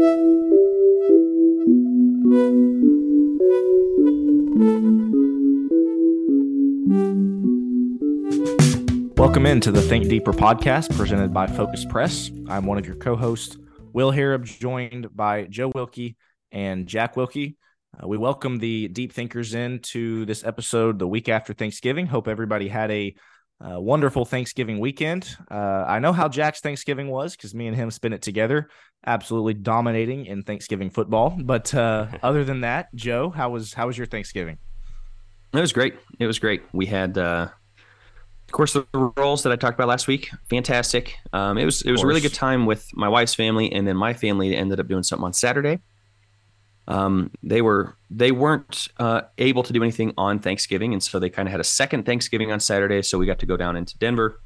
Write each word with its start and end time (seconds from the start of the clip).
Welcome 0.00 0.14
into 9.46 9.72
the 9.72 9.84
Think 9.88 10.08
Deeper 10.08 10.32
podcast 10.32 10.96
presented 10.96 11.34
by 11.34 11.48
Focus 11.48 11.84
Press. 11.84 12.30
I'm 12.48 12.64
one 12.64 12.78
of 12.78 12.86
your 12.86 12.94
co 12.94 13.16
hosts, 13.16 13.58
Will 13.92 14.12
Harrop, 14.12 14.44
joined 14.44 15.08
by 15.16 15.46
Joe 15.46 15.72
Wilkie 15.74 16.16
and 16.52 16.86
Jack 16.86 17.16
Wilkie. 17.16 17.56
Uh, 18.00 18.06
we 18.06 18.16
welcome 18.16 18.58
the 18.58 18.86
deep 18.86 19.12
thinkers 19.12 19.54
into 19.54 20.24
this 20.26 20.44
episode 20.44 21.00
the 21.00 21.08
week 21.08 21.28
after 21.28 21.52
Thanksgiving. 21.52 22.06
Hope 22.06 22.28
everybody 22.28 22.68
had 22.68 22.92
a 22.92 23.16
uh, 23.60 23.80
wonderful 23.80 24.24
Thanksgiving 24.24 24.78
weekend. 24.78 25.36
Uh, 25.50 25.84
I 25.86 25.98
know 25.98 26.12
how 26.12 26.28
Jack's 26.28 26.60
Thanksgiving 26.60 27.08
was 27.08 27.36
because 27.36 27.54
me 27.54 27.66
and 27.66 27.76
him 27.76 27.90
spent 27.90 28.14
it 28.14 28.22
together, 28.22 28.68
absolutely 29.06 29.54
dominating 29.54 30.26
in 30.26 30.42
Thanksgiving 30.42 30.90
football. 30.90 31.36
But 31.38 31.74
uh, 31.74 32.06
other 32.22 32.44
than 32.44 32.60
that, 32.62 32.94
Joe, 32.94 33.30
how 33.30 33.50
was 33.50 33.74
how 33.74 33.86
was 33.86 33.98
your 33.98 34.06
Thanksgiving? 34.06 34.58
It 35.52 35.60
was 35.60 35.72
great. 35.72 35.94
It 36.18 36.26
was 36.26 36.38
great. 36.38 36.62
We 36.72 36.86
had 36.86 37.18
uh, 37.18 37.48
of 38.48 38.52
course, 38.52 38.72
the 38.72 38.86
rolls 39.18 39.42
that 39.42 39.52
I 39.52 39.56
talked 39.56 39.74
about 39.74 39.88
last 39.88 40.08
week, 40.08 40.30
fantastic. 40.48 41.16
Um, 41.34 41.58
it 41.58 41.66
was 41.66 41.82
it 41.82 41.90
was 41.90 42.02
a 42.02 42.06
really 42.06 42.22
good 42.22 42.32
time 42.32 42.64
with 42.64 42.88
my 42.94 43.06
wife's 43.08 43.34
family, 43.34 43.70
and 43.70 43.86
then 43.86 43.94
my 43.94 44.14
family 44.14 44.56
ended 44.56 44.80
up 44.80 44.88
doing 44.88 45.02
something 45.02 45.24
on 45.24 45.34
Saturday. 45.34 45.80
Um, 46.88 47.30
they 47.42 47.60
were 47.60 47.96
they 48.10 48.32
weren't 48.32 48.88
uh, 48.98 49.22
able 49.36 49.62
to 49.62 49.72
do 49.74 49.82
anything 49.82 50.14
on 50.16 50.38
Thanksgiving, 50.38 50.94
and 50.94 51.02
so 51.02 51.18
they 51.18 51.28
kind 51.28 51.46
of 51.46 51.52
had 51.52 51.60
a 51.60 51.64
second 51.64 52.06
Thanksgiving 52.06 52.50
on 52.50 52.60
Saturday. 52.60 53.02
So 53.02 53.18
we 53.18 53.26
got 53.26 53.38
to 53.40 53.46
go 53.46 53.58
down 53.58 53.76
into 53.76 53.96
Denver, 53.98 54.40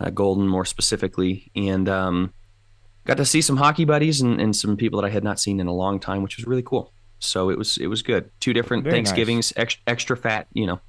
uh, 0.00 0.10
Golden 0.10 0.48
more 0.48 0.64
specifically, 0.64 1.52
and 1.54 1.88
um, 1.88 2.34
got 3.04 3.16
to 3.18 3.24
see 3.24 3.40
some 3.40 3.56
hockey 3.56 3.84
buddies 3.84 4.20
and, 4.20 4.40
and 4.40 4.56
some 4.56 4.76
people 4.76 5.00
that 5.00 5.06
I 5.06 5.10
had 5.10 5.22
not 5.22 5.38
seen 5.38 5.60
in 5.60 5.68
a 5.68 5.72
long 5.72 6.00
time, 6.00 6.22
which 6.22 6.36
was 6.36 6.46
really 6.46 6.64
cool. 6.64 6.92
So 7.20 7.48
it 7.48 7.56
was 7.56 7.78
it 7.78 7.86
was 7.86 8.02
good. 8.02 8.28
Two 8.40 8.52
different 8.52 8.82
Very 8.82 8.96
Thanksgivings, 8.96 9.52
nice. 9.56 9.62
extra, 9.62 9.82
extra 9.86 10.16
fat, 10.16 10.48
you 10.52 10.66
know. 10.66 10.80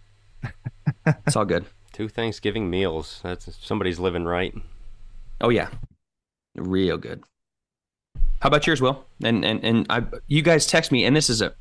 it's 1.05 1.35
all 1.35 1.45
good. 1.45 1.65
Two 1.93 2.09
Thanksgiving 2.09 2.67
meals. 2.67 3.19
That's 3.21 3.47
somebody's 3.63 3.99
living 3.99 4.25
right. 4.25 4.55
Oh 5.39 5.49
yeah, 5.49 5.69
real 6.55 6.97
good. 6.97 7.23
How 8.41 8.47
about 8.47 8.67
yours, 8.67 8.81
Will? 8.81 9.05
And 9.23 9.43
and 9.45 9.63
and 9.63 9.85
I, 9.89 10.03
you 10.27 10.41
guys 10.41 10.67
text 10.67 10.91
me, 10.91 11.05
and 11.05 11.15
this 11.15 11.29
is 11.29 11.41
a 11.41 11.53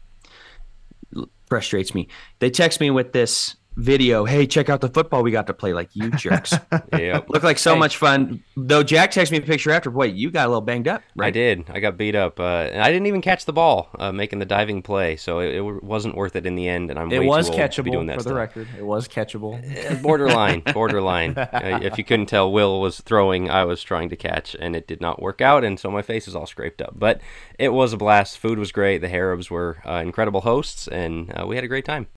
frustrates 1.46 1.94
me. 1.94 2.08
They 2.38 2.50
text 2.50 2.80
me 2.80 2.90
with 2.90 3.12
this 3.12 3.56
video. 3.76 4.24
Hey, 4.24 4.46
check 4.46 4.68
out 4.68 4.80
the 4.80 4.88
football 4.88 5.22
we 5.22 5.30
got 5.30 5.46
to 5.48 5.54
play. 5.54 5.72
Like 5.72 5.94
you 5.94 6.10
jerks. 6.10 6.54
yeah, 6.92 7.20
looked 7.28 7.44
like 7.44 7.58
so 7.58 7.74
hey. 7.74 7.78
much 7.78 7.96
fun. 7.96 8.42
Though 8.56 8.82
Jack 8.82 9.10
texted 9.10 9.32
me 9.32 9.38
a 9.38 9.42
picture 9.42 9.70
after. 9.70 9.90
Boy, 9.90 10.06
you 10.06 10.30
got 10.30 10.46
a 10.46 10.48
little 10.48 10.60
banged 10.60 10.88
up. 10.88 11.02
Right? 11.16 11.28
I 11.28 11.30
did. 11.30 11.64
I 11.70 11.80
got 11.80 11.96
beat 11.96 12.14
up. 12.14 12.40
Uh, 12.40 12.70
I 12.74 12.90
didn't 12.90 13.06
even 13.06 13.22
catch 13.22 13.44
the 13.44 13.52
ball 13.52 13.90
uh, 13.98 14.12
making 14.12 14.38
the 14.38 14.44
diving 14.44 14.82
play, 14.82 15.16
so 15.16 15.40
it, 15.40 15.54
it, 15.56 15.84
wasn't 15.84 16.16
worth 16.16 16.36
it 16.36 16.46
in 16.46 16.54
the 16.54 16.68
end. 16.68 16.90
And 16.90 16.98
I'm 16.98 17.10
it 17.10 17.24
was 17.24 17.50
catchable 17.50 17.92
doing 17.92 18.06
that 18.06 18.16
for 18.16 18.20
stuff. 18.22 18.30
the 18.30 18.34
record. 18.34 18.68
It 18.78 18.84
was 18.84 19.08
catchable. 19.08 19.54
Uh, 19.90 19.94
borderline, 19.96 20.60
borderline. 20.72 21.36
uh, 21.36 21.80
if 21.82 21.98
you 21.98 22.04
couldn't 22.04 22.26
tell, 22.26 22.50
Will 22.50 22.80
was 22.80 23.00
throwing. 23.00 23.50
I 23.50 23.64
was 23.64 23.82
trying 23.82 24.08
to 24.10 24.16
catch, 24.16 24.54
and 24.58 24.76
it 24.76 24.86
did 24.86 25.00
not 25.00 25.20
work 25.20 25.40
out, 25.40 25.64
and 25.64 25.78
so 25.78 25.90
my 25.90 26.02
face 26.02 26.28
is 26.28 26.34
all 26.34 26.46
scraped 26.46 26.80
up. 26.80 26.94
But 26.96 27.20
it 27.58 27.70
was 27.70 27.92
a 27.92 27.96
blast. 27.96 28.38
Food 28.38 28.58
was 28.58 28.72
great. 28.72 28.98
The 28.98 29.08
Harrops 29.08 29.50
were 29.50 29.78
uh, 29.86 29.94
incredible 29.94 30.42
hosts, 30.42 30.88
and 30.88 31.32
uh, 31.36 31.46
we 31.46 31.56
had 31.56 31.64
a 31.64 31.68
great 31.68 31.84
time. 31.84 32.08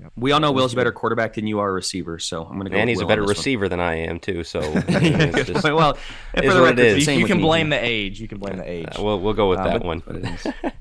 Yep. 0.00 0.12
We 0.16 0.32
all 0.32 0.40
know 0.40 0.50
Will's 0.52 0.72
a 0.72 0.76
better 0.76 0.92
quarterback 0.92 1.34
than 1.34 1.46
you 1.46 1.58
are 1.58 1.68
a 1.68 1.72
receiver, 1.72 2.18
so 2.18 2.44
I'm 2.44 2.54
going 2.54 2.64
to 2.64 2.70
go. 2.70 2.76
And 2.76 2.88
he's 2.88 2.98
Will 2.98 3.04
a 3.04 3.08
better 3.08 3.22
receiver 3.22 3.64
one. 3.64 3.70
than 3.70 3.80
I 3.80 3.96
am 3.96 4.18
too. 4.18 4.44
So 4.44 4.60
just, 4.80 5.62
well, 5.64 5.94
for 6.34 6.54
the 6.54 6.62
record, 6.62 7.02
you, 7.02 7.12
you 7.12 7.26
can 7.26 7.40
blame 7.40 7.68
the 7.70 7.84
age. 7.84 8.18
You 8.18 8.26
can 8.26 8.38
blame 8.38 8.56
the 8.56 8.70
age. 8.70 8.88
Uh, 8.98 9.02
we'll 9.02 9.20
we'll 9.20 9.34
go 9.34 9.50
with 9.50 9.58
uh, 9.58 9.64
that 9.64 9.82
but, 9.82 9.84
one. 9.84 10.02
But 10.06 10.74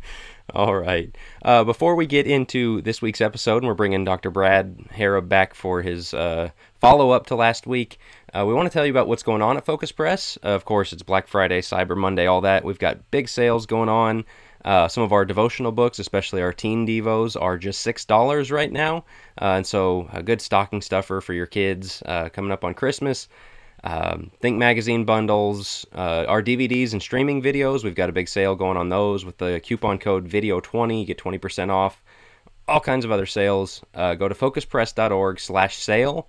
all 0.54 0.74
right. 0.74 1.14
Uh, 1.44 1.66
before 1.66 1.96
we 1.96 2.06
get 2.06 2.28
into 2.28 2.82
this 2.82 3.02
week's 3.02 3.20
episode, 3.20 3.58
and 3.58 3.68
we're 3.68 3.74
bringing 3.74 4.06
Dr. 4.06 4.32
Brad 4.32 4.78
Harrop 4.92 5.28
back 5.28 5.54
for 5.54 5.82
his 5.82 6.14
uh, 6.14 6.52
follow 6.80 7.12
up 7.12 7.28
to 7.28 7.36
last 7.36 7.68
week. 7.68 8.00
Uh, 8.34 8.46
we 8.48 8.54
want 8.54 8.68
to 8.68 8.74
tell 8.74 8.86
you 8.86 8.92
about 8.92 9.10
what's 9.10 9.24
going 9.24 9.42
on 9.42 9.58
at 9.58 9.66
Focus 9.66 9.92
Press. 9.92 10.38
of 10.38 10.64
course, 10.64 10.94
it's 10.94 11.04
Black 11.04 11.28
Friday, 11.28 11.60
Cyber 11.60 11.98
Monday, 11.98 12.26
all 12.26 12.42
that. 12.42 12.64
We've 12.64 12.80
got 12.80 13.12
big 13.12 13.28
sales 13.28 13.66
going 13.66 13.90
on. 13.90 14.24
Uh, 14.66 14.88
some 14.88 15.04
of 15.04 15.14
our 15.14 15.24
devotional 15.24 15.72
books, 15.72 16.00
especially 16.00 16.42
our 16.42 16.52
teen 16.52 16.86
devos, 16.86 17.42
are 17.42 17.58
just 17.58 17.82
six 17.82 18.04
dollars 18.04 18.52
right 18.52 18.72
now, 18.72 18.98
uh, 19.42 19.56
and 19.56 19.66
so 19.66 20.10
a 20.12 20.22
good 20.22 20.42
stocking 20.42 20.82
stuffer 20.82 21.22
for 21.22 21.34
your 21.34 21.46
kids 21.46 22.04
uh, 22.06 22.30
coming 22.30 22.52
up 22.52 22.66
on 22.66 22.74
Christmas. 22.74 23.30
Um, 23.86 24.32
Think 24.42 24.58
magazine 24.58 25.06
bundles, 25.06 25.86
uh, 25.96 26.26
our 26.28 26.44
DVDs 26.44 26.92
and 26.92 27.02
streaming 27.02 27.42
videos. 27.42 27.86
We've 27.86 27.96
got 27.96 28.10
a 28.10 28.14
big 28.14 28.28
sale 28.28 28.54
going 28.54 28.76
on 28.76 28.90
those 28.90 29.24
with 29.24 29.38
the 29.38 29.62
coupon 29.64 29.98
code 29.98 30.28
Video20. 30.28 31.00
You 31.00 31.06
get 31.06 31.18
20% 31.18 31.70
off. 31.70 32.04
All 32.68 32.82
kinds 32.82 33.06
of 33.06 33.12
other 33.12 33.26
sales. 33.26 33.82
Uh, 33.96 34.16
go 34.16 34.28
to 34.28 34.36
focuspress.org/sale. 34.36 36.28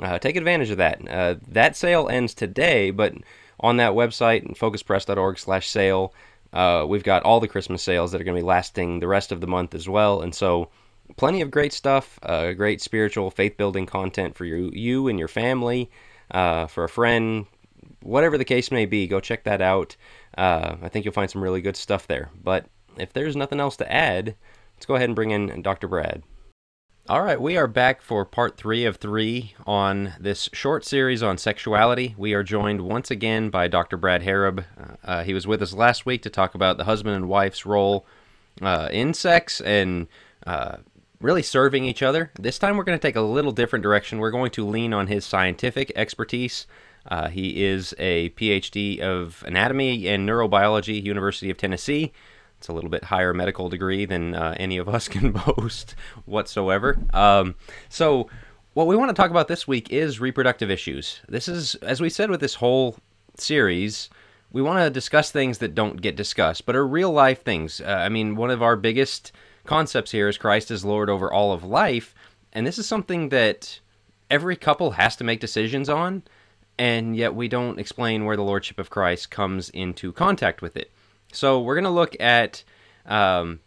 Uh, 0.00 0.18
take 0.18 0.34
advantage 0.34 0.70
of 0.70 0.78
that. 0.78 1.40
that 1.48 1.76
sale 1.76 2.08
ends 2.08 2.34
today, 2.34 2.90
but 2.90 3.14
on 3.60 3.76
that 3.76 3.92
website, 3.92 4.58
focuspress.org/sale 4.58 6.12
uh, 6.52 6.84
we've 6.88 7.04
got 7.04 7.22
all 7.22 7.40
the 7.40 7.48
Christmas 7.48 7.82
sales 7.82 8.12
that 8.12 8.20
are 8.20 8.24
going 8.24 8.36
to 8.36 8.42
be 8.42 8.46
lasting 8.46 9.00
the 9.00 9.08
rest 9.08 9.32
of 9.32 9.40
the 9.40 9.46
month 9.46 9.74
as 9.74 9.88
well, 9.88 10.20
and 10.20 10.34
so 10.34 10.70
plenty 11.16 11.40
of 11.40 11.50
great 11.50 11.72
stuff, 11.72 12.18
uh, 12.22 12.52
great 12.52 12.80
spiritual, 12.80 13.30
faith-building 13.30 13.86
content 13.86 14.34
for 14.34 14.44
you, 14.44 14.70
you 14.72 15.08
and 15.08 15.18
your 15.18 15.28
family, 15.28 15.90
uh, 16.30 16.66
for 16.66 16.84
a 16.84 16.88
friend, 16.88 17.46
whatever 18.02 18.38
the 18.38 18.44
case 18.44 18.70
may 18.70 18.86
be. 18.86 19.06
Go 19.06 19.20
check 19.20 19.44
that 19.44 19.62
out. 19.62 19.96
Uh, 20.36 20.76
I 20.82 20.88
think 20.88 21.04
you'll 21.04 21.14
find 21.14 21.30
some 21.30 21.42
really 21.42 21.60
good 21.60 21.76
stuff 21.76 22.06
there. 22.06 22.30
But 22.42 22.66
if 22.96 23.12
there's 23.12 23.36
nothing 23.36 23.60
else 23.60 23.76
to 23.78 23.92
add, 23.92 24.34
let's 24.76 24.86
go 24.86 24.94
ahead 24.94 25.08
and 25.08 25.16
bring 25.16 25.30
in 25.30 25.62
Dr. 25.62 25.88
Brad. 25.88 26.22
All 27.08 27.22
right, 27.22 27.40
we 27.40 27.56
are 27.56 27.66
back 27.66 28.02
for 28.02 28.26
part 28.26 28.58
three 28.58 28.84
of 28.84 28.98
three 28.98 29.54
on 29.66 30.12
this 30.20 30.50
short 30.52 30.84
series 30.84 31.22
on 31.22 31.38
sexuality. 31.38 32.14
We 32.18 32.34
are 32.34 32.42
joined 32.42 32.82
once 32.82 33.10
again 33.10 33.48
by 33.48 33.66
Dr. 33.66 33.96
Brad 33.96 34.22
Harrop. 34.24 34.62
Uh, 34.78 34.96
uh, 35.02 35.24
he 35.24 35.32
was 35.32 35.46
with 35.46 35.62
us 35.62 35.72
last 35.72 36.04
week 36.04 36.20
to 36.24 36.28
talk 36.28 36.54
about 36.54 36.76
the 36.76 36.84
husband 36.84 37.16
and 37.16 37.26
wife's 37.26 37.64
role 37.64 38.04
uh, 38.60 38.90
in 38.92 39.14
sex 39.14 39.62
and 39.62 40.06
uh, 40.46 40.76
really 41.18 41.40
serving 41.40 41.86
each 41.86 42.02
other. 42.02 42.30
This 42.38 42.58
time 42.58 42.76
we're 42.76 42.84
going 42.84 42.98
to 42.98 43.08
take 43.08 43.16
a 43.16 43.22
little 43.22 43.52
different 43.52 43.82
direction. 43.82 44.18
We're 44.18 44.30
going 44.30 44.50
to 44.50 44.66
lean 44.66 44.92
on 44.92 45.06
his 45.06 45.24
scientific 45.24 45.90
expertise. 45.96 46.66
Uh, 47.06 47.28
he 47.28 47.64
is 47.64 47.94
a 47.98 48.28
PhD 48.30 49.00
of 49.00 49.42
anatomy 49.46 50.08
and 50.08 50.28
neurobiology, 50.28 51.02
University 51.02 51.48
of 51.48 51.56
Tennessee. 51.56 52.12
It's 52.58 52.68
a 52.68 52.72
little 52.72 52.90
bit 52.90 53.04
higher 53.04 53.32
medical 53.32 53.68
degree 53.68 54.04
than 54.04 54.34
uh, 54.34 54.54
any 54.58 54.78
of 54.78 54.88
us 54.88 55.08
can 55.08 55.32
boast 55.56 55.94
whatsoever. 56.26 56.98
Um, 57.14 57.54
so, 57.88 58.28
what 58.74 58.86
we 58.86 58.96
want 58.96 59.08
to 59.08 59.14
talk 59.14 59.30
about 59.30 59.48
this 59.48 59.66
week 59.66 59.90
is 59.90 60.20
reproductive 60.20 60.70
issues. 60.70 61.20
This 61.28 61.48
is, 61.48 61.74
as 61.76 62.00
we 62.00 62.10
said 62.10 62.30
with 62.30 62.40
this 62.40 62.56
whole 62.56 62.96
series, 63.36 64.08
we 64.52 64.62
want 64.62 64.84
to 64.84 64.90
discuss 64.90 65.30
things 65.30 65.58
that 65.58 65.74
don't 65.74 66.00
get 66.00 66.16
discussed, 66.16 66.66
but 66.66 66.76
are 66.76 66.86
real 66.86 67.10
life 67.10 67.42
things. 67.42 67.80
Uh, 67.80 67.86
I 67.86 68.08
mean, 68.08 68.36
one 68.36 68.50
of 68.50 68.62
our 68.62 68.76
biggest 68.76 69.32
concepts 69.64 70.12
here 70.12 70.28
is 70.28 70.38
Christ 70.38 70.70
is 70.70 70.84
Lord 70.84 71.10
over 71.10 71.32
all 71.32 71.52
of 71.52 71.64
life, 71.64 72.14
and 72.52 72.66
this 72.66 72.78
is 72.78 72.86
something 72.86 73.28
that 73.28 73.80
every 74.30 74.56
couple 74.56 74.92
has 74.92 75.16
to 75.16 75.24
make 75.24 75.40
decisions 75.40 75.88
on, 75.88 76.22
and 76.78 77.16
yet 77.16 77.34
we 77.34 77.48
don't 77.48 77.78
explain 77.78 78.24
where 78.24 78.36
the 78.36 78.42
Lordship 78.42 78.78
of 78.78 78.90
Christ 78.90 79.30
comes 79.30 79.70
into 79.70 80.12
contact 80.12 80.62
with 80.62 80.76
it. 80.76 80.90
So 81.32 81.60
we're 81.60 81.74
going 81.74 81.84
to 81.84 81.90
look 81.90 82.16
at 82.20 82.64
um, 83.06 83.60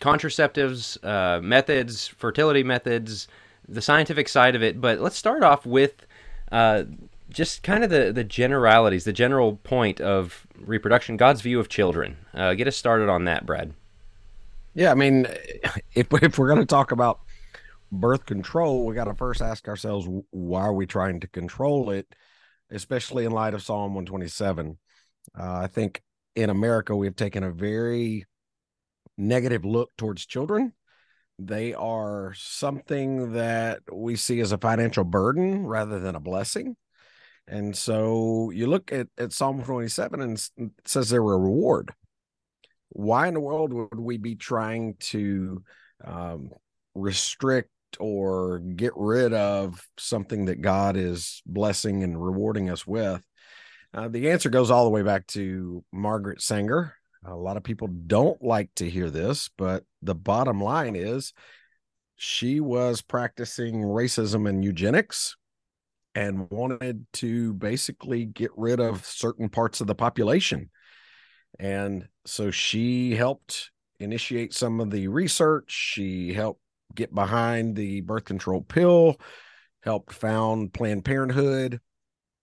contraceptives, 0.00 1.02
uh, 1.04 1.40
methods, 1.40 2.06
fertility 2.06 2.62
methods, 2.62 3.28
the 3.66 3.82
scientific 3.82 4.28
side 4.28 4.54
of 4.54 4.62
it. 4.62 4.80
But 4.80 5.00
let's 5.00 5.16
start 5.16 5.42
off 5.42 5.66
with 5.66 6.06
uh, 6.52 6.84
just 7.30 7.62
kind 7.62 7.84
of 7.84 7.90
the, 7.90 8.12
the 8.12 8.24
generalities, 8.24 9.04
the 9.04 9.12
general 9.12 9.56
point 9.56 10.00
of 10.00 10.46
reproduction, 10.58 11.16
God's 11.16 11.40
view 11.40 11.60
of 11.60 11.68
children. 11.68 12.16
Uh, 12.34 12.54
get 12.54 12.66
us 12.66 12.76
started 12.76 13.08
on 13.08 13.24
that, 13.24 13.44
Brad. 13.44 13.74
Yeah, 14.74 14.90
I 14.92 14.94
mean, 14.94 15.26
if, 15.94 16.06
if 16.12 16.38
we're 16.38 16.48
going 16.48 16.60
to 16.60 16.66
talk 16.66 16.92
about 16.92 17.20
birth 17.90 18.26
control, 18.26 18.86
we 18.86 18.94
got 18.94 19.04
to 19.04 19.14
first 19.14 19.42
ask 19.42 19.66
ourselves 19.68 20.06
why 20.30 20.62
are 20.62 20.72
we 20.74 20.86
trying 20.86 21.20
to 21.20 21.26
control 21.26 21.90
it, 21.90 22.14
especially 22.70 23.24
in 23.24 23.32
light 23.32 23.54
of 23.54 23.62
Psalm 23.62 23.94
127. 23.94 24.78
Uh, 25.38 25.42
I 25.42 25.66
think 25.66 26.02
in 26.38 26.50
America, 26.50 26.94
we 26.94 27.06
have 27.06 27.16
taken 27.16 27.42
a 27.42 27.50
very 27.50 28.24
negative 29.16 29.64
look 29.64 29.90
towards 29.98 30.24
children. 30.24 30.72
They 31.40 31.74
are 31.74 32.32
something 32.36 33.32
that 33.32 33.80
we 33.92 34.14
see 34.14 34.40
as 34.40 34.52
a 34.52 34.58
financial 34.58 35.02
burden 35.02 35.66
rather 35.66 35.98
than 35.98 36.14
a 36.14 36.20
blessing. 36.20 36.76
And 37.48 37.76
so 37.76 38.50
you 38.50 38.68
look 38.68 38.92
at, 38.92 39.08
at 39.18 39.32
Psalm 39.32 39.64
27 39.64 40.20
and 40.20 40.70
says 40.84 41.10
they're 41.10 41.20
a 41.20 41.24
reward. 41.24 41.92
Why 42.90 43.26
in 43.26 43.34
the 43.34 43.40
world 43.40 43.72
would 43.72 43.98
we 43.98 44.16
be 44.16 44.36
trying 44.36 44.94
to 45.00 45.62
um, 46.04 46.50
restrict 46.94 47.70
or 47.98 48.60
get 48.60 48.92
rid 48.94 49.32
of 49.32 49.84
something 49.98 50.44
that 50.44 50.60
God 50.60 50.96
is 50.96 51.42
blessing 51.46 52.04
and 52.04 52.22
rewarding 52.22 52.70
us 52.70 52.86
with? 52.86 53.24
Uh, 53.94 54.08
the 54.08 54.30
answer 54.30 54.50
goes 54.50 54.70
all 54.70 54.84
the 54.84 54.90
way 54.90 55.02
back 55.02 55.26
to 55.28 55.82
Margaret 55.92 56.42
Sanger, 56.42 56.94
A 57.24 57.34
lot 57.34 57.56
of 57.56 57.62
people 57.62 57.88
don't 57.88 58.42
like 58.42 58.70
to 58.76 58.88
hear 58.88 59.10
this, 59.10 59.50
but 59.56 59.84
the 60.02 60.14
bottom 60.14 60.60
line 60.60 60.94
is 60.94 61.32
she 62.16 62.60
was 62.60 63.00
practicing 63.00 63.76
racism 63.76 64.48
and 64.48 64.64
eugenics 64.64 65.36
and 66.14 66.50
wanted 66.50 67.06
to 67.14 67.54
basically 67.54 68.24
get 68.24 68.50
rid 68.56 68.80
of 68.80 69.06
certain 69.06 69.48
parts 69.48 69.80
of 69.80 69.86
the 69.86 69.94
population. 69.94 70.68
And 71.58 72.08
so 72.26 72.50
she 72.50 73.14
helped 73.14 73.70
initiate 74.00 74.52
some 74.52 74.80
of 74.80 74.90
the 74.90 75.08
research. 75.08 75.70
She 75.70 76.32
helped 76.32 76.60
get 76.94 77.14
behind 77.14 77.76
the 77.76 78.00
birth 78.00 78.24
control 78.24 78.60
pill, 78.62 79.16
helped 79.82 80.12
found 80.12 80.72
Planned 80.72 81.04
Parenthood, 81.04 81.80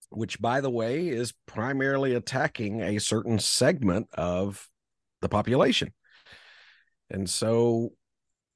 which, 0.09 0.41
by 0.41 0.61
the 0.61 0.69
way, 0.69 1.07
is 1.07 1.33
primarily 1.45 2.13
attacking 2.13 2.81
a 2.81 2.99
certain 2.99 3.39
segment 3.39 4.07
of 4.13 4.69
the 5.21 5.29
population. 5.29 5.93
And 7.09 7.29
so 7.29 7.91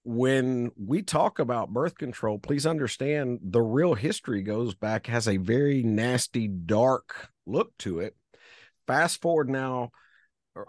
when 0.04 0.72
we 0.78 1.02
talk 1.02 1.40
about 1.40 1.74
birth 1.74 1.96
control, 1.96 2.40
please 2.40 2.66
understand 2.66 3.40
the 3.44 3.62
real 3.62 3.94
history 3.94 4.42
goes 4.42 4.74
back, 4.74 5.08
has 5.08 5.28
a 5.28 5.38
very 5.38 5.84
nasty, 5.84 6.48
dark 6.48 7.30
look 7.46 7.78
to 7.80 8.00
it. 8.00 8.16
Fast 8.88 9.22
forward 9.22 9.50
now 9.50 9.92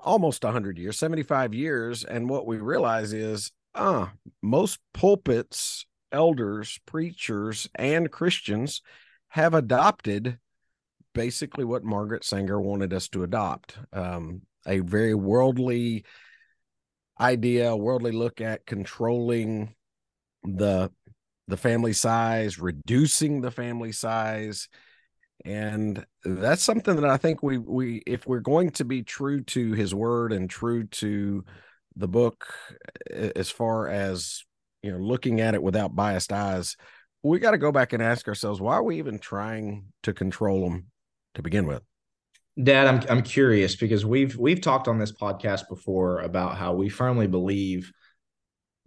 almost 0.02 0.44
100 0.44 0.78
years, 0.78 0.98
75 0.98 1.54
years. 1.54 2.04
And 2.04 2.28
what 2.28 2.46
we 2.46 2.58
realize 2.58 3.12
is, 3.12 3.52
uh, 3.74 4.08
most 4.42 4.78
pulpits, 4.92 5.86
elders, 6.12 6.78
preachers, 6.86 7.68
and 7.76 8.10
Christians 8.10 8.82
have 9.28 9.54
adopted 9.54 10.38
basically 11.14 11.64
what 11.64 11.84
Margaret 11.84 12.24
Sanger 12.24 12.60
wanted 12.60 12.92
us 12.92 13.08
to 13.08 13.22
adopt 13.22 13.78
um, 13.92 14.42
a 14.66 14.80
very 14.80 15.14
worldly 15.14 16.04
idea, 17.20 17.70
a 17.70 17.76
worldly 17.76 18.12
look 18.12 18.40
at 18.40 18.66
controlling 18.66 19.74
the 20.42 20.90
the 21.48 21.56
family 21.56 21.92
size, 21.92 22.58
reducing 22.60 23.40
the 23.40 23.50
family 23.50 23.90
size, 23.90 24.68
and 25.44 26.04
that's 26.24 26.62
something 26.62 26.96
that 26.96 27.10
I 27.10 27.16
think 27.16 27.42
we 27.42 27.58
we 27.58 28.02
if 28.06 28.26
we're 28.26 28.40
going 28.40 28.70
to 28.72 28.84
be 28.84 29.02
true 29.02 29.42
to 29.44 29.72
his 29.72 29.94
word 29.94 30.32
and 30.32 30.48
true 30.48 30.84
to 30.84 31.44
the 31.96 32.08
book 32.08 32.46
as 33.10 33.50
far 33.50 33.88
as 33.88 34.44
you 34.82 34.92
know 34.92 34.98
looking 34.98 35.40
at 35.40 35.54
it 35.54 35.62
without 35.62 35.94
biased 35.94 36.32
eyes 36.32 36.76
we 37.22 37.38
got 37.38 37.50
to 37.50 37.58
go 37.58 37.72
back 37.72 37.92
and 37.92 38.02
ask 38.02 38.28
ourselves 38.28 38.60
why 38.60 38.74
are 38.74 38.82
we 38.82 38.98
even 38.98 39.18
trying 39.18 39.84
to 40.02 40.12
control 40.12 40.62
them 40.62 40.86
to 41.34 41.42
begin 41.42 41.66
with 41.66 41.82
dad 42.62 42.86
i'm 42.86 43.02
i'm 43.08 43.22
curious 43.22 43.76
because 43.76 44.04
we've 44.04 44.36
we've 44.36 44.60
talked 44.60 44.88
on 44.88 44.98
this 44.98 45.12
podcast 45.12 45.68
before 45.68 46.20
about 46.20 46.56
how 46.56 46.74
we 46.74 46.88
firmly 46.88 47.26
believe 47.26 47.92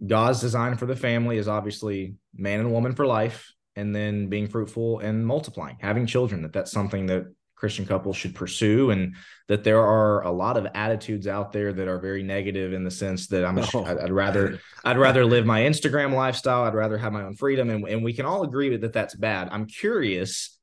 god's 0.06 0.40
design 0.40 0.76
for 0.76 0.86
the 0.86 0.96
family 0.96 1.38
is 1.38 1.48
obviously 1.48 2.14
man 2.34 2.60
and 2.60 2.70
woman 2.70 2.94
for 2.94 3.06
life 3.06 3.54
and 3.76 3.94
then 3.94 4.28
being 4.28 4.48
fruitful 4.48 5.00
and 5.00 5.26
multiplying, 5.26 5.76
having 5.80 6.06
children, 6.06 6.42
that 6.42 6.52
that's 6.52 6.70
something 6.70 7.06
that 7.06 7.26
Christian 7.56 7.86
couples 7.86 8.16
should 8.16 8.34
pursue, 8.34 8.90
and 8.90 9.14
that 9.48 9.64
there 9.64 9.80
are 9.80 10.22
a 10.24 10.30
lot 10.30 10.56
of 10.56 10.66
attitudes 10.74 11.26
out 11.26 11.52
there 11.52 11.72
that 11.72 11.88
are 11.88 11.98
very 11.98 12.22
negative 12.22 12.72
in 12.72 12.84
the 12.84 12.90
sense 12.90 13.28
that 13.28 13.44
I'm, 13.44 13.58
oh. 13.58 13.84
I'd, 13.84 13.98
I'd 13.98 14.12
rather, 14.12 14.60
I'd 14.84 14.98
rather 14.98 15.24
live 15.24 15.46
my 15.46 15.62
Instagram 15.62 16.12
lifestyle. 16.12 16.64
I'd 16.64 16.74
rather 16.74 16.98
have 16.98 17.12
my 17.12 17.22
own 17.22 17.34
freedom, 17.34 17.70
and, 17.70 17.86
and 17.88 18.04
we 18.04 18.12
can 18.12 18.26
all 18.26 18.42
agree 18.42 18.76
that 18.76 18.92
that's 18.92 19.14
bad. 19.14 19.48
I'm 19.50 19.66
curious 19.66 20.58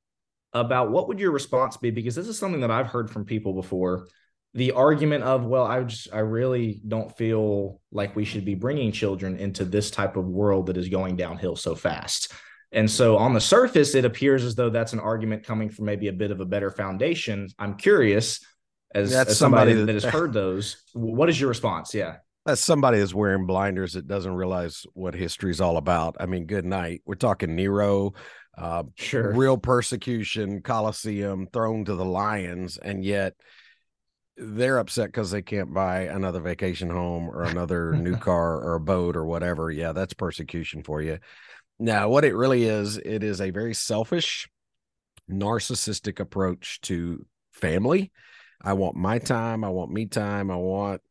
about 0.53 0.91
what 0.91 1.07
would 1.07 1.19
your 1.19 1.31
response 1.31 1.77
be 1.77 1.91
because 1.91 2.15
this 2.15 2.27
is 2.27 2.37
something 2.37 2.61
that 2.61 2.71
I've 2.71 2.87
heard 2.87 3.09
from 3.09 3.25
people 3.25 3.53
before. 3.53 4.07
The 4.53 4.73
argument 4.73 5.23
of, 5.23 5.45
well, 5.45 5.65
I 5.65 5.81
just, 5.83 6.13
I 6.13 6.19
really 6.19 6.81
don't 6.85 7.15
feel 7.17 7.79
like 7.91 8.15
we 8.17 8.25
should 8.25 8.43
be 8.43 8.55
bringing 8.55 8.91
children 8.91 9.37
into 9.37 9.63
this 9.63 9.91
type 9.91 10.17
of 10.17 10.25
world 10.25 10.65
that 10.65 10.75
is 10.75 10.89
going 10.89 11.15
downhill 11.15 11.55
so 11.55 11.73
fast 11.73 12.33
and 12.71 12.89
so 12.89 13.17
on 13.17 13.33
the 13.33 13.41
surface, 13.41 13.95
it 13.95 14.05
appears 14.05 14.43
as 14.43 14.55
though 14.55 14.69
that's 14.69 14.93
an 14.93 14.99
argument 14.99 15.43
coming 15.43 15.69
from 15.69 15.85
maybe 15.85 16.07
a 16.07 16.13
bit 16.13 16.31
of 16.31 16.39
a 16.39 16.45
better 16.45 16.71
foundation. 16.71 17.49
I'm 17.59 17.75
curious, 17.75 18.39
as, 18.95 19.13
as 19.13 19.37
somebody, 19.37 19.71
somebody 19.71 19.73
that, 19.73 19.85
that 19.87 19.93
has 19.95 20.03
heard 20.13 20.31
those, 20.31 20.81
what 20.93 21.29
is 21.29 21.39
your 21.39 21.49
response? 21.49 21.93
Yeah. 21.93 22.17
As 22.47 22.59
somebody 22.59 22.99
that's 22.99 23.13
wearing 23.13 23.45
blinders 23.45 23.93
that 23.93 24.07
doesn't 24.07 24.33
realize 24.33 24.85
what 24.93 25.13
history 25.13 25.51
is 25.51 25.61
all 25.61 25.77
about. 25.77 26.15
I 26.19 26.25
mean, 26.25 26.45
good 26.45 26.65
night. 26.65 27.01
We're 27.05 27.15
talking 27.15 27.55
Nero, 27.55 28.13
uh, 28.57 28.83
sure. 28.95 29.33
real 29.33 29.57
persecution, 29.57 30.61
Colosseum, 30.61 31.47
thrown 31.51 31.85
to 31.85 31.95
the 31.95 32.05
lions, 32.05 32.77
and 32.77 33.03
yet 33.03 33.33
they're 34.37 34.77
upset 34.77 35.07
because 35.07 35.31
they 35.31 35.41
can't 35.41 35.73
buy 35.73 36.01
another 36.01 36.39
vacation 36.39 36.89
home 36.89 37.29
or 37.29 37.43
another 37.43 37.93
new 37.93 38.15
car 38.17 38.57
or 38.61 38.75
a 38.75 38.79
boat 38.79 39.15
or 39.15 39.25
whatever. 39.25 39.71
Yeah, 39.71 39.91
that's 39.93 40.13
persecution 40.13 40.83
for 40.83 41.01
you. 41.01 41.19
Now, 41.79 42.09
what 42.09 42.25
it 42.25 42.35
really 42.35 42.63
is, 42.63 42.97
it 42.97 43.23
is 43.23 43.41
a 43.41 43.49
very 43.49 43.73
selfish, 43.73 44.49
narcissistic 45.29 46.19
approach 46.19 46.79
to 46.81 47.25
family. 47.51 48.11
I 48.61 48.73
want 48.73 48.95
my 48.95 49.19
time. 49.19 49.63
I 49.63 49.69
want 49.69 49.91
me 49.91 50.05
time. 50.05 50.51
I 50.51 50.55
want 50.55 51.01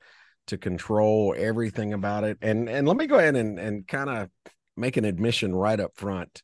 to 0.49 0.59
control 0.59 1.35
everything 1.37 1.93
about 1.93 2.25
it. 2.25 2.39
And 2.43 2.69
and 2.69 2.87
let 2.87 2.97
me 2.97 3.07
go 3.07 3.19
ahead 3.19 3.37
and 3.37 3.59
and 3.59 3.87
kind 3.87 4.11
of 4.11 4.29
make 4.77 4.97
an 4.97 5.05
admission 5.05 5.55
right 5.55 5.79
up 5.79 5.97
front 5.97 6.43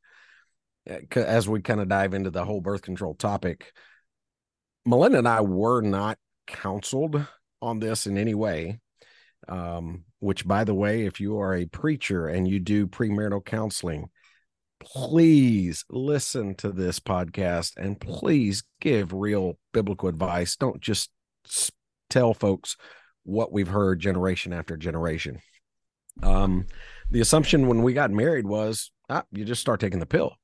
as 1.15 1.49
we 1.49 1.61
kind 1.61 1.81
of 1.81 1.88
dive 1.88 2.15
into 2.15 2.31
the 2.31 2.44
whole 2.44 2.61
birth 2.61 2.83
control 2.83 3.15
topic. 3.15 3.73
Melinda 4.85 5.19
and 5.19 5.29
I 5.29 5.41
were 5.41 5.81
not 5.81 6.19
counseled 6.47 7.27
on 7.61 7.81
this 7.81 8.06
in 8.06 8.19
any 8.19 8.35
way. 8.35 8.81
Um, 9.49 10.05
which, 10.19 10.47
by 10.47 10.65
the 10.65 10.75
way, 10.75 11.06
if 11.06 11.21
you 11.21 11.38
are 11.38 11.55
a 11.55 11.67
preacher 11.67 12.27
and 12.27 12.49
you 12.49 12.59
do 12.59 12.87
premarital 12.87 13.44
counseling, 13.44 14.09
please 14.81 15.85
listen 15.91 16.55
to 16.56 16.71
this 16.71 16.99
podcast 16.99 17.77
and 17.77 18.00
please 18.00 18.65
give 18.81 19.12
real 19.12 19.59
biblical 19.73 20.09
advice. 20.09 20.56
Don't 20.56 20.81
just 20.81 21.11
tell 22.11 22.35
folks 22.35 22.77
what 23.25 23.53
we've 23.53 23.69
heard 23.69 24.00
generation 24.00 24.53
after 24.53 24.77
generation. 24.77 25.41
Um, 26.23 26.67
the 27.11 27.21
assumption 27.21 27.69
when 27.69 27.83
we 27.83 27.93
got 27.93 28.11
married 28.11 28.47
was 28.47 28.91
ah, 29.09 29.25
you 29.33 29.44
just 29.44 29.61
start 29.61 29.81
taking 29.81 30.00
the 30.00 30.06
pill. 30.06 30.35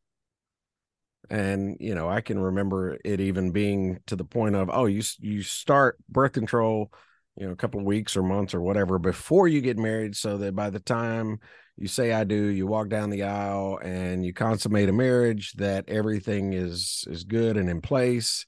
And 1.31 1.77
you 1.81 1.95
know, 1.95 2.09
I 2.09 2.21
can 2.21 2.39
remember 2.39 2.99
it 3.05 3.21
even 3.21 3.53
being 3.53 4.01
to 4.07 4.17
the 4.17 4.25
point 4.25 4.55
of, 4.57 4.71
oh, 4.73 4.87
you 4.87 5.03
you 5.21 5.43
start 5.43 5.97
birth 6.09 6.33
control, 6.33 6.93
you 7.37 7.47
know, 7.47 7.53
a 7.53 7.57
couple 7.57 7.81
of 7.81 7.87
weeks 7.87 8.17
or 8.17 8.23
months 8.23 8.55
or 8.55 8.61
whatever 8.61 8.99
before 8.99 9.49
you 9.49 9.61
get 9.61 9.79
married, 9.79 10.17
so 10.17 10.39
that 10.39 10.55
by 10.55 10.71
the 10.71 10.81
time 10.81 11.39
you 11.77 11.89
say 11.89 12.13
I 12.13 12.25
do, 12.25 12.35
you 12.35 12.67
walk 12.67 12.89
down 12.89 13.11
the 13.11 13.23
aisle 13.23 13.79
and 13.82 14.25
you 14.27 14.32
consummate 14.32 14.89
a 14.89 14.93
marriage 14.93 15.53
that 15.55 15.89
everything 15.89 16.53
is 16.53 17.05
is 17.08 17.25
good 17.25 17.56
and 17.56 17.70
in 17.70 17.81
place. 17.81 18.44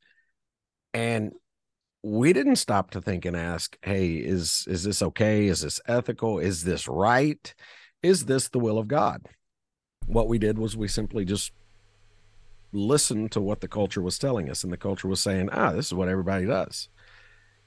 And 0.92 1.32
we 2.02 2.34
didn't 2.34 2.56
stop 2.56 2.90
to 2.90 3.00
think 3.00 3.24
and 3.24 3.34
ask, 3.36 3.78
hey, 3.82 4.16
is 4.16 4.66
is 4.68 4.84
this 4.84 5.00
okay? 5.00 5.46
Is 5.46 5.62
this 5.62 5.80
ethical? 5.86 6.38
Is 6.38 6.64
this 6.64 6.86
right? 6.86 7.54
Is 8.02 8.26
this 8.26 8.48
the 8.50 8.58
will 8.58 8.78
of 8.78 8.88
God? 8.88 9.26
What 10.06 10.28
we 10.28 10.38
did 10.38 10.58
was 10.58 10.76
we 10.76 10.88
simply 10.88 11.24
just 11.24 11.50
listened 12.74 13.32
to 13.32 13.40
what 13.40 13.60
the 13.60 13.68
culture 13.68 14.02
was 14.02 14.18
telling 14.18 14.50
us, 14.50 14.64
and 14.64 14.72
the 14.72 14.76
culture 14.76 15.08
was 15.08 15.20
saying, 15.20 15.48
ah, 15.52 15.72
this 15.72 15.86
is 15.86 15.94
what 15.94 16.08
everybody 16.08 16.44
does. 16.44 16.88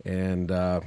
And 0.06 0.52
uh, 0.52 0.82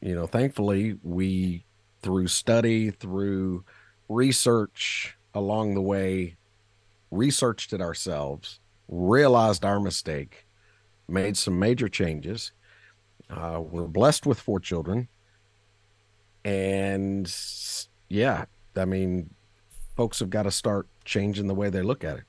you 0.00 0.14
know, 0.14 0.26
thankfully, 0.26 0.98
we 1.02 1.64
through 2.02 2.28
study, 2.28 2.90
through 2.90 3.64
research 4.08 5.16
along 5.34 5.74
the 5.74 5.82
way, 5.82 6.36
researched 7.10 7.72
it 7.72 7.80
ourselves, 7.80 8.60
realized 8.88 9.64
our 9.64 9.80
mistake, 9.80 10.46
made 11.08 11.36
some 11.36 11.58
major 11.58 11.88
changes. 11.88 12.52
Uh, 13.28 13.60
we're 13.60 13.86
blessed 13.86 14.26
with 14.26 14.40
four 14.40 14.60
children. 14.60 15.08
And 16.44 17.32
yeah, 18.08 18.46
I 18.76 18.84
mean, 18.84 19.30
folks 19.96 20.20
have 20.20 20.30
got 20.30 20.44
to 20.44 20.50
start 20.50 20.86
changing 21.04 21.46
the 21.46 21.54
way 21.54 21.68
they 21.68 21.82
look 21.82 22.04
at 22.04 22.18
it. 22.18 22.24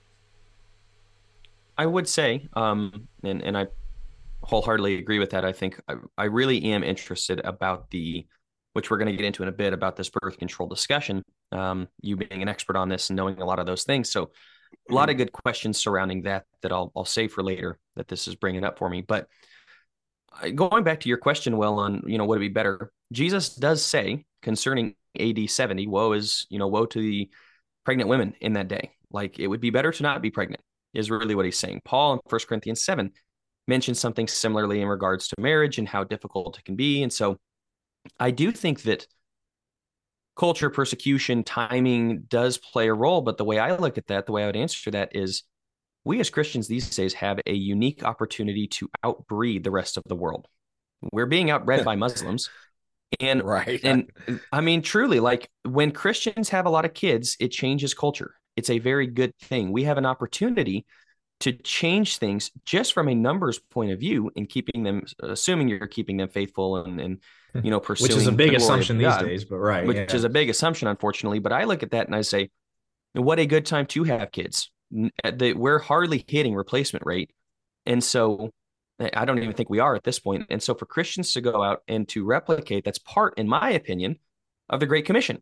I 1.80 1.86
would 1.86 2.10
say, 2.10 2.50
um, 2.58 3.08
and, 3.24 3.42
and 3.42 3.58
I 3.58 3.68
wholeheartedly 4.44 4.98
agree 4.98 5.18
with 5.18 5.30
that. 5.30 5.46
I 5.46 5.54
think 5.54 5.80
I, 5.88 5.94
I 6.18 6.26
really 6.26 6.62
am 6.74 6.84
interested 6.84 7.40
about 7.46 7.90
the 7.90 8.28
which 8.74 8.92
we're 8.92 8.98
going 8.98 9.10
to 9.10 9.16
get 9.16 9.26
into 9.26 9.44
in 9.44 9.50
a 9.50 9.54
bit 9.54 9.72
about 9.72 9.96
this 9.96 10.10
birth 10.10 10.38
control 10.38 10.68
discussion. 10.68 11.24
Um, 11.54 11.88
you 12.02 12.18
being 12.18 12.42
an 12.42 12.50
expert 12.50 12.76
on 12.76 12.90
this 12.90 13.10
and 13.10 13.16
knowing 13.16 13.42
a 13.42 13.46
lot 13.46 13.60
of 13.60 13.66
those 13.66 13.86
things, 13.86 14.12
so 14.12 14.30
a 14.90 14.94
lot 14.94 15.10
of 15.10 15.16
good 15.16 15.32
questions 15.32 15.78
surrounding 15.78 16.24
that 16.24 16.48
that 16.64 16.74
I'll 16.74 16.92
I'll 16.98 17.06
save 17.06 17.32
for 17.32 17.44
later. 17.44 17.80
That 17.96 18.10
this 18.10 18.28
is 18.28 18.36
bringing 18.36 18.66
up 18.66 18.78
for 18.78 18.90
me, 18.90 19.00
but 19.00 19.30
going 20.54 20.84
back 20.84 21.00
to 21.00 21.10
your 21.10 21.18
question, 21.18 21.56
well, 21.56 21.80
on 21.80 22.04
you 22.08 22.18
know 22.18 22.26
would 22.26 22.40
it 22.40 22.42
be 22.42 22.50
better? 22.50 22.92
Jesus 23.14 23.56
does 23.56 23.82
say 23.82 24.26
concerning 24.42 24.96
AD 25.18 25.50
seventy, 25.50 25.88
woe 25.88 26.12
is 26.12 26.46
you 26.50 26.60
know 26.60 26.68
woe 26.68 26.88
to 26.88 27.00
the 27.00 27.30
pregnant 27.86 28.10
women 28.10 28.36
in 28.42 28.52
that 28.54 28.68
day. 28.68 28.92
Like 29.12 29.40
it 29.40 29.48
would 29.48 29.62
be 29.62 29.70
better 29.70 29.94
to 29.94 30.04
not 30.04 30.22
be 30.22 30.30
pregnant 30.30 30.62
is 30.94 31.12
really 31.12 31.36
what 31.36 31.46
he's 31.46 31.58
saying. 31.58 31.82
Paul 31.86 32.14
in 32.14 32.20
First 32.28 32.48
Corinthians 32.48 32.84
seven 32.84 33.12
mentions 33.68 34.00
something 34.00 34.28
similarly 34.28 34.82
in 34.82 34.88
regards 34.88 35.28
to 35.28 35.36
marriage 35.40 35.78
and 35.78 35.88
how 35.88 36.04
difficult 36.04 36.58
it 36.58 36.66
can 36.66 36.76
be, 36.76 37.04
and 37.04 37.12
so 37.12 37.38
I 38.20 38.32
do 38.32 38.52
think 38.52 38.84
that 38.84 39.06
culture, 40.38 40.70
persecution, 40.70 41.44
timing 41.44 42.24
does 42.30 42.58
play 42.58 42.88
a 42.88 42.94
role. 42.94 43.22
But 43.22 43.38
the 43.38 43.44
way 43.44 43.60
I 43.60 43.76
look 43.76 43.98
at 43.98 44.08
that, 44.08 44.26
the 44.26 44.32
way 44.32 44.44
I 44.44 44.46
would 44.46 44.56
answer 44.56 44.90
that 44.92 45.16
is 45.16 45.44
we 46.06 46.20
as 46.20 46.30
Christians 46.30 46.68
these 46.68 46.90
days 46.96 47.14
have 47.16 47.40
a 47.46 47.54
unique 47.54 48.04
opportunity 48.04 48.66
to 48.68 48.90
outbreed 49.04 49.64
the 49.64 49.72
rest 49.72 49.98
of 49.98 50.04
the 50.06 50.16
world. 50.16 50.48
We're 51.12 51.26
being 51.26 51.48
outbred 51.48 51.84
by 51.84 51.96
Muslims. 51.98 52.50
And 53.20 53.44
right. 53.44 53.82
And 53.84 54.10
I 54.52 54.62
mean, 54.62 54.82
truly, 54.82 55.20
like 55.20 55.50
when 55.64 55.92
Christians 55.92 56.50
have 56.50 56.66
a 56.66 56.70
lot 56.70 56.86
of 56.86 56.94
kids, 56.94 57.36
it 57.40 57.50
changes 57.50 57.94
culture. 57.94 58.36
It's 58.60 58.70
a 58.70 58.80
very 58.80 59.08
good 59.08 59.36
thing. 59.38 59.72
We 59.72 59.84
have 59.86 59.98
an 59.98 60.06
opportunity 60.06 60.86
to 61.40 61.54
change 61.54 62.18
things 62.18 62.52
just 62.66 62.94
from 62.94 63.08
a 63.08 63.16
numbers 63.16 63.60
point 63.60 63.92
of 63.92 64.00
view 64.00 64.30
and 64.36 64.48
keeping 64.48 64.84
them 64.84 65.04
assuming 65.22 65.70
you're 65.70 65.88
keeping 65.88 66.18
them 66.18 66.28
faithful 66.28 66.78
and, 66.78 67.00
and 67.00 67.20
hmm. 67.54 67.62
you 67.64 67.72
know 67.72 67.80
pursuing 67.80 68.10
which 68.10 68.18
is 68.18 68.28
a 68.28 68.32
big 68.32 68.54
assumption 68.54 68.98
these 68.98 69.08
God, 69.08 69.24
days 69.24 69.46
but 69.46 69.56
right 69.56 69.88
which 69.88 69.96
yeah. 69.96 70.14
is 70.14 70.26
a 70.26 70.30
big 70.30 70.50
assumption 70.50 70.90
unfortunately 70.90 71.40
but 71.40 71.54
i 71.54 71.64
look 71.64 71.82
at 71.82 71.92
that 71.92 72.08
and 72.08 72.14
i 72.14 72.20
say 72.20 72.50
what 73.14 73.40
a 73.40 73.46
good 73.46 73.66
time 73.66 73.86
to 73.88 74.04
have 74.04 74.32
kids. 74.32 74.72
We're 74.92 75.80
hardly 75.80 76.24
hitting 76.28 76.56
replacement 76.56 77.06
rate. 77.06 77.32
And 77.86 78.04
so 78.04 78.52
eh, 79.00 79.10
i 79.14 79.26
don't 79.26 79.38
even 79.40 79.54
think 79.54 79.70
we 79.70 79.80
are 79.80 79.96
at 79.96 80.04
this 80.04 80.20
point. 80.20 80.48
And 80.50 80.62
so 80.62 80.74
for 80.74 80.86
christians 80.86 81.34
to 81.34 81.42
go 81.42 81.64
out 81.64 81.82
and 81.88 82.08
to 82.10 82.26
replicate 82.26 82.84
that's 82.86 83.00
part 83.00 83.38
in 83.38 83.48
my 83.48 83.72
opinion 83.72 84.20
of 84.70 84.80
the 84.80 84.86
great 84.86 85.06
commission 85.06 85.42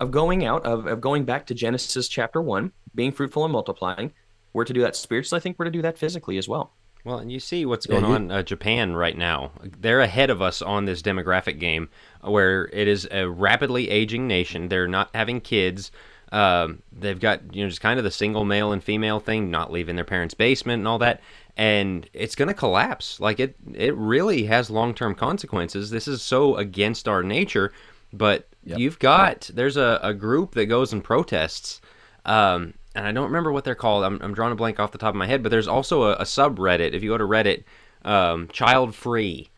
of 0.00 0.10
going 0.10 0.44
out 0.44 0.64
of, 0.64 0.86
of 0.86 1.00
going 1.00 1.24
back 1.24 1.46
to 1.46 1.54
genesis 1.54 2.08
chapter 2.08 2.40
1 2.40 2.72
being 2.94 3.12
fruitful 3.12 3.44
and 3.44 3.52
multiplying 3.52 4.12
we're 4.56 4.64
to 4.64 4.72
do 4.72 4.80
that 4.80 4.96
spiritually. 4.96 5.38
I 5.38 5.42
think 5.42 5.58
we're 5.58 5.66
to 5.66 5.70
do 5.70 5.82
that 5.82 5.98
physically 5.98 6.38
as 6.38 6.48
well. 6.48 6.72
Well, 7.04 7.18
and 7.18 7.30
you 7.30 7.38
see 7.38 7.66
what's 7.66 7.84
going 7.84 8.04
yeah, 8.04 8.10
on 8.10 8.30
uh, 8.30 8.42
Japan 8.42 8.96
right 8.96 9.16
now. 9.16 9.52
They're 9.62 10.00
ahead 10.00 10.30
of 10.30 10.40
us 10.40 10.62
on 10.62 10.86
this 10.86 11.02
demographic 11.02 11.60
game, 11.60 11.90
where 12.22 12.70
it 12.72 12.88
is 12.88 13.06
a 13.10 13.28
rapidly 13.28 13.90
aging 13.90 14.26
nation. 14.26 14.68
They're 14.68 14.88
not 14.88 15.10
having 15.14 15.42
kids. 15.42 15.92
Um, 16.32 16.82
they've 16.90 17.20
got 17.20 17.54
you 17.54 17.64
know 17.64 17.68
just 17.68 17.82
kind 17.82 17.98
of 17.98 18.04
the 18.04 18.10
single 18.10 18.46
male 18.46 18.72
and 18.72 18.82
female 18.82 19.20
thing, 19.20 19.50
not 19.50 19.70
leaving 19.70 19.94
their 19.94 20.06
parents' 20.06 20.34
basement 20.34 20.80
and 20.80 20.88
all 20.88 20.98
that, 20.98 21.20
and 21.56 22.08
it's 22.14 22.34
going 22.34 22.48
to 22.48 22.54
collapse. 22.54 23.20
Like 23.20 23.38
it, 23.38 23.56
it 23.74 23.94
really 23.94 24.44
has 24.46 24.70
long 24.70 24.94
term 24.94 25.14
consequences. 25.14 25.90
This 25.90 26.08
is 26.08 26.22
so 26.22 26.56
against 26.56 27.06
our 27.06 27.22
nature, 27.22 27.72
but 28.12 28.48
yep. 28.64 28.78
you've 28.78 28.98
got 28.98 29.50
there's 29.52 29.76
a, 29.76 30.00
a 30.02 30.14
group 30.14 30.52
that 30.52 30.66
goes 30.66 30.92
and 30.92 31.02
protests. 31.02 31.80
Um, 32.24 32.74
and 32.94 33.06
I 33.06 33.12
don't 33.12 33.26
remember 33.26 33.52
what 33.52 33.64
they're 33.64 33.74
called. 33.74 34.04
I'm, 34.04 34.18
I'm 34.22 34.34
drawing 34.34 34.52
a 34.52 34.56
blank 34.56 34.80
off 34.80 34.90
the 34.90 34.98
top 34.98 35.10
of 35.10 35.16
my 35.16 35.26
head, 35.26 35.42
but 35.42 35.50
there's 35.50 35.68
also 35.68 36.04
a, 36.04 36.12
a 36.14 36.24
subreddit. 36.24 36.92
If 36.92 37.02
you 37.02 37.10
go 37.10 37.18
to 37.18 37.24
Reddit, 37.24 37.64
um, 38.04 38.48
child 38.48 38.94
free, 38.94 39.50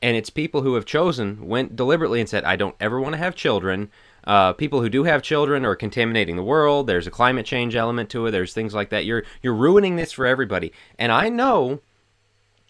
and 0.00 0.16
it's 0.16 0.30
people 0.30 0.62
who 0.62 0.74
have 0.74 0.84
chosen 0.84 1.48
went 1.48 1.76
deliberately 1.76 2.20
and 2.20 2.28
said, 2.28 2.44
I 2.44 2.56
don't 2.56 2.76
ever 2.78 3.00
want 3.00 3.14
to 3.14 3.18
have 3.18 3.34
children. 3.34 3.90
Uh, 4.24 4.52
people 4.52 4.80
who 4.80 4.88
do 4.88 5.04
have 5.04 5.22
children 5.22 5.64
are 5.64 5.74
contaminating 5.74 6.36
the 6.36 6.42
world. 6.42 6.86
There's 6.86 7.06
a 7.06 7.10
climate 7.10 7.46
change 7.46 7.74
element 7.74 8.10
to 8.10 8.26
it. 8.26 8.30
There's 8.30 8.54
things 8.54 8.74
like 8.74 8.90
that. 8.90 9.04
You're 9.04 9.24
you're 9.42 9.54
ruining 9.54 9.96
this 9.96 10.12
for 10.12 10.24
everybody. 10.24 10.72
And 10.98 11.10
I 11.10 11.28
know 11.28 11.80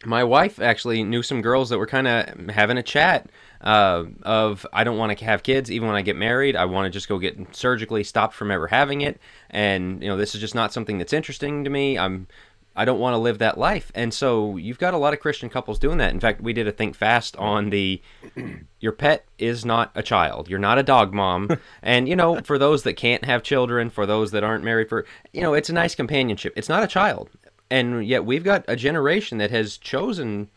my 0.04 0.24
wife 0.24 0.60
actually 0.60 1.02
knew 1.02 1.22
some 1.22 1.42
girls 1.42 1.70
that 1.70 1.78
were 1.78 1.86
kind 1.86 2.08
of 2.08 2.50
having 2.50 2.78
a 2.78 2.82
chat 2.82 3.28
uh, 3.64 4.04
of 4.22 4.66
I 4.72 4.84
don't 4.84 4.98
want 4.98 5.18
to 5.18 5.24
have 5.24 5.42
kids 5.42 5.70
even 5.70 5.88
when 5.88 5.96
I 5.96 6.02
get 6.02 6.16
married. 6.16 6.54
I 6.54 6.66
want 6.66 6.84
to 6.84 6.90
just 6.90 7.08
go 7.08 7.18
get 7.18 7.56
surgically 7.56 8.04
stopped 8.04 8.34
from 8.34 8.50
ever 8.50 8.66
having 8.66 9.00
it, 9.00 9.18
and 9.50 10.02
you 10.02 10.08
know 10.08 10.16
this 10.16 10.34
is 10.34 10.40
just 10.40 10.54
not 10.54 10.72
something 10.72 10.98
that's 10.98 11.14
interesting 11.14 11.64
to 11.64 11.70
me. 11.70 11.98
I'm 11.98 12.28
I 12.76 12.84
don't 12.84 12.98
want 12.98 13.14
to 13.14 13.18
live 13.18 13.38
that 13.38 13.56
life, 13.56 13.90
and 13.94 14.12
so 14.12 14.58
you've 14.58 14.78
got 14.78 14.92
a 14.92 14.98
lot 14.98 15.14
of 15.14 15.20
Christian 15.20 15.48
couples 15.48 15.78
doing 15.78 15.96
that. 15.98 16.12
In 16.12 16.20
fact, 16.20 16.42
we 16.42 16.52
did 16.52 16.68
a 16.68 16.72
think 16.72 16.94
fast 16.94 17.36
on 17.36 17.70
the 17.70 18.02
your 18.80 18.92
pet 18.92 19.24
is 19.38 19.64
not 19.64 19.90
a 19.94 20.02
child. 20.02 20.50
You're 20.50 20.58
not 20.58 20.78
a 20.78 20.82
dog 20.82 21.14
mom, 21.14 21.48
and 21.82 22.06
you 22.06 22.16
know 22.16 22.42
for 22.42 22.58
those 22.58 22.82
that 22.82 22.94
can't 22.94 23.24
have 23.24 23.42
children, 23.42 23.88
for 23.88 24.04
those 24.04 24.30
that 24.32 24.44
aren't 24.44 24.64
married, 24.64 24.90
for 24.90 25.06
you 25.32 25.40
know 25.40 25.54
it's 25.54 25.70
a 25.70 25.74
nice 25.74 25.94
companionship. 25.94 26.52
It's 26.54 26.68
not 26.68 26.84
a 26.84 26.88
child, 26.88 27.30
and 27.70 28.06
yet 28.06 28.26
we've 28.26 28.44
got 28.44 28.62
a 28.68 28.76
generation 28.76 29.38
that 29.38 29.50
has 29.50 29.78
chosen 29.78 30.50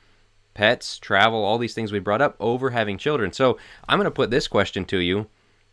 pets, 0.58 0.98
travel, 0.98 1.46
all 1.46 1.60
these 1.60 1.76
things 1.76 1.92
we 1.92 2.00
brought 2.00 2.22
up 2.22 2.36
over 2.40 2.72
having 2.72 2.98
children. 2.98 3.32
So 3.32 3.60
I'm 3.88 4.00
going 4.00 4.06
to 4.06 4.12
put 4.12 4.32
this 4.32 4.48
question 4.48 4.86
to 4.86 4.98
you 4.98 5.28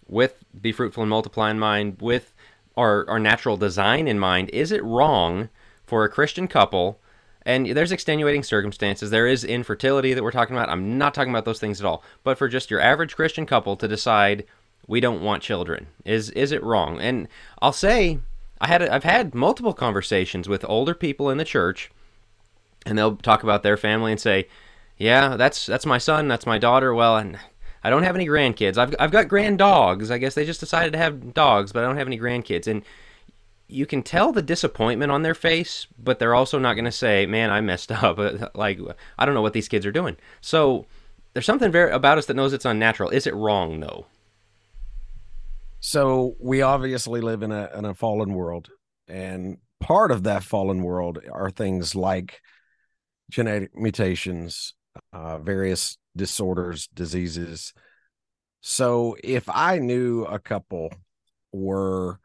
with 0.07 0.45
Be 0.61 0.73
Fruitful 0.73 1.03
and 1.03 1.11
Multiply 1.11 1.51
in 1.51 1.59
mind, 1.59 1.97
with 2.03 2.35
our, 2.77 3.09
our 3.09 3.19
natural 3.19 3.57
design 3.57 4.07
in 4.07 4.19
mind. 4.19 4.51
Is 4.51 4.71
it 4.71 4.85
wrong 4.85 5.49
for 5.87 6.05
a 6.05 6.11
Christian 6.11 6.47
couple? 6.47 7.01
And 7.47 7.69
there's 7.69 7.93
extenuating 7.93 8.43
circumstances. 8.43 9.09
There 9.09 9.27
is 9.27 9.43
infertility 9.43 10.13
that 10.13 10.23
we're 10.23 10.31
talking 10.31 10.55
about. 10.55 10.69
I'm 10.69 10.99
not 10.99 11.15
talking 11.15 11.33
about 11.33 11.47
those 11.47 11.61
things 11.61 11.81
at 11.81 11.87
all. 11.87 12.05
But 12.23 12.37
for 12.37 12.47
just 12.47 12.71
your 12.71 12.81
average 12.81 13.17
Christian 13.17 13.47
couple 13.47 13.77
to 13.77 13.89
decide 13.89 14.45
we 14.87 15.01
don't 15.01 15.23
want 15.23 15.43
children, 15.43 15.87
is 16.05 16.29
is 16.31 16.53
it 16.53 16.63
wrong? 16.63 17.01
And 17.01 17.27
I'll 17.63 17.73
say 17.73 18.19
I 18.61 18.67
had 18.67 18.83
I've 18.83 19.05
had 19.05 19.35
multiple 19.35 19.73
conversations 19.73 20.47
with 20.47 20.65
older 20.69 20.95
people 20.95 21.31
in 21.31 21.39
the 21.39 21.45
church, 21.45 21.91
and 22.85 22.99
they'll 22.99 23.17
talk 23.17 23.43
about 23.43 23.63
their 23.63 23.79
family 23.79 24.13
and 24.13 24.21
say, 24.21 24.47
yeah, 24.97 25.37
that's 25.37 25.67
that's 25.67 25.87
my 25.87 25.99
son, 25.99 26.29
that's 26.29 26.47
my 26.47 26.59
daughter. 26.59 26.95
Well, 26.95 27.17
and 27.17 27.39
I 27.83 27.91
don't 27.91 28.05
have 28.05 28.15
any 28.15 28.27
grandkids. 28.27 28.79
I've 28.79 28.95
I've 28.99 29.11
got 29.11 29.29
grand 29.29 29.59
dogs. 29.59 30.11
I 30.11 30.19
guess 30.19 30.35
they 30.35 30.47
just 30.47 30.61
decided 30.61 30.93
to 30.93 30.99
have 30.99 31.35
dogs, 31.35 31.73
but 31.73 31.85
I 31.85 31.87
don't 31.87 31.97
have 31.97 32.07
any 32.07 32.19
grandkids. 32.19 32.67
And 32.67 32.83
you 33.69 33.87
can 33.87 34.03
tell 34.03 34.33
the 34.33 34.43
disappointment 34.43 35.11
on 35.11 35.23
their 35.23 35.35
face, 35.35 35.87
but 35.99 36.19
they're 36.19 36.35
also 36.35 36.59
not 36.59 36.75
going 36.75 36.85
to 36.85 36.93
say, 36.93 37.27
"Man, 37.27 37.51
I 37.51 37.61
messed 37.61 37.91
up." 37.91 38.19
like 38.55 38.79
I 39.19 39.27
don't 39.27 39.35
know 39.35 39.43
what 39.43 39.53
these 39.53 39.69
kids 39.69 39.85
are 39.85 39.93
doing. 39.93 40.17
So 40.41 40.87
there's 41.33 41.47
something 41.47 41.73
very 41.73 41.91
about 41.91 42.19
us 42.19 42.27
that 42.27 42.35
knows 42.35 42.53
it's 42.53 42.65
unnatural. 42.65 43.11
Is 43.11 43.27
it 43.27 43.35
wrong 43.35 43.81
though? 43.81 44.07
So 45.81 46.37
we 46.41 46.63
obviously 46.63 47.21
live 47.21 47.43
in 47.43 47.53
a 47.53 47.71
in 47.75 47.85
a 47.85 47.95
fallen 47.95 48.33
world, 48.33 48.71
and 49.09 49.59
part 49.81 50.11
of 50.11 50.23
that 50.23 50.43
fallen 50.43 50.83
world 50.83 51.19
are 51.31 51.51
things 51.51 51.95
like 51.95 52.41
genetic 53.31 53.77
mutations, 53.77 54.75
uh, 55.15 55.39
various 55.39 55.97
disorders, 56.17 56.89
diseases. 56.93 57.73
So 58.61 59.17
if 59.23 59.49
I 59.49 59.79
knew 59.79 60.25
a 60.25 60.39
couple 60.39 60.93
were, 61.53 62.19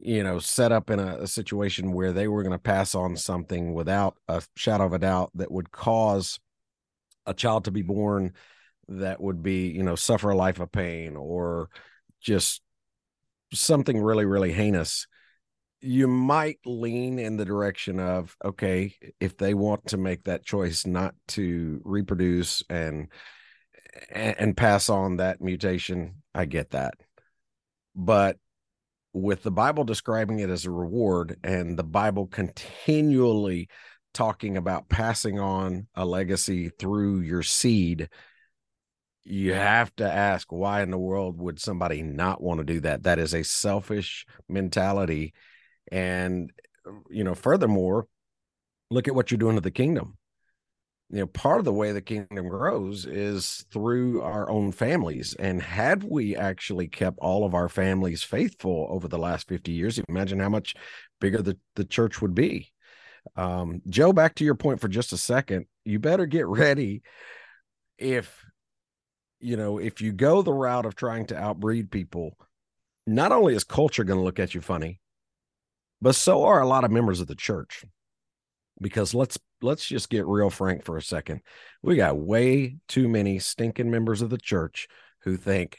you 0.00 0.24
know, 0.24 0.40
set 0.40 0.72
up 0.72 0.90
in 0.90 0.98
a, 0.98 1.18
a 1.22 1.26
situation 1.28 1.92
where 1.92 2.12
they 2.12 2.26
were 2.26 2.42
going 2.42 2.52
to 2.52 2.58
pass 2.58 2.94
on 2.94 3.16
something 3.16 3.72
without 3.72 4.16
a 4.28 4.42
shadow 4.56 4.84
of 4.84 4.92
a 4.92 4.98
doubt 4.98 5.30
that 5.36 5.52
would 5.52 5.70
cause 5.70 6.40
a 7.24 7.32
child 7.32 7.64
to 7.64 7.70
be 7.70 7.82
born 7.82 8.32
that 8.88 9.20
would 9.20 9.42
be, 9.42 9.68
you 9.68 9.84
know, 9.84 9.94
suffer 9.94 10.30
a 10.30 10.36
life 10.36 10.58
of 10.58 10.72
pain 10.72 11.16
or 11.16 11.70
just 12.20 12.62
something 13.54 14.00
really, 14.00 14.24
really 14.24 14.52
heinous 14.52 15.06
you 15.82 16.06
might 16.06 16.58
lean 16.64 17.18
in 17.18 17.36
the 17.36 17.44
direction 17.44 17.98
of 17.98 18.36
okay 18.44 18.94
if 19.20 19.36
they 19.36 19.52
want 19.52 19.84
to 19.88 19.96
make 19.96 20.22
that 20.24 20.44
choice 20.44 20.86
not 20.86 21.14
to 21.26 21.80
reproduce 21.84 22.62
and 22.70 23.08
and 24.10 24.56
pass 24.56 24.88
on 24.88 25.16
that 25.16 25.40
mutation 25.40 26.22
i 26.34 26.44
get 26.44 26.70
that. 26.70 26.94
But 27.94 28.38
with 29.12 29.42
the 29.42 29.50
bible 29.50 29.84
describing 29.84 30.38
it 30.38 30.48
as 30.48 30.64
a 30.64 30.70
reward 30.70 31.36
and 31.44 31.78
the 31.78 31.84
bible 31.84 32.26
continually 32.28 33.68
talking 34.14 34.56
about 34.56 34.88
passing 34.88 35.38
on 35.38 35.86
a 35.94 36.04
legacy 36.04 36.70
through 36.78 37.20
your 37.20 37.42
seed 37.42 38.08
you 39.24 39.52
have 39.52 39.94
to 39.96 40.10
ask 40.10 40.50
why 40.50 40.82
in 40.82 40.90
the 40.90 40.98
world 40.98 41.40
would 41.40 41.60
somebody 41.60 42.02
not 42.02 42.42
want 42.42 42.58
to 42.58 42.64
do 42.64 42.80
that? 42.80 43.04
That 43.04 43.18
is 43.20 43.34
a 43.34 43.44
selfish 43.44 44.26
mentality 44.48 45.32
and, 45.90 46.52
you 47.10 47.24
know, 47.24 47.34
furthermore, 47.34 48.06
look 48.90 49.08
at 49.08 49.14
what 49.14 49.30
you're 49.30 49.38
doing 49.38 49.56
to 49.56 49.60
the 49.60 49.70
kingdom. 49.70 50.16
You 51.10 51.20
know, 51.20 51.26
part 51.26 51.58
of 51.58 51.66
the 51.66 51.72
way 51.72 51.92
the 51.92 52.00
kingdom 52.00 52.48
grows 52.48 53.04
is 53.04 53.66
through 53.70 54.22
our 54.22 54.48
own 54.48 54.72
families. 54.72 55.34
And 55.38 55.60
had 55.60 56.04
we 56.04 56.34
actually 56.36 56.88
kept 56.88 57.18
all 57.18 57.44
of 57.44 57.54
our 57.54 57.68
families 57.68 58.22
faithful 58.22 58.86
over 58.88 59.08
the 59.08 59.18
last 59.18 59.46
50 59.48 59.72
years, 59.72 60.00
imagine 60.08 60.40
how 60.40 60.48
much 60.48 60.74
bigger 61.20 61.42
the, 61.42 61.58
the 61.76 61.84
church 61.84 62.22
would 62.22 62.34
be. 62.34 62.72
Um, 63.36 63.82
Joe, 63.88 64.12
back 64.12 64.36
to 64.36 64.44
your 64.44 64.54
point 64.54 64.80
for 64.80 64.88
just 64.88 65.12
a 65.12 65.18
second. 65.18 65.66
You 65.84 65.98
better 65.98 66.26
get 66.26 66.46
ready 66.46 67.02
if 67.98 68.44
you 69.38 69.56
know 69.56 69.78
if 69.78 70.00
you 70.00 70.12
go 70.12 70.42
the 70.42 70.52
route 70.52 70.86
of 70.86 70.94
trying 70.94 71.26
to 71.26 71.36
outbreed 71.36 71.90
people 71.90 72.36
not 73.06 73.32
only 73.32 73.54
is 73.54 73.64
culture 73.64 74.04
going 74.04 74.18
to 74.18 74.24
look 74.24 74.38
at 74.38 74.54
you 74.54 74.60
funny 74.60 75.00
but 76.02 76.14
so 76.14 76.44
are 76.44 76.60
a 76.60 76.68
lot 76.68 76.84
of 76.84 76.90
members 76.90 77.20
of 77.20 77.28
the 77.28 77.34
church. 77.34 77.84
Because 78.80 79.14
let's 79.14 79.38
let's 79.62 79.86
just 79.86 80.10
get 80.10 80.26
real 80.26 80.50
frank 80.50 80.84
for 80.84 80.96
a 80.96 81.02
second. 81.02 81.40
We 81.82 81.96
got 81.96 82.18
way 82.18 82.76
too 82.88 83.08
many 83.08 83.38
stinking 83.38 83.90
members 83.90 84.20
of 84.20 84.28
the 84.28 84.38
church 84.38 84.88
who 85.20 85.36
think 85.36 85.78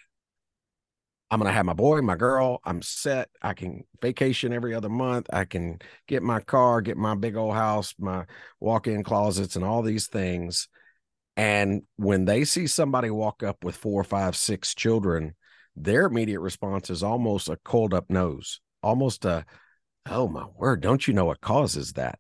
i'm 1.30 1.40
going 1.40 1.50
to 1.50 1.54
have 1.54 1.66
my 1.66 1.74
boy 1.74 2.00
my 2.02 2.16
girl 2.16 2.60
i'm 2.64 2.82
set 2.82 3.28
i 3.42 3.54
can 3.54 3.84
vacation 4.02 4.54
every 4.54 4.76
other 4.76 4.90
month 4.90 5.26
i 5.34 5.46
can 5.46 5.80
get 6.08 6.22
my 6.22 6.40
car 6.40 6.80
get 6.80 6.96
my 6.96 7.16
big 7.16 7.36
old 7.36 7.56
house 7.56 7.96
my 7.98 8.24
walk-in 8.60 9.04
closets 9.04 9.56
and 9.56 9.66
all 9.66 9.82
these 9.82 10.08
things. 10.08 10.68
And 11.36 11.84
when 11.98 12.26
they 12.26 12.46
see 12.46 12.68
somebody 12.68 13.10
walk 13.10 13.44
up 13.44 13.64
with 13.64 13.76
four, 13.76 14.04
five, 14.04 14.36
six 14.36 14.74
children, 14.76 15.36
their 15.76 16.06
immediate 16.06 16.40
response 16.40 16.90
is 16.90 17.04
almost 17.04 17.50
a 17.50 17.58
cold 17.66 17.94
up 17.94 18.10
nose, 18.10 18.60
almost 18.84 19.26
a, 19.26 19.46
oh 20.10 20.28
my 20.28 20.46
word, 20.58 20.82
don't 20.82 21.08
you 21.08 21.14
know 21.14 21.26
what 21.26 21.42
causes 21.42 21.94
that? 21.94 22.20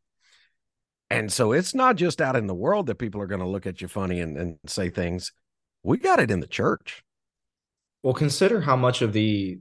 And 1.10 1.32
so 1.32 1.52
it's 1.52 1.76
not 1.76 1.96
just 1.96 2.22
out 2.22 2.36
in 2.36 2.48
the 2.48 2.56
world 2.56 2.88
that 2.88 2.96
people 2.96 3.22
are 3.22 3.28
going 3.28 3.42
to 3.42 3.48
look 3.48 3.68
at 3.68 3.82
you 3.82 3.88
funny 3.88 4.20
and, 4.20 4.38
and 4.38 4.58
say 4.66 4.90
things. 4.90 5.32
We 5.84 5.98
got 5.98 6.20
it 6.20 6.32
in 6.32 6.40
the 6.40 6.48
church. 6.48 7.04
Well, 8.02 8.14
consider 8.14 8.62
how 8.62 8.76
much 8.76 9.02
of 9.02 9.14
the 9.14 9.60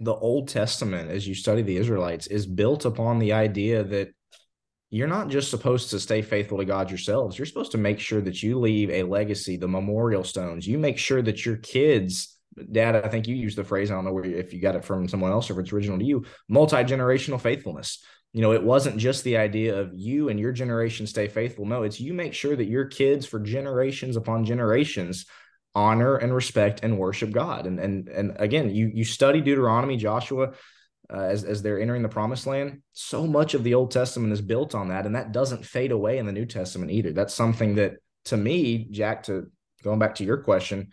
the 0.00 0.14
Old 0.14 0.48
Testament, 0.48 1.10
as 1.10 1.28
you 1.28 1.34
study 1.34 1.62
the 1.62 1.76
Israelites, 1.76 2.26
is 2.26 2.46
built 2.46 2.84
upon 2.84 3.18
the 3.18 3.32
idea 3.32 3.84
that 3.84 4.14
you're 4.90 5.08
not 5.08 5.28
just 5.28 5.50
supposed 5.50 5.90
to 5.90 6.00
stay 6.00 6.22
faithful 6.22 6.58
to 6.58 6.64
God 6.64 6.88
yourselves. 6.90 7.36
You're 7.36 7.46
supposed 7.46 7.72
to 7.72 7.78
make 7.78 7.98
sure 7.98 8.20
that 8.20 8.42
you 8.42 8.60
leave 8.60 8.90
a 8.90 9.02
legacy, 9.02 9.56
the 9.56 9.68
memorial 9.68 10.24
stones. 10.24 10.66
You 10.66 10.78
make 10.78 10.98
sure 10.98 11.20
that 11.20 11.44
your 11.44 11.56
kids, 11.56 12.33
Dad, 12.72 12.96
I 12.96 13.08
think 13.08 13.26
you 13.26 13.34
used 13.34 13.58
the 13.58 13.64
phrase, 13.64 13.90
I 13.90 13.94
don't 13.94 14.04
know 14.04 14.12
where, 14.12 14.24
if 14.24 14.52
you 14.52 14.60
got 14.60 14.76
it 14.76 14.84
from 14.84 15.08
someone 15.08 15.32
else 15.32 15.50
or 15.50 15.54
if 15.54 15.60
it's 15.60 15.72
original 15.72 15.98
to 15.98 16.04
you, 16.04 16.24
multi 16.48 16.76
generational 16.76 17.40
faithfulness. 17.40 18.04
You 18.32 18.42
know, 18.42 18.52
it 18.52 18.62
wasn't 18.62 18.96
just 18.96 19.22
the 19.22 19.36
idea 19.36 19.78
of 19.78 19.92
you 19.94 20.28
and 20.28 20.40
your 20.40 20.50
generation 20.50 21.06
stay 21.06 21.28
faithful. 21.28 21.66
No, 21.66 21.84
it's 21.84 22.00
you 22.00 22.12
make 22.14 22.34
sure 22.34 22.56
that 22.56 22.64
your 22.64 22.86
kids 22.86 23.26
for 23.26 23.38
generations 23.38 24.16
upon 24.16 24.44
generations 24.44 25.26
honor 25.74 26.16
and 26.16 26.34
respect 26.34 26.80
and 26.82 26.98
worship 26.98 27.30
God. 27.30 27.66
And 27.66 27.78
and 27.78 28.08
and 28.08 28.36
again, 28.38 28.74
you 28.74 28.90
you 28.92 29.04
study 29.04 29.40
Deuteronomy, 29.40 29.96
Joshua, 29.96 30.52
uh, 31.12 31.16
as 31.16 31.44
as 31.44 31.62
they're 31.62 31.80
entering 31.80 32.02
the 32.02 32.08
Promised 32.08 32.46
Land. 32.46 32.82
So 32.92 33.26
much 33.26 33.54
of 33.54 33.64
the 33.64 33.74
Old 33.74 33.90
Testament 33.90 34.32
is 34.32 34.40
built 34.40 34.74
on 34.74 34.88
that, 34.88 35.06
and 35.06 35.14
that 35.14 35.32
doesn't 35.32 35.64
fade 35.64 35.92
away 35.92 36.18
in 36.18 36.26
the 36.26 36.32
New 36.32 36.46
Testament 36.46 36.90
either. 36.90 37.12
That's 37.12 37.34
something 37.34 37.76
that, 37.76 37.94
to 38.26 38.36
me, 38.36 38.88
Jack, 38.90 39.24
to 39.24 39.50
going 39.82 39.98
back 39.98 40.16
to 40.16 40.24
your 40.24 40.38
question, 40.38 40.90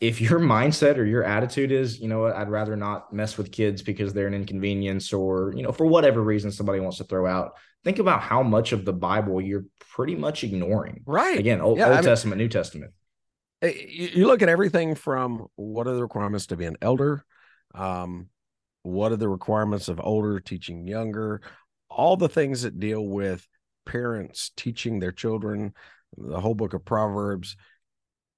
if 0.00 0.20
your 0.20 0.38
mindset 0.40 0.98
or 0.98 1.04
your 1.04 1.24
attitude 1.24 1.72
is, 1.72 1.98
you 2.00 2.08
know, 2.08 2.20
what, 2.20 2.36
I'd 2.36 2.50
rather 2.50 2.76
not 2.76 3.12
mess 3.12 3.38
with 3.38 3.50
kids 3.50 3.82
because 3.82 4.12
they're 4.12 4.26
an 4.26 4.34
inconvenience, 4.34 5.12
or 5.12 5.52
you 5.56 5.62
know, 5.62 5.72
for 5.72 5.86
whatever 5.86 6.22
reason 6.22 6.50
somebody 6.50 6.80
wants 6.80 6.98
to 6.98 7.04
throw 7.04 7.26
out. 7.26 7.52
Think 7.84 7.98
about 7.98 8.20
how 8.20 8.42
much 8.42 8.72
of 8.72 8.84
the 8.84 8.92
Bible 8.92 9.40
you're 9.40 9.64
pretty 9.78 10.16
much 10.16 10.42
ignoring. 10.44 11.02
Right. 11.06 11.38
Again, 11.38 11.60
Old, 11.60 11.78
yeah, 11.78 11.94
Old 11.94 12.02
Testament, 12.02 12.38
mean, 12.38 12.46
New 12.46 12.48
Testament 12.48 12.92
you 13.62 14.26
look 14.26 14.42
at 14.42 14.48
everything 14.48 14.94
from 14.94 15.46
what 15.56 15.86
are 15.86 15.94
the 15.94 16.02
requirements 16.02 16.46
to 16.46 16.56
be 16.56 16.66
an 16.66 16.76
elder 16.82 17.24
um, 17.74 18.28
what 18.82 19.12
are 19.12 19.16
the 19.16 19.28
requirements 19.28 19.88
of 19.88 20.00
older 20.02 20.40
teaching 20.40 20.86
younger 20.86 21.40
all 21.88 22.16
the 22.16 22.28
things 22.28 22.62
that 22.62 22.78
deal 22.78 23.04
with 23.04 23.46
parents 23.84 24.50
teaching 24.56 24.98
their 24.98 25.12
children 25.12 25.72
the 26.16 26.40
whole 26.40 26.54
book 26.54 26.74
of 26.74 26.84
proverbs 26.84 27.56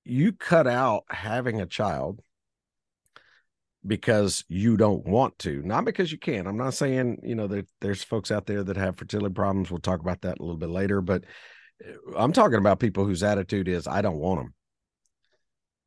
you 0.09 0.33
cut 0.33 0.67
out 0.67 1.05
having 1.11 1.61
a 1.61 1.67
child 1.67 2.21
because 3.87 4.45
you 4.49 4.77
don't 4.77 5.07
want 5.07 5.38
to 5.38 5.62
not 5.62 5.85
because 5.85 6.11
you 6.11 6.19
can. 6.19 6.47
I'm 6.47 6.57
not 6.57 6.75
saying 6.75 7.21
you 7.23 7.35
know 7.35 7.62
there's 7.81 8.03
folks 8.03 8.31
out 8.31 8.47
there 8.47 8.65
that 8.65 8.77
have 8.77 8.97
fertility 8.97 9.33
problems. 9.33 9.71
We'll 9.71 9.81
talk 9.81 10.00
about 10.00 10.23
that 10.23 10.38
a 10.38 10.43
little 10.43 10.57
bit 10.57 10.71
later 10.71 11.00
but 11.00 11.25
uh, 11.85 12.17
i'm 12.17 12.33
talking 12.33 12.59
about 12.59 12.81
people 12.81 13.05
whose 13.05 13.23
attitude 13.23 13.69
is 13.69 13.87
i 13.87 14.03
don't 14.03 14.19
want 14.19 14.41
them 14.41 14.55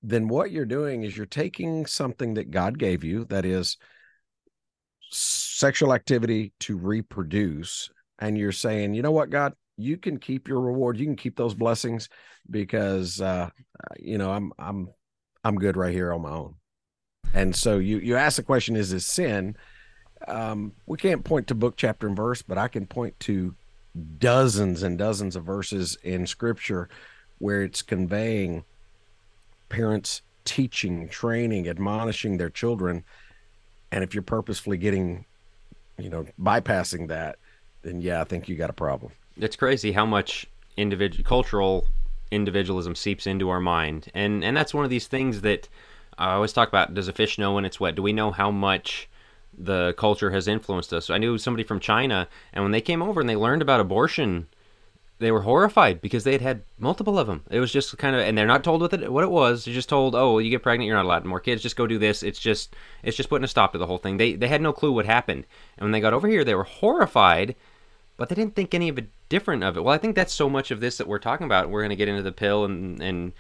then 0.04 0.28
what 0.28 0.52
you're 0.52 0.66
doing 0.66 1.04
is 1.04 1.16
you're 1.16 1.26
taking 1.26 1.86
something 1.86 2.34
that 2.34 2.50
God 2.50 2.80
gave 2.80 3.04
you 3.04 3.26
that 3.26 3.46
is 3.46 3.78
sexual 5.12 5.94
activity 5.94 6.54
to 6.62 6.78
reproduce 6.78 7.90
and 8.18 8.38
you're 8.38 8.52
saying, 8.52 8.94
"You 8.94 9.02
know 9.02 9.12
what, 9.12 9.30
God, 9.30 9.54
you 9.82 9.98
can 9.98 10.18
keep 10.18 10.48
your 10.48 10.60
reward. 10.60 10.98
You 10.98 11.06
can 11.06 11.16
keep 11.16 11.36
those 11.36 11.54
blessings 11.54 12.10
because 12.50 13.22
uh 13.22 13.50
you 14.00 14.18
know, 14.18 14.32
I'm 14.32 14.52
I'm 14.60 14.90
I'm 15.44 15.56
good 15.56 15.78
right 15.78 15.94
here 15.94 16.14
on 16.14 16.22
my 16.22 16.32
own." 16.32 16.56
And 17.34 17.56
so 17.56 17.78
you 17.78 17.98
you 17.98 18.16
ask 18.16 18.38
the 18.38 18.44
question 18.44 18.76
is 18.76 18.92
this 18.92 19.06
sin? 19.06 19.56
Um 20.28 20.74
we 20.86 20.98
can't 20.98 21.24
point 21.24 21.48
to 21.48 21.56
book 21.56 21.76
chapter 21.78 22.08
and 22.08 22.16
verse, 22.16 22.42
but 22.42 22.58
I 22.58 22.68
can 22.68 22.86
point 22.86 23.20
to 23.22 23.56
dozens 24.18 24.84
and 24.84 24.98
dozens 24.98 25.36
of 25.36 25.44
verses 25.44 25.98
in 26.04 26.26
scripture 26.26 26.90
where 27.40 27.64
it's 27.64 27.82
conveying 27.82 28.64
parents 29.70 30.22
teaching, 30.46 31.10
training, 31.10 31.68
admonishing 31.68 32.38
their 32.38 32.50
children. 32.50 33.04
And 33.92 34.04
if 34.04 34.14
you're 34.14 34.24
purposefully 34.24 34.78
getting, 34.78 35.26
you 35.98 36.10
know, 36.10 36.26
bypassing 36.40 37.08
that, 37.10 37.38
then 37.82 38.02
yeah, 38.02 38.22
I 38.22 38.24
think 38.24 38.48
you 38.48 38.56
got 38.56 38.70
a 38.70 38.74
problem. 38.74 39.12
It's 39.42 39.56
crazy 39.56 39.92
how 39.92 40.06
much 40.06 40.48
individual 40.78 41.24
cultural 41.28 41.88
individualism 42.32 42.96
seeps 42.96 43.28
into 43.28 43.50
our 43.50 43.60
mind, 43.60 44.10
and 44.14 44.44
and 44.44 44.56
that's 44.56 44.74
one 44.74 44.86
of 44.86 44.90
these 44.90 45.08
things 45.08 45.42
that 45.42 45.68
I 46.18 46.34
always 46.34 46.54
talk 46.54 46.70
about. 46.70 46.94
Does 46.94 47.08
a 47.08 47.14
fish 47.14 47.38
know 47.38 47.54
when 47.54 47.66
it's 47.66 47.80
wet? 47.80 47.96
Do 47.96 48.02
we 48.02 48.14
know 48.14 48.32
how 48.32 48.52
much 48.52 49.10
the 49.58 49.94
culture 49.98 50.32
has 50.32 50.48
influenced 50.48 50.94
us? 50.94 51.10
I 51.10 51.18
knew 51.18 51.38
somebody 51.38 51.64
from 51.64 51.80
China, 51.80 52.28
and 52.54 52.64
when 52.64 52.72
they 52.72 52.82
came 52.82 53.02
over 53.02 53.20
and 53.20 53.30
they 53.30 53.36
learned 53.36 53.62
about 53.62 53.80
abortion 53.80 54.48
they 55.22 55.32
were 55.32 55.42
horrified 55.42 56.02
because 56.02 56.24
they 56.24 56.32
had 56.32 56.42
had 56.42 56.64
multiple 56.80 57.18
of 57.18 57.28
them. 57.28 57.44
It 57.52 57.60
was 57.60 57.72
just 57.72 57.96
kind 58.00 58.16
of, 58.16 58.24
and 58.24 58.36
they're 58.36 58.48
not 58.48 58.64
told 58.64 58.82
what 58.82 58.92
it 58.92 59.14
what 59.14 59.24
it 59.24 59.30
was. 59.30 59.64
They're 59.64 59.74
just 59.74 59.88
told, 59.88 60.16
oh, 60.16 60.40
you 60.40 60.50
get 60.50 60.64
pregnant, 60.64 60.88
you're 60.88 60.96
not 60.96 61.06
allowed 61.06 61.26
more 61.26 61.40
kids. 61.40 61.62
Just 61.62 61.76
go 61.76 61.88
do 61.88 62.00
this. 62.00 62.24
It's 62.24 62.40
just, 62.40 62.76
it's 63.04 63.16
just 63.16 63.30
putting 63.30 63.46
a 63.46 63.48
stop 63.48 63.72
to 63.72 63.78
the 63.78 63.86
whole 63.86 64.00
thing. 64.00 64.18
They 64.18 64.34
they 64.34 64.48
had 64.48 64.62
no 64.62 64.74
clue 64.74 64.92
what 64.92 65.06
happened, 65.06 65.46
and 65.78 65.86
when 65.86 65.92
they 65.92 66.02
got 66.02 66.14
over 66.14 66.28
here, 66.28 66.44
they 66.44 66.56
were 66.56 66.64
horrified, 66.64 67.56
but 68.22 68.30
they 68.30 68.36
didn't 68.36 68.56
think 68.56 68.76
any 68.76 68.88
of 68.88 69.00
it 69.00 69.08
different 69.30 69.64
of 69.64 69.76
it. 69.76 69.84
Well, 69.84 69.96
I 69.96 69.98
think 69.98 70.16
that's 70.16 70.32
so 70.32 70.48
much 70.48 70.70
of 70.70 70.80
this 70.80 71.00
that 71.00 71.08
we're 71.08 71.18
talking 71.18 71.46
about. 71.46 71.72
We're 71.72 71.82
going 71.82 71.90
to 71.90 71.96
get 71.96 72.08
into 72.08 72.22
the 72.22 72.32
pill 72.32 72.66
and 72.66 73.02
and 73.02 73.34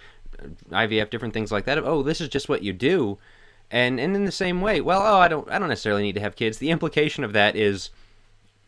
IVF, 0.71 1.11
different 1.11 1.35
things 1.35 1.51
like 1.51 1.65
that. 1.65 1.77
Oh, 1.77 2.01
this 2.01 2.19
is 2.19 2.29
just 2.29 2.49
what 2.49 2.63
you 2.63 2.73
do, 2.73 3.19
and 3.69 3.99
and 3.99 4.15
in 4.15 4.25
the 4.25 4.31
same 4.31 4.59
way, 4.59 4.81
well, 4.81 5.03
oh, 5.03 5.19
I 5.19 5.27
don't 5.27 5.47
I 5.51 5.59
don't 5.59 5.69
necessarily 5.69 6.01
need 6.01 6.15
to 6.15 6.21
have 6.21 6.35
kids. 6.35 6.57
The 6.57 6.71
implication 6.71 7.23
of 7.23 7.31
that 7.33 7.55
is 7.55 7.91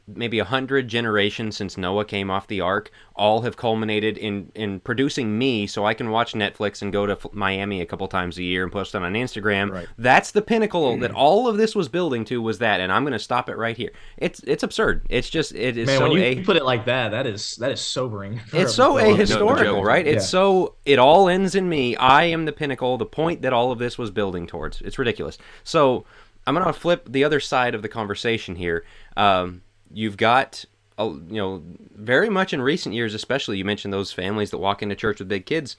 maybe 0.08 0.40
a 0.40 0.46
hundred 0.46 0.88
generations 0.88 1.56
since 1.56 1.78
Noah 1.78 2.04
came 2.04 2.30
off 2.30 2.48
the 2.48 2.60
ark 2.60 2.92
all 3.16 3.42
have 3.42 3.56
culminated 3.56 4.18
in 4.18 4.52
in 4.54 4.80
producing 4.82 5.38
me 5.38 5.66
so 5.66 5.86
I 5.86 5.94
can 5.94 6.10
watch 6.10 6.34
Netflix 6.34 6.82
and 6.82 6.92
go 6.92 7.06
to 7.06 7.18
Miami 7.32 7.80
a 7.80 7.86
couple 7.86 8.08
times 8.08 8.38
a 8.38 8.44
year 8.44 8.64
and 8.64 8.72
post 8.72 8.96
it 8.96 9.02
on 9.02 9.14
Instagram. 9.14 9.72
Right. 9.72 9.88
That's 9.98 10.32
the 10.32 10.42
pinnacle 10.42 10.92
mm-hmm. 10.92 11.02
that 11.02 11.12
all 11.12 11.48
of 11.48 11.58
this 11.58 11.76
was 11.76 11.88
building 11.88 12.26
to 12.26 12.42
was 12.42 12.58
that 12.60 12.82
and 12.82 12.92
I'm 12.92 13.04
going 13.04 13.14
to 13.14 13.20
stop 13.20 13.50
it 13.50 13.56
right 13.56 13.78
here. 13.78 13.92
It's 14.18 14.42
it's 14.42 14.64
absurd. 14.64 15.06
It's 15.10 15.30
just 15.30 15.54
it 15.56 15.78
is 15.78 15.88
Man, 15.88 15.98
so 16.00 16.10
when 16.10 16.18
you 16.18 16.24
a- 16.24 16.44
put 16.44 16.58
it 16.58 16.66
like 16.66 16.86
that 16.86 17.10
that 17.10 17.26
is 17.26 17.56
that 17.58 17.72
is 17.72 17.80
sobering. 17.80 18.42
It's 18.52 18.74
so 18.74 18.96
ahistorical, 18.96 19.64
no, 19.64 19.84
right? 19.84 20.06
Yeah. 20.06 20.14
It's 20.14 20.28
so 20.28 20.76
it 20.86 21.00
all 21.00 21.30
ends 21.30 21.56
in 21.56 21.70
me. 21.70 21.96
I 21.96 22.26
am 22.26 22.46
the 22.46 22.52
pinnacle, 22.52 22.98
the 22.98 23.06
point 23.06 23.42
that 23.44 23.54
all 23.54 23.72
of 23.72 23.80
this 23.80 23.98
was 23.98 24.12
building 24.12 24.48
towards. 24.48 24.82
It's 24.82 25.00
ridiculous. 25.00 25.38
So 25.64 26.06
I'm 26.46 26.56
going 26.56 26.66
to 26.66 26.74
flip 26.74 27.08
the 27.10 27.24
other 27.24 27.40
side 27.40 27.74
of 27.74 27.82
the 27.82 27.90
conversation 27.90 28.56
here. 28.56 28.84
Um, 29.16 29.62
you've 29.94 30.18
got 30.18 30.66
you 31.00 31.22
know 31.30 31.64
very 31.96 32.30
much 32.30 32.54
in 32.54 32.62
recent 32.62 32.94
years 32.94 33.14
especially 33.14 33.58
you 33.58 33.66
mentioned 33.66 33.94
those 33.94 34.12
families 34.12 34.52
that 34.52 34.58
walk 34.58 34.82
into 34.82 34.96
church 34.96 35.20
with 35.20 35.28
big 35.28 35.46
kids 35.46 35.76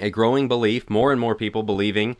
a 0.00 0.10
growing 0.10 0.48
belief 0.48 0.88
more 0.88 1.12
and 1.12 1.20
more 1.20 1.34
people 1.34 1.62
believing 1.62 2.16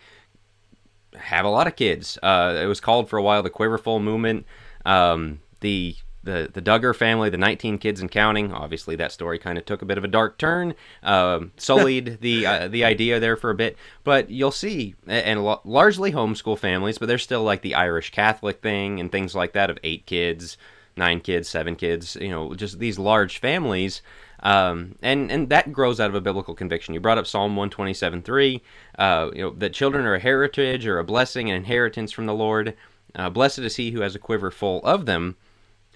have 1.17 1.45
a 1.45 1.49
lot 1.49 1.67
of 1.67 1.77
kids 1.77 2.19
uh, 2.23 2.59
it 2.61 2.67
was 2.67 2.81
called 2.81 3.09
for 3.09 3.17
a 3.17 3.23
while 3.23 3.43
the 3.43 3.51
quiverful 3.51 4.01
movement 4.01 4.45
um, 4.85 5.41
the 5.61 5.97
the 6.25 6.51
the 6.53 6.63
Duggar 6.63 6.95
family, 6.95 7.31
the 7.31 7.39
19 7.39 7.79
kids 7.79 8.01
and 8.01 8.11
counting. 8.11 8.53
Obviously, 8.53 8.97
that 8.97 9.13
story 9.13 9.39
kind 9.39 9.59
of 9.59 9.65
took 9.65 9.83
a 9.83 9.87
bit 9.87 9.99
of 9.99 10.05
a 10.05 10.09
dark 10.09 10.39
turn, 10.39 10.75
uh, 11.03 11.41
sullied 11.57 12.19
the 12.23 12.47
uh, 12.47 12.69
the 12.69 12.85
idea 12.85 13.21
there 13.21 13.37
for 13.37 13.51
a 13.51 13.55
bit. 13.55 13.77
But 14.03 14.31
you'll 14.31 14.51
see, 14.51 14.95
and 15.07 15.45
largely 15.65 16.13
homeschool 16.13 16.59
families, 16.59 16.99
but 16.99 17.07
there's 17.07 17.23
still 17.23 17.43
like 17.43 17.63
the 17.63 17.75
Irish 17.75 18.11
Catholic 18.11 18.61
thing 18.61 19.01
and 19.01 19.13
things 19.13 19.35
like 19.35 19.53
that 19.53 19.71
of 19.71 19.79
eight 19.85 20.07
kids, 20.07 20.57
nine 20.97 21.21
kids, 21.21 21.49
seven 21.49 21.77
kids, 21.77 22.17
you 22.21 22.29
know, 22.29 22.55
just 22.55 22.79
these 22.79 22.99
large 22.99 23.39
families. 23.39 24.03
Um, 24.43 24.97
and 25.03 25.31
and 25.33 25.49
that 25.49 25.73
grows 25.73 26.01
out 26.01 26.11
of 26.11 26.15
a 26.15 26.21
biblical 26.21 26.55
conviction. 26.55 26.93
You 26.93 27.01
brought 27.01 27.19
up 27.19 27.27
Psalm 27.27 27.57
one 27.57 27.71
twenty 27.71 27.95
seven 27.95 28.21
three, 28.21 28.63
uh, 28.99 29.31
you 29.35 29.43
know 29.43 29.51
that 29.51 29.73
children 29.73 30.05
are 30.05 30.15
a 30.15 30.21
heritage 30.21 30.87
or 30.87 30.99
a 30.99 31.05
blessing, 31.05 31.49
an 31.51 31.57
inheritance 31.57 32.13
from 32.13 32.27
the 32.27 32.35
Lord. 32.35 32.77
Uh, 33.15 33.31
blessed 33.31 33.61
is 33.61 33.77
he 33.77 33.93
who 33.93 34.01
has 34.01 34.15
a 34.15 34.19
quiver 34.19 34.51
full 34.51 34.83
of 34.85 35.07
them. 35.07 35.37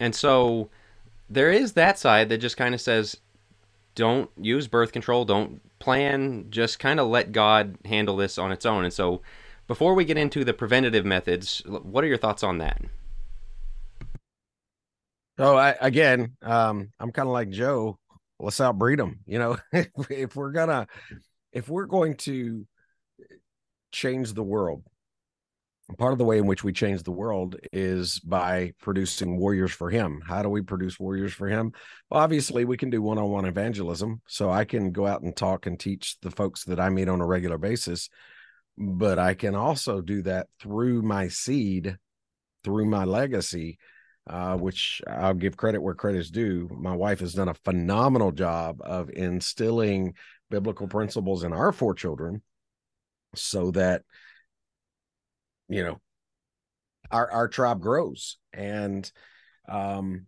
And 0.01 0.15
so 0.15 0.71
there 1.29 1.51
is 1.51 1.73
that 1.73 1.99
side 1.99 2.29
that 2.29 2.39
just 2.39 2.57
kind 2.57 2.75
of 2.75 2.81
says, 2.81 3.17
don't 3.95 4.31
use 4.41 4.69
birth 4.69 4.93
control, 4.93 5.25
don't 5.25 5.61
plan, 5.81 6.47
just 6.51 6.79
kind 6.79 7.01
of 7.01 7.09
let 7.09 7.33
God 7.33 7.77
handle 7.85 8.17
this 8.17 8.39
on 8.39 8.53
its 8.53 8.65
own. 8.65 8.85
And 8.85 8.93
so 8.93 9.21
before 9.67 9.95
we 9.95 10.05
get 10.05 10.17
into 10.17 10.45
the 10.45 10.55
preventative 10.55 11.05
methods, 11.05 11.63
what 11.67 12.05
are 12.05 12.07
your 12.07 12.17
thoughts 12.17 12.45
on 12.45 12.59
that? 12.59 12.81
So 15.39 15.57
I, 15.57 15.77
again, 15.81 16.37
um, 16.43 16.91
I'm 16.99 17.13
kind 17.13 17.29
of 17.29 17.33
like 17.33 17.51
Joe. 17.51 17.99
Let's 18.41 18.61
outbreed 18.61 18.99
them. 18.99 19.21
You 19.25 19.39
know, 19.39 19.57
if, 19.73 19.89
if 20.11 20.37
we're 20.37 20.53
gonna, 20.53 20.89
if 21.53 21.69
we're 21.69 21.87
going 21.87 22.17
to 22.19 22.67
change 23.93 24.35
the 24.35 24.43
world, 24.43 24.83
part 25.97 26.13
of 26.13 26.19
the 26.19 26.25
way 26.25 26.39
in 26.39 26.47
which 26.47 26.65
we 26.65 26.73
change 26.73 27.03
the 27.03 27.13
world 27.13 27.57
is 27.73 28.19
by 28.21 28.73
producing 28.81 29.39
warriors 29.39 29.73
for 29.73 29.89
him. 29.89 30.21
How 30.27 30.43
do 30.43 30.49
we 30.49 30.61
produce 30.61 30.99
warriors 30.99 31.33
for 31.33 31.47
him? 31.47 31.73
Well, 32.11 32.21
obviously, 32.21 32.65
we 32.65 32.77
can 32.77 32.91
do 32.91 33.01
one 33.01 33.17
on 33.19 33.31
one 33.31 33.47
evangelism. 33.47 34.21
So 34.27 34.51
I 34.51 34.65
can 34.65 34.91
go 34.91 35.07
out 35.07 35.23
and 35.23 35.35
talk 35.35 35.67
and 35.67 35.79
teach 35.79 36.19
the 36.21 36.31
folks 36.31 36.65
that 36.65 36.81
I 36.81 36.91
meet 36.91 37.09
on 37.09 37.21
a 37.21 37.27
regular 37.27 37.59
basis. 37.59 38.11
But 38.77 39.19
I 39.19 39.35
can 39.35 39.55
also 39.55 40.01
do 40.01 40.23
that 40.23 40.49
through 40.61 41.03
my 41.03 41.29
seed, 41.29 41.97
through 42.65 42.87
my 42.87 43.05
legacy, 43.05 43.79
uh, 44.29 44.57
which 44.57 45.01
I'll 45.09 45.35
give 45.35 45.57
credit 45.57 45.81
where 45.81 45.95
credit 45.95 46.19
is 46.19 46.31
due. 46.31 46.69
My 46.73 46.95
wife 46.95 47.21
has 47.21 47.35
done 47.35 47.49
a 47.49 47.55
phenomenal 47.55 48.33
job 48.33 48.81
of 48.83 49.11
instilling 49.11 50.15
biblical 50.51 50.87
principles 50.87 51.45
in 51.45 51.53
our 51.53 51.73
four 51.73 51.95
children 51.95 52.43
so 53.35 53.71
that 53.73 54.03
you 55.69 55.85
know 55.85 56.01
our 57.11 57.31
our 57.31 57.49
tribe 57.49 57.81
grows. 57.81 58.37
And 58.53 59.11
um 59.69 60.27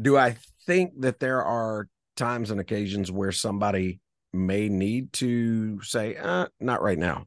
do 0.00 0.16
i 0.16 0.36
think 0.66 0.92
that 1.00 1.18
there 1.18 1.44
are 1.44 1.88
times 2.16 2.50
and 2.50 2.60
occasions 2.60 3.10
where 3.10 3.32
somebody 3.32 4.00
may 4.32 4.68
need 4.68 5.12
to 5.12 5.80
say 5.82 6.16
uh, 6.16 6.46
not 6.60 6.82
right 6.82 6.98
now 6.98 7.26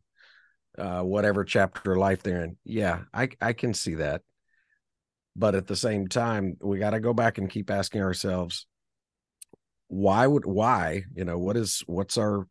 uh 0.78 1.02
whatever 1.02 1.44
chapter 1.44 1.92
of 1.92 1.98
life 1.98 2.24
they're 2.24 2.44
in? 2.46 2.58
Yeah 2.64 3.00
i 3.14 3.30
i 3.42 3.52
can 3.52 3.74
see 3.74 3.96
that 3.96 4.22
but 5.36 5.56
at 5.56 5.68
the 5.68 5.76
same 5.76 6.08
time 6.08 6.58
we 6.62 6.80
got 6.80 6.92
to 6.92 7.00
go 7.00 7.14
back 7.14 7.38
and 7.38 7.50
keep 7.50 7.70
asking 7.70 8.02
ourselves 8.02 8.66
why 9.88 10.26
would 10.26 10.46
why 10.46 11.04
you 11.14 11.26
know 11.26 11.38
what 11.38 11.58
is 11.58 11.84
what's 11.86 12.18
our 12.18 12.48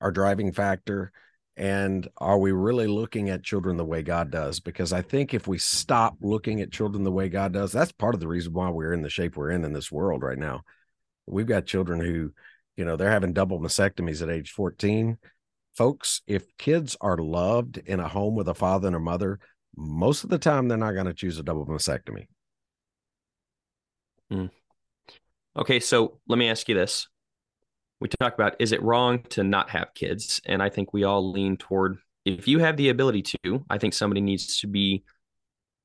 our 0.00 0.12
driving 0.12 0.52
factor 0.52 1.12
and 1.56 2.06
are 2.18 2.38
we 2.38 2.52
really 2.52 2.86
looking 2.86 3.30
at 3.30 3.42
children 3.42 3.78
the 3.78 3.84
way 3.84 4.02
God 4.02 4.30
does? 4.30 4.60
Because 4.60 4.92
I 4.92 5.00
think 5.00 5.32
if 5.32 5.46
we 5.48 5.56
stop 5.56 6.16
looking 6.20 6.60
at 6.60 6.70
children 6.70 7.02
the 7.02 7.10
way 7.10 7.30
God 7.30 7.52
does, 7.52 7.72
that's 7.72 7.92
part 7.92 8.14
of 8.14 8.20
the 8.20 8.28
reason 8.28 8.52
why 8.52 8.68
we're 8.68 8.92
in 8.92 9.00
the 9.00 9.08
shape 9.08 9.36
we're 9.36 9.50
in 9.50 9.64
in 9.64 9.72
this 9.72 9.90
world 9.90 10.22
right 10.22 10.38
now. 10.38 10.62
We've 11.26 11.46
got 11.46 11.64
children 11.64 12.00
who, 12.00 12.32
you 12.76 12.84
know, 12.84 12.96
they're 12.96 13.10
having 13.10 13.32
double 13.32 13.58
mastectomies 13.58 14.22
at 14.22 14.28
age 14.28 14.50
14. 14.50 15.16
Folks, 15.74 16.20
if 16.26 16.44
kids 16.58 16.94
are 17.00 17.16
loved 17.16 17.78
in 17.78 18.00
a 18.00 18.08
home 18.08 18.34
with 18.34 18.48
a 18.48 18.54
father 18.54 18.88
and 18.88 18.96
a 18.96 19.00
mother, 19.00 19.40
most 19.76 20.24
of 20.24 20.30
the 20.30 20.38
time 20.38 20.68
they're 20.68 20.78
not 20.78 20.92
going 20.92 21.06
to 21.06 21.14
choose 21.14 21.38
a 21.38 21.42
double 21.42 21.66
mastectomy. 21.66 22.26
Mm. 24.32 24.50
Okay, 25.56 25.80
so 25.80 26.18
let 26.28 26.38
me 26.38 26.48
ask 26.48 26.68
you 26.68 26.74
this 26.74 27.08
we 28.00 28.08
talk 28.08 28.34
about 28.34 28.56
is 28.58 28.72
it 28.72 28.82
wrong 28.82 29.22
to 29.30 29.42
not 29.42 29.70
have 29.70 29.94
kids? 29.94 30.40
And 30.46 30.62
I 30.62 30.68
think 30.68 30.92
we 30.92 31.04
all 31.04 31.32
lean 31.32 31.56
toward 31.56 31.98
if 32.24 32.48
you 32.48 32.58
have 32.58 32.76
the 32.76 32.88
ability 32.88 33.22
to, 33.22 33.64
I 33.70 33.78
think 33.78 33.94
somebody 33.94 34.20
needs 34.20 34.58
to 34.58 34.66
be, 34.66 35.04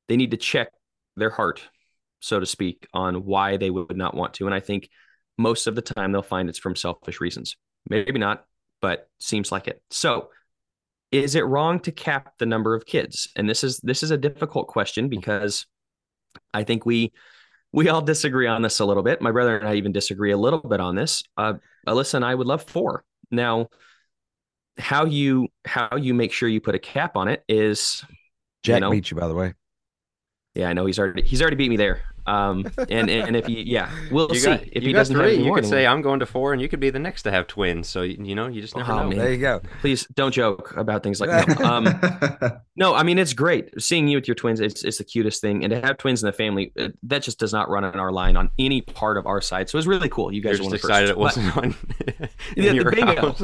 they 0.08 0.18
need 0.18 0.32
to 0.32 0.38
check 0.38 0.70
their 1.16 1.30
heart, 1.30 1.62
so 2.20 2.40
to 2.40 2.46
speak, 2.46 2.88
on 2.94 3.26
why 3.26 3.58
they 3.58 3.70
would 3.70 3.96
not 3.96 4.16
want 4.16 4.34
to. 4.36 4.48
And 4.48 4.56
I 4.56 4.60
think 4.60 4.90
most 5.38 5.68
of 5.68 5.76
the 5.76 5.82
time 5.82 6.12
they'll 6.12 6.24
find 6.24 6.50
it's 6.50 6.58
from 6.58 6.76
selfish 6.76 7.22
reasons. 7.22 7.58
Maybe 7.88 8.20
not, 8.20 8.46
but 8.82 9.08
seems 9.20 9.52
like 9.52 9.68
it. 9.68 9.82
So, 9.92 10.30
is 11.12 11.36
it 11.36 11.42
wrong 11.42 11.80
to 11.82 11.92
cap 11.92 12.38
the 12.38 12.46
number 12.46 12.74
of 12.74 12.86
kids? 12.86 13.30
And 13.36 13.50
this 13.50 13.64
is 13.64 13.80
this 13.80 14.04
is 14.04 14.12
a 14.12 14.18
difficult 14.18 14.68
question 14.68 15.10
because 15.10 15.66
I 16.54 16.64
think 16.64 16.86
we 16.86 17.12
we 17.74 17.90
all 17.90 18.02
disagree 18.02 18.48
on 18.48 18.62
this 18.62 18.80
a 18.80 18.86
little 18.86 19.04
bit. 19.04 19.22
My 19.22 19.32
brother 19.32 19.58
and 19.58 19.68
I 19.68 19.76
even 19.76 19.92
disagree 19.92 20.32
a 20.32 20.38
little 20.38 20.60
bit 20.60 20.80
on 20.80 20.96
this. 20.96 21.24
Uh, 21.38 21.54
Alyssa 21.88 22.16
and 22.16 22.26
I 22.26 22.36
would 22.36 22.48
love 22.48 22.64
four. 22.64 23.04
Now, 23.30 23.68
how 24.78 25.06
you 25.06 25.50
how 25.66 25.98
you 25.98 26.14
make 26.14 26.32
sure 26.32 26.48
you 26.48 26.62
put 26.62 26.76
a 26.76 26.80
cap 26.80 27.16
on 27.18 27.28
it 27.28 27.44
is 27.48 28.04
Jack 28.64 28.78
you 28.78 28.80
know, 28.82 28.92
beat 28.92 29.12
you 29.12 29.18
by 29.18 29.28
the 29.28 29.36
way. 29.36 29.54
Yeah, 30.56 30.70
I 30.70 30.74
know 30.74 30.86
he's 30.86 31.00
already 31.00 31.24
he's 31.24 31.42
already 31.42 31.56
beat 31.58 31.70
me 31.70 31.78
there. 31.78 32.02
Um, 32.26 32.66
and 32.90 33.10
and 33.10 33.36
if 33.36 33.46
he 33.48 33.64
yeah, 33.64 33.90
we'll 34.12 34.30
you 34.32 34.40
see 34.40 34.46
got, 34.50 34.62
if 34.68 34.84
you 34.84 34.90
he 34.90 34.94
got 34.94 35.00
doesn't 35.00 35.16
three. 35.16 35.38
have 35.38 35.46
you 35.46 35.54
could 35.54 35.66
say 35.66 35.88
I'm 35.88 36.02
going 36.02 36.20
to 36.20 36.26
four, 36.26 36.54
and 36.54 36.62
you 36.62 36.70
could 36.70 36.80
be 36.80 36.90
the 36.90 37.00
next 37.00 37.24
to 37.24 37.32
have 37.32 37.48
twins. 37.48 37.88
So 37.88 38.02
you 38.04 38.36
know, 38.36 38.48
you 38.48 38.62
just 38.62 38.76
never 38.76 38.92
Oh, 38.92 38.96
know. 39.04 39.10
man. 39.10 39.18
There 39.18 39.32
you 39.32 39.38
go. 39.38 39.62
Please 39.82 40.06
don't 40.14 40.32
joke 40.32 40.74
about 40.78 41.04
things 41.04 41.20
like 41.20 41.30
that. 41.48 41.62
Um, 41.62 42.60
no, 42.76 42.94
I 42.94 43.04
mean 43.04 43.18
it's 43.18 43.34
great 43.34 43.82
seeing 43.82 44.08
you 44.08 44.18
with 44.18 44.28
your 44.28 44.36
twins. 44.36 44.60
It's 44.60 44.84
it's 44.84 44.98
the 45.00 45.04
cutest 45.04 45.42
thing, 45.42 45.64
and 45.64 45.72
to 45.72 45.82
have 45.82 45.98
twins 45.98 46.22
in 46.24 46.28
the 46.28 46.34
family 46.34 46.72
uh, 46.80 46.90
that 47.04 47.24
just 47.24 47.40
does 47.40 47.54
not 47.54 47.70
run 47.70 47.84
in 47.84 48.00
our 48.00 48.12
line 48.12 48.38
on 48.38 48.50
any 48.60 48.82
part 48.82 49.18
of 49.18 49.26
our 49.26 49.42
side. 49.42 49.70
So 49.70 49.78
it 49.78 49.80
was 49.80 49.88
really 49.88 50.10
cool. 50.10 50.32
You 50.32 50.42
You're 50.42 50.54
guys 50.54 50.60
just 50.60 50.62
were 50.62 50.66
one 50.70 50.76
of 50.76 50.82
the 50.82 50.88
excited 50.88 51.08
first. 51.08 51.12
it 51.12 51.18
wasn't 51.18 51.58
on 51.58 51.76
in 52.56 52.64
Yeah, 52.64 52.74
the 52.74 52.76
your 52.76 52.92
bingo. 52.92 53.16
house. 53.16 53.44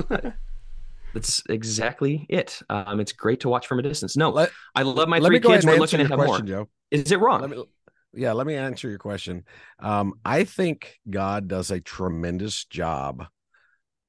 That's 1.14 1.42
exactly 1.50 2.26
it. 2.30 2.60
Um, 2.70 3.00
it's 3.00 3.12
great 3.12 3.40
to 3.40 3.50
watch 3.50 3.66
from 3.66 3.80
a 3.80 3.82
distance. 3.82 4.16
No, 4.18 4.30
Let, 4.30 4.52
I 4.76 4.84
love 4.84 5.08
my 5.10 5.20
let 5.20 5.30
three 5.30 5.40
kids. 5.40 5.66
We're 5.66 5.78
looking 5.78 5.98
to 5.98 6.04
your 6.04 6.10
have 6.10 6.20
question, 6.20 6.46
more. 6.46 6.66
Joe. 6.66 6.70
Is 6.92 7.12
it 7.12 7.20
wrong? 7.20 7.66
Yeah, 8.14 8.34
let 8.34 8.48
me 8.48 8.56
answer 8.56 8.90
your 8.90 8.98
question. 8.98 9.44
Um, 9.80 10.14
I 10.26 10.44
think 10.44 10.98
God 11.10 11.48
does 11.48 11.72
a 11.72 11.82
tremendous 11.82 12.66
job 12.66 13.26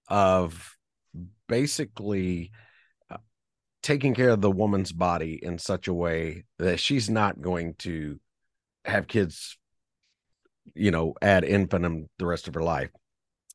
of 0.08 0.76
basically 1.48 2.52
uh, 3.10 3.18
taking 3.82 4.14
care 4.14 4.30
of 4.30 4.40
the 4.40 4.50
woman's 4.50 4.92
body 4.92 5.38
in 5.42 5.58
such 5.58 5.88
a 5.88 5.94
way 5.94 6.44
that 6.58 6.80
she's 6.80 7.10
not 7.10 7.40
going 7.40 7.74
to 7.80 8.18
have 8.84 9.08
kids, 9.08 9.58
you 10.74 10.90
know, 10.90 11.14
ad 11.20 11.44
infinitum 11.44 12.08
the 12.18 12.26
rest 12.26 12.48
of 12.48 12.54
her 12.54 12.62
life. 12.62 12.90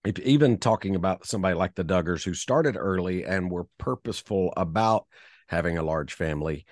If, 0.05 0.19
even 0.19 0.57
talking 0.57 0.95
about 0.95 1.25
somebody 1.25 1.55
like 1.55 1.75
the 1.75 1.85
Duggars 1.85 2.23
who 2.23 2.33
started 2.33 2.75
early 2.77 3.23
and 3.25 3.49
were 3.49 3.67
purposeful 3.77 4.53
about 4.57 5.07
having 5.47 5.77
a 5.77 5.83
large 5.83 6.13
family, 6.13 6.65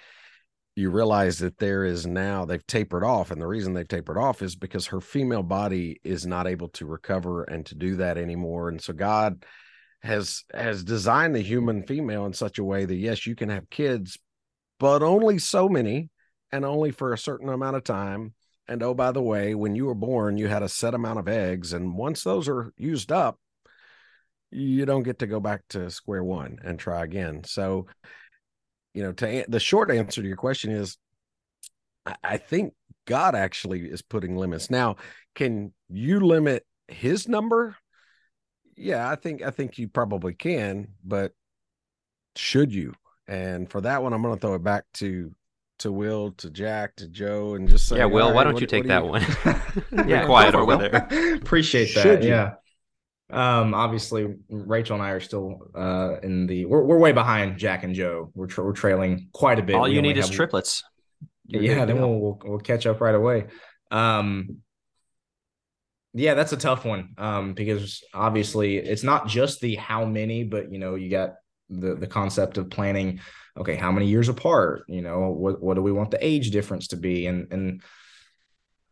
you 0.75 0.89
realize 0.89 1.39
that 1.39 1.57
there 1.57 1.83
is 1.83 2.07
now 2.07 2.45
they've 2.45 2.65
tapered 2.65 3.03
off 3.03 3.31
and 3.31 3.41
the 3.41 3.47
reason 3.47 3.73
they've 3.73 3.87
tapered 3.87 4.17
off 4.17 4.41
is 4.41 4.55
because 4.55 4.87
her 4.87 5.01
female 5.01 5.43
body 5.43 5.99
is 6.03 6.25
not 6.25 6.47
able 6.47 6.69
to 6.69 6.85
recover 6.85 7.43
and 7.43 7.65
to 7.65 7.75
do 7.75 7.95
that 7.97 8.17
anymore 8.17 8.69
and 8.69 8.81
so 8.81 8.93
god 8.93 9.45
has 10.01 10.43
has 10.53 10.83
designed 10.83 11.35
the 11.35 11.41
human 11.41 11.83
female 11.83 12.25
in 12.25 12.33
such 12.33 12.57
a 12.57 12.63
way 12.63 12.85
that 12.85 12.95
yes 12.95 13.27
you 13.27 13.35
can 13.35 13.49
have 13.49 13.69
kids 13.69 14.17
but 14.79 15.03
only 15.03 15.37
so 15.37 15.67
many 15.67 16.09
and 16.51 16.65
only 16.65 16.91
for 16.91 17.13
a 17.13 17.17
certain 17.17 17.49
amount 17.49 17.75
of 17.75 17.83
time 17.83 18.33
and 18.67 18.81
oh 18.81 18.93
by 18.93 19.11
the 19.11 19.21
way 19.21 19.53
when 19.53 19.75
you 19.75 19.85
were 19.85 19.93
born 19.95 20.37
you 20.37 20.47
had 20.47 20.63
a 20.63 20.69
set 20.69 20.93
amount 20.93 21.19
of 21.19 21.27
eggs 21.27 21.73
and 21.73 21.95
once 21.95 22.23
those 22.23 22.47
are 22.47 22.71
used 22.77 23.11
up 23.11 23.37
you 24.51 24.85
don't 24.85 25.03
get 25.03 25.19
to 25.19 25.27
go 25.27 25.39
back 25.39 25.61
to 25.69 25.89
square 25.89 26.23
one 26.23 26.59
and 26.63 26.77
try 26.77 27.03
again. 27.03 27.43
So 27.45 27.87
you 28.93 29.03
know, 29.03 29.11
to 29.13 29.45
the 29.47 29.59
short 29.59 29.91
answer 29.91 30.21
to 30.21 30.27
your 30.27 30.37
question 30.37 30.71
is, 30.71 30.97
I 32.23 32.37
think 32.37 32.73
God 33.05 33.35
actually 33.35 33.81
is 33.81 34.01
putting 34.01 34.35
limits. 34.35 34.69
Now, 34.69 34.95
can 35.35 35.73
you 35.89 36.19
limit 36.19 36.65
His 36.87 37.27
number? 37.27 37.75
Yeah, 38.75 39.07
I 39.09 39.15
think 39.15 39.41
I 39.43 39.51
think 39.51 39.77
you 39.77 39.87
probably 39.87 40.33
can, 40.33 40.89
but 41.03 41.33
should 42.35 42.73
you? 42.73 42.93
And 43.27 43.69
for 43.69 43.81
that 43.81 44.01
one, 44.01 44.13
I'm 44.13 44.21
going 44.21 44.35
to 44.35 44.41
throw 44.41 44.55
it 44.55 44.63
back 44.63 44.85
to 44.95 45.31
to 45.79 45.91
Will, 45.91 46.31
to 46.33 46.49
Jack, 46.49 46.95
to 46.97 47.07
Joe, 47.07 47.55
and 47.55 47.67
just 47.67 47.87
say, 47.87 47.97
yeah, 47.97 48.05
Will, 48.05 48.27
all 48.27 48.33
why 48.33 48.43
don't 48.43 48.53
what- 48.53 48.61
you 48.61 48.67
take 48.67 48.87
that 48.87 48.99
do 49.01 49.05
one? 49.07 49.21
Yeah, 50.07 50.25
quiet 50.25 50.53
go 50.53 50.65
for 50.65 50.73
over 50.73 50.89
there. 50.89 51.35
Appreciate 51.35 51.93
that. 51.95 52.01
Should 52.01 52.23
you? 52.23 52.49
Um, 53.31 53.73
obviously, 53.73 54.35
Rachel 54.49 54.95
and 54.95 55.03
I 55.03 55.11
are 55.11 55.19
still 55.19 55.71
uh 55.75 56.15
in 56.21 56.47
the 56.47 56.65
we're 56.65 56.83
we're 56.83 56.97
way 56.97 57.11
behind 57.11 57.57
Jack 57.57 57.83
and 57.83 57.95
Joe. 57.95 58.31
We're 58.33 58.47
tra- 58.47 58.63
we're 58.63 58.73
trailing 58.73 59.29
quite 59.31 59.59
a 59.59 59.63
bit. 59.63 59.75
All 59.75 59.83
We 59.83 59.95
you 59.95 60.01
need 60.01 60.17
is 60.17 60.29
triplets. 60.29 60.83
You're 61.47 61.63
yeah, 61.63 61.85
then 61.85 61.99
we'll, 61.99 62.19
we'll 62.19 62.39
we'll 62.43 62.59
catch 62.59 62.85
up 62.85 63.01
right 63.01 63.15
away. 63.15 63.47
Um, 63.89 64.57
yeah, 66.13 66.33
that's 66.33 66.53
a 66.53 66.57
tough 66.57 66.85
one. 66.85 67.13
Um, 67.17 67.53
because 67.53 68.03
obviously 68.13 68.77
it's 68.77 69.03
not 69.03 69.27
just 69.27 69.61
the 69.61 69.75
how 69.75 70.05
many, 70.05 70.43
but 70.43 70.71
you 70.71 70.79
know, 70.79 70.95
you 70.95 71.09
got 71.09 71.35
the 71.69 71.95
the 71.95 72.07
concept 72.07 72.57
of 72.57 72.69
planning. 72.69 73.19
Okay, 73.57 73.75
how 73.75 73.91
many 73.91 74.07
years 74.07 74.29
apart? 74.29 74.83
You 74.87 75.01
know, 75.01 75.29
what 75.29 75.61
what 75.61 75.75
do 75.75 75.81
we 75.81 75.91
want 75.91 76.11
the 76.11 76.25
age 76.25 76.51
difference 76.51 76.87
to 76.87 76.97
be? 76.97 77.27
And 77.27 77.51
and 77.51 77.81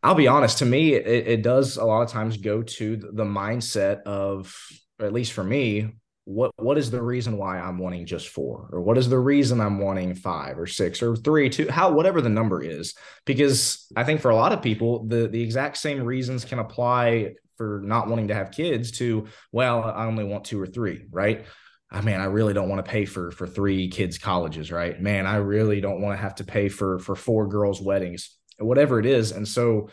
I'll 0.02 0.16
be 0.16 0.28
honest, 0.28 0.60
to 0.60 0.66
me, 0.66 0.94
it, 0.94 1.28
it 1.28 1.42
does 1.42 1.78
a 1.78 1.86
lot 1.86 2.02
of 2.02 2.10
times 2.10 2.38
go 2.38 2.62
to 2.64 2.96
the 2.96 3.26
mindset 3.26 4.04
of, 4.04 4.56
at 5.00 5.14
least 5.14 5.34
for 5.34 5.44
me, 5.44 5.96
what 6.26 6.52
what 6.58 6.78
is 6.78 6.92
the 6.92 7.02
reason 7.02 7.38
why 7.38 7.60
I'm 7.60 7.80
wanting 7.80 8.06
just 8.06 8.30
four, 8.30 8.70
or 8.72 8.82
what 8.82 9.00
is 9.00 9.10
the 9.10 9.18
reason 9.18 9.60
I'm 9.60 9.80
wanting 9.80 10.14
five 10.14 10.60
or 10.60 10.68
six 10.68 11.02
or 11.02 11.16
three, 11.16 11.50
two, 11.50 11.70
how 11.70 11.92
whatever 11.92 12.22
the 12.22 12.30
number 12.30 12.62
is. 12.62 12.94
Because 13.26 13.88
I 13.96 14.04
think 14.04 14.22
for 14.22 14.30
a 14.30 14.36
lot 14.36 14.54
of 14.54 14.62
people, 14.62 15.06
the 15.08 15.28
the 15.28 15.42
exact 15.42 15.78
same 15.78 16.04
reasons 16.04 16.46
can 16.46 16.60
apply 16.60 17.34
for 17.58 17.82
not 17.84 18.08
wanting 18.08 18.28
to 18.28 18.36
have 18.36 18.52
kids 18.52 18.92
to, 19.00 19.28
well, 19.52 19.84
I 19.84 20.06
only 20.06 20.24
want 20.24 20.46
two 20.46 20.62
or 20.62 20.68
three, 20.68 21.04
right? 21.10 21.46
I 21.92 22.02
mean, 22.02 22.16
I 22.16 22.26
really 22.26 22.54
don't 22.54 22.70
want 22.70 22.86
to 22.86 22.90
pay 22.90 23.06
for 23.06 23.32
for 23.32 23.48
three 23.48 23.90
kids' 23.90 24.20
colleges, 24.20 24.72
right? 24.72 25.02
Man, 25.02 25.26
I 25.26 25.38
really 25.38 25.82
don't 25.82 26.00
want 26.00 26.16
to 26.16 26.22
have 26.22 26.36
to 26.36 26.44
pay 26.44 26.70
for 26.70 27.00
for 27.00 27.16
four 27.16 27.48
girls' 27.48 27.82
weddings, 27.82 28.38
whatever 28.60 29.00
it 29.00 29.06
is. 29.06 29.32
And 29.32 29.48
so 29.48 29.90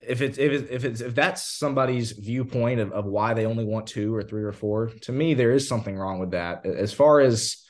if 0.00 0.22
it's 0.22 0.38
if 0.38 0.52
it's 0.52 0.70
if 0.70 0.84
it's 0.84 1.00
if 1.00 1.14
that's 1.14 1.42
somebody's 1.42 2.12
viewpoint 2.12 2.80
of, 2.80 2.92
of 2.92 3.04
why 3.04 3.34
they 3.34 3.46
only 3.46 3.64
want 3.64 3.86
two 3.86 4.14
or 4.14 4.22
three 4.22 4.44
or 4.44 4.52
four, 4.52 4.90
to 5.02 5.12
me, 5.12 5.34
there 5.34 5.52
is 5.52 5.68
something 5.68 5.96
wrong 5.96 6.18
with 6.18 6.30
that. 6.30 6.64
As 6.64 6.92
far 6.92 7.20
as 7.20 7.64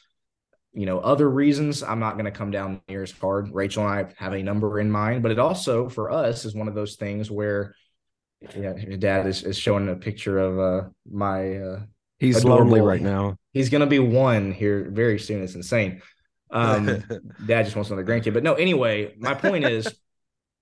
you 0.75 0.87
know, 0.87 1.01
other 1.01 1.29
reasons, 1.29 1.83
I'm 1.83 1.99
not 1.99 2.15
going 2.15 2.27
to 2.27 2.31
come 2.31 2.51
down 2.51 2.83
near 2.89 3.03
as 3.03 3.11
hard. 3.11 3.53
Rachel 3.53 3.89
and 3.89 4.07
I 4.07 4.13
have 4.23 4.35
a 4.35 4.43
number 4.43 4.79
in 4.79 4.91
mind, 4.91 5.23
but 5.23 5.33
it 5.33 5.39
also 5.39 5.89
for 5.89 6.11
us 6.11 6.45
is 6.45 6.55
one 6.55 6.69
of 6.69 6.75
those 6.75 6.97
things 6.97 7.31
where, 7.31 7.75
yeah, 8.55 8.77
your 8.77 8.99
dad 8.99 9.27
is, 9.27 9.43
is 9.43 9.59
showing 9.59 9.89
a 9.89 9.97
picture 9.97 10.39
of 10.39 10.59
uh, 10.59 10.89
my. 11.11 11.57
Uh, 11.57 11.81
He's 12.19 12.39
adorable. 12.39 12.67
lonely 12.67 12.81
right 12.81 13.01
now. 13.01 13.37
He's 13.53 13.71
going 13.71 13.81
to 13.81 13.87
be 13.87 13.99
one 13.99 14.53
here 14.53 14.89
very 14.91 15.19
soon. 15.19 15.43
It's 15.43 15.55
insane. 15.55 16.03
Um, 16.51 16.87
dad 17.47 17.65
just 17.65 17.77
wants 17.77 17.91
another 17.91 18.05
grandkid, 18.05 18.35
but 18.35 18.43
no. 18.43 18.55
Anyway, 18.55 19.15
my 19.19 19.35
point 19.35 19.65
is, 19.65 19.93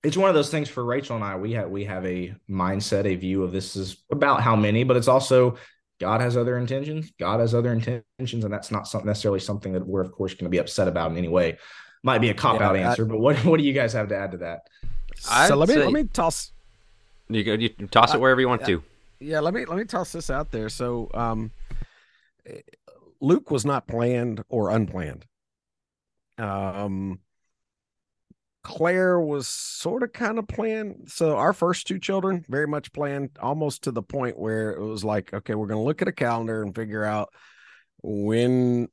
it's 0.03 0.17
one 0.17 0.29
of 0.29 0.35
those 0.35 0.51
things 0.51 0.69
for 0.69 0.85
Rachel 0.85 1.17
and 1.17 1.25
I. 1.25 1.37
We 1.37 1.53
have 1.53 1.69
we 1.69 1.85
have 1.85 2.05
a 2.07 2.35
mindset, 2.49 3.07
a 3.07 3.15
view 3.15 3.43
of 3.43 3.53
this 3.53 3.77
is 3.77 4.05
about 4.11 4.41
how 4.41 4.57
many, 4.57 4.85
but 4.85 4.97
it's 4.97 5.09
also 5.09 5.57
God 5.99 6.21
has 6.21 6.37
other 6.37 6.59
intentions. 6.59 7.13
God 7.19 7.41
has 7.41 7.55
other 7.55 7.73
intentions, 7.73 8.45
and 8.45 8.53
that's 8.53 8.71
not 8.71 8.87
something 8.87 9.07
necessarily 9.07 9.41
something 9.41 9.73
that 9.73 9.87
we're 9.87 10.03
of 10.03 10.13
course 10.13 10.35
going 10.35 10.45
to 10.45 10.51
be 10.51 10.59
upset 10.59 10.89
about 10.89 11.11
in 11.11 11.17
any 11.17 11.29
way. 11.29 11.59
Might 12.03 12.21
be 12.21 12.31
a 12.31 12.35
cop 12.35 12.61
out 12.61 12.77
yeah, 12.77 12.91
answer, 12.91 13.05
but 13.05 13.19
what 13.19 13.37
what 13.45 13.59
do 13.59 13.65
you 13.65 13.73
guys 13.73 13.93
have 13.95 14.09
to 14.09 14.17
add 14.17 14.33
to 14.33 14.39
that? 14.39 14.61
I'd 15.29 15.49
so 15.49 15.57
let 15.57 15.69
me 15.69 15.77
let 15.77 15.93
me 15.93 16.05
toss. 16.05 16.53
You 17.29 17.43
go. 17.43 17.55
You 17.55 17.71
toss 17.91 18.15
it 18.15 18.21
wherever 18.21 18.41
you 18.41 18.49
want 18.49 18.65
to. 18.67 18.83
Yeah, 19.19 19.41
let 19.41 19.55
me 19.55 19.65
let 19.65 19.79
me 19.79 19.85
toss 19.85 20.13
this 20.13 20.31
out 20.31 20.53
there. 20.53 20.69
So, 20.69 21.11
um, 21.15 21.51
Luke 23.21 23.51
was 23.51 23.65
not 23.65 23.87
planned 23.87 24.45
or 24.49 24.71
unplanned. 24.71 25.25
Um, 26.39 27.21
Claire 28.63 29.21
was 29.21 29.47
sort 29.47 30.03
of 30.03 30.13
kind 30.13 30.41
of 30.41 30.49
planned. 30.49 31.05
So 31.07 31.37
our 31.37 31.53
first 31.53 31.87
two 31.87 32.01
children 32.01 32.45
very 32.49 32.67
much 32.67 32.93
planned 32.93 33.31
almost 33.41 33.85
to 33.85 33.93
the 33.93 34.03
point 34.03 34.37
where 34.39 34.73
it 34.73 34.81
was 34.81 35.05
like, 35.05 35.33
okay, 35.33 35.55
we're 35.55 35.69
going 35.69 35.79
to 35.79 35.85
look 35.85 36.03
at 36.03 36.09
a 36.09 36.13
calendar 36.13 36.63
and 36.63 36.75
figure 36.75 37.05
out 37.05 37.29
when 38.03 38.89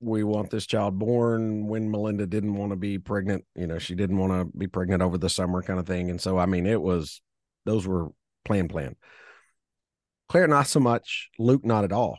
we 0.00 0.22
want 0.22 0.50
this 0.50 0.66
child 0.66 1.00
born, 1.00 1.66
when 1.66 1.90
Melinda 1.90 2.26
didn't 2.26 2.54
want 2.54 2.70
to 2.70 2.76
be 2.76 2.98
pregnant, 2.98 3.44
you 3.56 3.66
know, 3.66 3.80
she 3.80 3.96
didn't 3.96 4.18
want 4.18 4.32
to 4.32 4.56
be 4.56 4.68
pregnant 4.68 5.02
over 5.02 5.18
the 5.18 5.28
summer 5.28 5.62
kind 5.62 5.80
of 5.80 5.86
thing. 5.86 6.10
And 6.10 6.20
so, 6.20 6.38
I 6.38 6.46
mean, 6.46 6.66
it 6.66 6.80
was, 6.80 7.20
those 7.64 7.88
were 7.88 8.10
plan, 8.44 8.68
plan. 8.68 8.94
Claire, 10.28 10.46
not 10.46 10.68
so 10.68 10.78
much. 10.78 11.30
Luke, 11.40 11.64
not 11.64 11.82
at 11.82 11.92
all. 11.92 12.18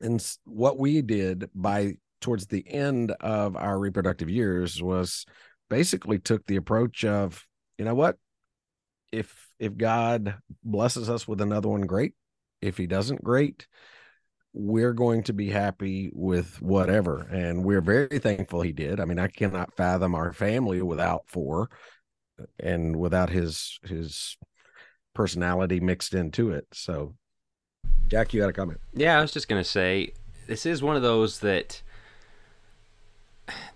And 0.00 0.24
what 0.44 0.78
we 0.78 1.02
did 1.02 1.50
by 1.52 1.94
towards 2.20 2.46
the 2.46 2.64
end 2.68 3.12
of 3.20 3.56
our 3.56 3.78
reproductive 3.78 4.30
years 4.30 4.82
was 4.82 5.26
basically 5.68 6.18
took 6.18 6.46
the 6.46 6.56
approach 6.56 7.04
of, 7.04 7.44
you 7.78 7.84
know 7.84 7.94
what? 7.94 8.16
If 9.12 9.46
if 9.58 9.76
God 9.76 10.36
blesses 10.62 11.08
us 11.08 11.26
with 11.26 11.40
another 11.40 11.68
one, 11.68 11.82
great. 11.82 12.12
If 12.60 12.76
he 12.76 12.86
doesn't, 12.86 13.22
great. 13.24 13.66
We're 14.52 14.92
going 14.92 15.22
to 15.24 15.32
be 15.32 15.50
happy 15.50 16.10
with 16.12 16.60
whatever. 16.60 17.20
And 17.30 17.64
we're 17.64 17.80
very 17.80 18.18
thankful 18.18 18.62
he 18.62 18.72
did. 18.72 19.00
I 19.00 19.04
mean, 19.04 19.18
I 19.18 19.28
cannot 19.28 19.76
fathom 19.76 20.14
our 20.14 20.32
family 20.32 20.82
without 20.82 21.22
four 21.26 21.70
uh, 22.40 22.44
and 22.58 22.96
without 22.96 23.30
his 23.30 23.78
his 23.84 24.36
personality 25.14 25.80
mixed 25.80 26.14
into 26.14 26.50
it. 26.50 26.66
So 26.72 27.14
Jack, 28.08 28.34
you 28.34 28.40
had 28.40 28.50
a 28.50 28.54
comment. 28.54 28.80
Yeah, 28.94 29.18
I 29.18 29.20
was 29.20 29.32
just 29.32 29.48
gonna 29.48 29.64
say 29.64 30.12
this 30.46 30.66
is 30.66 30.82
one 30.82 30.96
of 30.96 31.02
those 31.02 31.40
that 31.40 31.82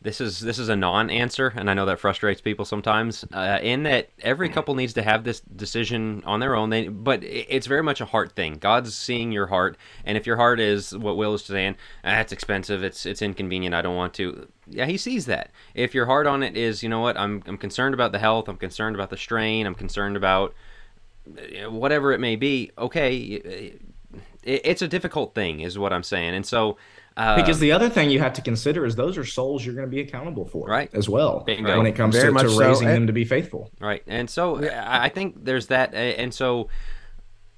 this 0.03 0.21
is 0.21 0.41
this 0.41 0.59
is 0.59 0.69
a 0.69 0.77
non-answer, 0.77 1.53
and 1.57 1.71
I 1.71 1.75
know 1.75 1.87
that 1.87 2.01
frustrates 2.01 2.41
people 2.41 2.65
sometimes. 2.65 3.25
Uh, 3.33 3.59
in 3.63 3.85
that 3.85 4.11
every 4.21 4.49
couple 4.49 4.75
needs 4.75 4.95
to 4.95 5.03
have 5.03 5.25
this 5.25 5.41
decision 5.41 6.23
on 6.27 6.41
their 6.41 6.57
own. 6.57 6.71
They, 6.71 6.89
but 6.89 7.23
it's 7.23 7.67
very 7.67 7.83
much 7.83 8.01
a 8.01 8.07
heart 8.07 8.33
thing. 8.33 8.55
God's 8.55 8.97
seeing 8.97 9.31
your 9.31 9.47
heart, 9.47 9.77
and 10.05 10.17
if 10.17 10.27
your 10.27 10.37
heart 10.37 10.59
is 10.59 10.97
what 10.97 11.17
Will 11.17 11.35
is 11.35 11.45
saying, 11.45 11.77
ah, 12.05 12.21
it's 12.21 12.33
expensive, 12.33 12.83
it's 12.83 13.07
it's 13.07 13.23
inconvenient, 13.23 13.75
I 13.75 13.83
don't 13.83 13.97
want 13.97 14.15
to. 14.15 14.49
Yeah, 14.67 14.87
He 14.87 14.97
sees 14.97 15.27
that. 15.27 15.51
If 15.75 15.95
your 15.95 16.07
heart 16.07 16.27
on 16.27 16.43
it 16.43 16.57
is, 16.57 16.83
you 16.83 16.89
know 16.89 17.01
what, 17.01 17.17
I'm 17.17 17.43
I'm 17.47 17.59
concerned 17.59 17.95
about 17.95 18.13
the 18.13 18.19
health, 18.19 18.49
I'm 18.49 18.57
concerned 18.57 18.97
about 18.97 19.11
the 19.11 19.17
strain, 19.17 19.67
I'm 19.67 19.75
concerned 19.75 20.17
about 20.17 20.55
whatever 21.69 22.13
it 22.13 22.19
may 22.19 22.37
be. 22.37 22.73
Okay, 22.79 23.75
it's 24.43 24.83
a 24.83 24.89
difficult 24.89 25.35
thing, 25.35 25.61
is 25.61 25.79
what 25.79 25.93
I'm 25.93 26.03
saying, 26.03 26.35
and 26.35 26.47
so 26.47 26.77
because 27.37 27.57
um, 27.57 27.61
the 27.61 27.73
other 27.73 27.91
thing 27.91 28.11
you 28.11 28.19
have 28.19 28.33
to 28.33 28.41
consider 28.41 28.87
is 28.87 28.97
those 28.97 29.19
are 29.19 29.25
souls 29.25 29.65
you're 29.65 29.75
going 29.75 29.87
to 29.87 29.91
be 29.91 30.01
accountable 30.01 30.47
for, 30.47 30.67
right? 30.67 30.89
As 30.95 31.07
well, 31.07 31.41
Bingo. 31.41 31.77
when 31.77 31.87
it 31.87 31.93
comes 31.93 32.15
to, 32.15 32.23
to, 32.23 32.59
raising 32.59 32.89
so. 32.89 32.93
them 32.93 33.07
to 33.09 33.13
be 33.13 33.25
faithful, 33.25 33.71
right? 33.79 34.03
And 34.07 34.31
so 34.31 34.65
I 34.73 35.11
think 35.11 35.45
there's 35.45 35.67
that, 35.67 35.93
and 35.93 36.33
so 36.33 36.69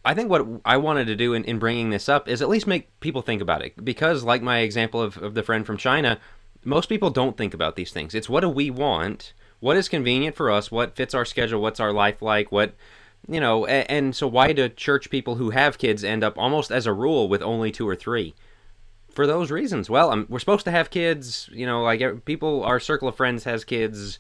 I 0.05 0.15
think 0.15 0.31
what 0.31 0.45
I 0.65 0.79
wanted 0.79 1.07
to 1.07 1.17
do 1.17 1.33
in, 1.33 1.45
in 1.45 1.61
bringing 1.61 1.91
this 1.91 2.09
up 2.09 2.29
is 2.29 2.43
at 2.43 2.49
least 2.49 2.67
make 2.67 2.99
people 2.99 3.23
think 3.23 3.41
about 3.41 3.63
it, 3.63 3.85
because 3.85 4.25
like 4.25 4.43
my 4.43 4.59
example 4.59 5.01
of, 5.01 5.17
of 5.19 5.35
the 5.35 5.45
friend 5.45 5.65
from 5.65 5.77
China, 5.77 6.19
most 6.65 6.89
people 6.89 7.11
don't 7.11 7.37
think 7.37 7.55
about 7.55 7.77
these 7.77 7.93
things. 7.93 8.15
It's 8.15 8.29
what 8.29 8.41
do 8.41 8.49
we 8.49 8.69
want? 8.69 9.33
What 9.61 9.77
is 9.77 9.89
convenient 9.89 10.35
for 10.35 10.51
us? 10.51 10.73
What 10.73 10.97
fits 10.97 11.15
our 11.15 11.25
schedule? 11.25 11.63
What's 11.63 11.79
our 11.79 11.93
life 11.93 12.21
like? 12.21 12.51
What 12.51 12.75
you 13.29 13.39
know, 13.39 13.65
and, 13.67 13.89
and 13.89 14.17
so 14.17 14.27
why 14.27 14.53
do 14.53 14.69
church 14.69 15.09
people 15.09 15.37
who 15.37 15.51
have 15.51 15.79
kids 15.79 16.03
end 16.03 16.25
up 16.25 16.37
almost 16.37 16.73
as 16.73 16.87
a 16.87 16.93
rule 16.93 17.29
with 17.29 17.43
only 17.43 17.71
two 17.71 17.89
or 17.89 17.95
three? 17.95 18.35
For 19.15 19.27
those 19.27 19.51
reasons. 19.51 19.89
Well, 19.89 20.11
I'm, 20.11 20.27
we're 20.29 20.39
supposed 20.39 20.65
to 20.65 20.71
have 20.71 20.91
kids. 20.91 21.49
You 21.53 21.67
know, 21.67 21.83
like 21.83 22.25
people, 22.25 22.65
our 22.65 22.81
circle 22.81 23.09
of 23.09 23.17
friends 23.17 23.45
has 23.45 23.65
kids. 23.65 24.19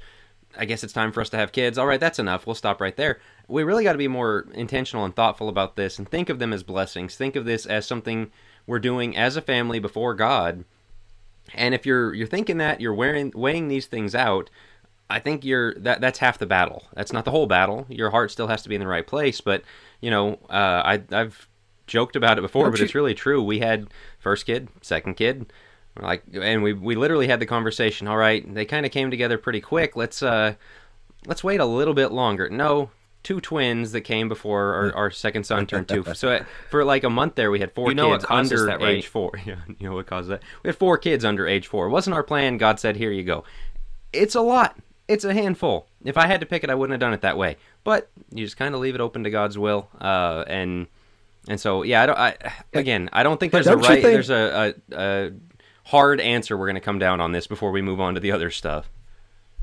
I 0.56 0.66
guess 0.66 0.84
it's 0.84 0.92
time 0.92 1.12
for 1.12 1.20
us 1.20 1.30
to 1.30 1.38
have 1.38 1.52
kids. 1.52 1.78
All 1.78 1.86
right, 1.86 2.00
that's 2.00 2.18
enough. 2.18 2.46
We'll 2.46 2.54
stop 2.54 2.80
right 2.80 2.96
there. 2.96 3.20
We 3.48 3.62
really 3.62 3.84
got 3.84 3.92
to 3.92 3.98
be 3.98 4.08
more 4.08 4.46
intentional 4.52 5.04
and 5.04 5.16
thoughtful 5.16 5.48
about 5.48 5.76
this 5.76 5.98
and 5.98 6.08
think 6.08 6.28
of 6.28 6.38
them 6.38 6.52
as 6.52 6.62
blessings. 6.62 7.16
Think 7.16 7.36
of 7.36 7.44
this 7.44 7.64
as 7.64 7.86
something 7.86 8.30
we're 8.66 8.78
doing 8.78 9.16
as 9.16 9.36
a 9.36 9.42
family 9.42 9.78
before 9.78 10.14
God. 10.14 10.64
And 11.54 11.74
if 11.74 11.86
you're 11.86 12.14
you're 12.14 12.26
thinking 12.26 12.58
that 12.58 12.80
you're 12.80 12.94
weighing 12.94 13.32
weighing 13.34 13.68
these 13.68 13.86
things 13.86 14.14
out, 14.14 14.50
I 15.10 15.18
think 15.18 15.44
you're 15.44 15.74
that 15.74 16.00
that's 16.00 16.18
half 16.18 16.38
the 16.38 16.46
battle. 16.46 16.84
That's 16.94 17.12
not 17.12 17.24
the 17.24 17.30
whole 17.30 17.46
battle. 17.46 17.86
Your 17.88 18.10
heart 18.10 18.30
still 18.30 18.46
has 18.46 18.62
to 18.62 18.68
be 18.68 18.74
in 18.74 18.80
the 18.80 18.86
right 18.86 19.06
place. 19.06 19.40
But 19.40 19.62
you 20.00 20.10
know, 20.10 20.38
uh, 20.48 20.82
I 20.84 21.02
I've 21.10 21.48
joked 21.86 22.16
about 22.16 22.38
it 22.38 22.42
before, 22.42 22.64
Don't 22.64 22.72
but 22.72 22.80
you... 22.80 22.84
it's 22.84 22.94
really 22.94 23.14
true. 23.14 23.42
We 23.42 23.60
had 23.60 23.88
first 24.22 24.46
kid, 24.46 24.68
second 24.80 25.14
kid, 25.14 25.52
like, 26.00 26.22
and 26.32 26.62
we 26.62 26.72
we 26.72 26.94
literally 26.94 27.28
had 27.28 27.40
the 27.40 27.46
conversation. 27.46 28.08
All 28.08 28.16
right, 28.16 28.42
they 28.54 28.64
kind 28.64 28.86
of 28.86 28.92
came 28.92 29.10
together 29.10 29.36
pretty 29.36 29.60
quick. 29.60 29.94
Let's 29.96 30.22
uh, 30.22 30.54
let's 31.26 31.44
wait 31.44 31.60
a 31.60 31.66
little 31.66 31.94
bit 31.94 32.12
longer. 32.12 32.48
No, 32.48 32.90
two 33.22 33.40
twins 33.40 33.92
that 33.92 34.02
came 34.02 34.28
before 34.28 34.74
our, 34.74 34.94
our 34.94 35.10
second 35.10 35.44
son 35.44 35.66
turned 35.66 35.88
two. 35.88 36.04
So 36.14 36.44
for 36.70 36.84
like 36.84 37.04
a 37.04 37.10
month 37.10 37.34
there, 37.34 37.50
we 37.50 37.60
had 37.60 37.72
four 37.72 37.88
you 37.88 37.94
know 37.94 38.12
kids 38.12 38.24
under 38.28 38.66
that, 38.66 38.80
right? 38.80 38.96
age 38.96 39.06
four. 39.06 39.32
Yeah, 39.44 39.56
you 39.66 39.88
know 39.88 39.94
what 39.94 40.06
caused 40.06 40.30
that? 40.30 40.42
We 40.62 40.68
had 40.68 40.76
four 40.76 40.96
kids 40.96 41.24
under 41.24 41.46
age 41.46 41.66
four. 41.66 41.86
It 41.86 41.90
wasn't 41.90 42.14
our 42.14 42.22
plan. 42.22 42.56
God 42.56 42.80
said, 42.80 42.96
"Here 42.96 43.10
you 43.10 43.24
go." 43.24 43.44
It's 44.12 44.34
a 44.34 44.40
lot. 44.40 44.78
It's 45.08 45.24
a 45.24 45.34
handful. 45.34 45.88
If 46.04 46.16
I 46.16 46.26
had 46.26 46.40
to 46.40 46.46
pick 46.46 46.64
it, 46.64 46.70
I 46.70 46.74
wouldn't 46.74 46.92
have 46.92 47.00
done 47.00 47.12
it 47.12 47.20
that 47.22 47.36
way. 47.36 47.56
But 47.84 48.08
you 48.30 48.44
just 48.44 48.56
kind 48.56 48.74
of 48.74 48.80
leave 48.80 48.94
it 48.94 49.00
open 49.00 49.24
to 49.24 49.30
God's 49.30 49.58
will, 49.58 49.88
uh, 50.00 50.44
and 50.46 50.86
and 51.48 51.60
so, 51.60 51.82
yeah, 51.82 52.02
I 52.02 52.06
don't. 52.06 52.18
I, 52.18 52.36
again, 52.72 53.10
I 53.12 53.22
don't 53.22 53.38
think 53.38 53.52
there's 53.52 53.66
don't 53.66 53.84
a 53.84 53.88
right. 53.88 54.02
Think, 54.02 54.04
there's 54.04 54.30
a, 54.30 54.74
a, 54.92 54.96
a 54.96 55.30
hard 55.84 56.20
answer 56.20 56.56
we're 56.56 56.66
going 56.66 56.74
to 56.74 56.80
come 56.80 56.98
down 56.98 57.20
on 57.20 57.32
this 57.32 57.46
before 57.46 57.72
we 57.72 57.82
move 57.82 58.00
on 58.00 58.14
to 58.14 58.20
the 58.20 58.32
other 58.32 58.50
stuff. 58.50 58.90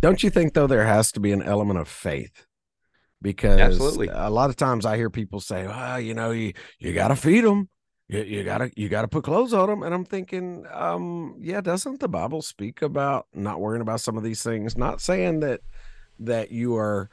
Don't 0.02 0.24
you 0.24 0.30
think 0.30 0.54
though 0.54 0.68
there 0.68 0.86
has 0.86 1.12
to 1.14 1.20
be 1.20 1.32
an 1.32 1.42
element 1.42 1.80
of 1.80 1.88
faith? 1.88 2.46
Because 3.22 3.60
Absolutely. 3.60 4.08
a 4.12 4.30
lot 4.30 4.50
of 4.50 4.56
times 4.56 4.86
I 4.86 4.96
hear 4.96 5.10
people 5.10 5.40
say, 5.40 5.68
"Well, 5.68 6.00
you 6.00 6.14
know, 6.14 6.32
you 6.32 6.54
you 6.80 6.94
got 6.94 7.10
to 7.10 7.16
feed 7.16 7.44
them." 7.44 7.70
You, 8.12 8.24
you 8.24 8.44
gotta 8.44 8.72
you 8.76 8.90
gotta 8.90 9.08
put 9.08 9.24
clothes 9.24 9.54
on 9.54 9.70
them 9.70 9.84
and 9.84 9.94
i'm 9.94 10.04
thinking 10.04 10.66
um 10.72 11.36
yeah 11.40 11.62
doesn't 11.62 12.00
the 12.00 12.10
bible 12.10 12.42
speak 12.42 12.82
about 12.82 13.28
not 13.36 13.60
worrying 13.60 13.84
about 13.84 14.02
some 14.02 14.18
of 14.18 14.24
these 14.24 14.42
things 14.42 14.76
not 14.76 15.00
saying 15.00 15.42
that 15.42 15.62
that 16.18 16.50
you 16.50 16.76
are 16.76 17.12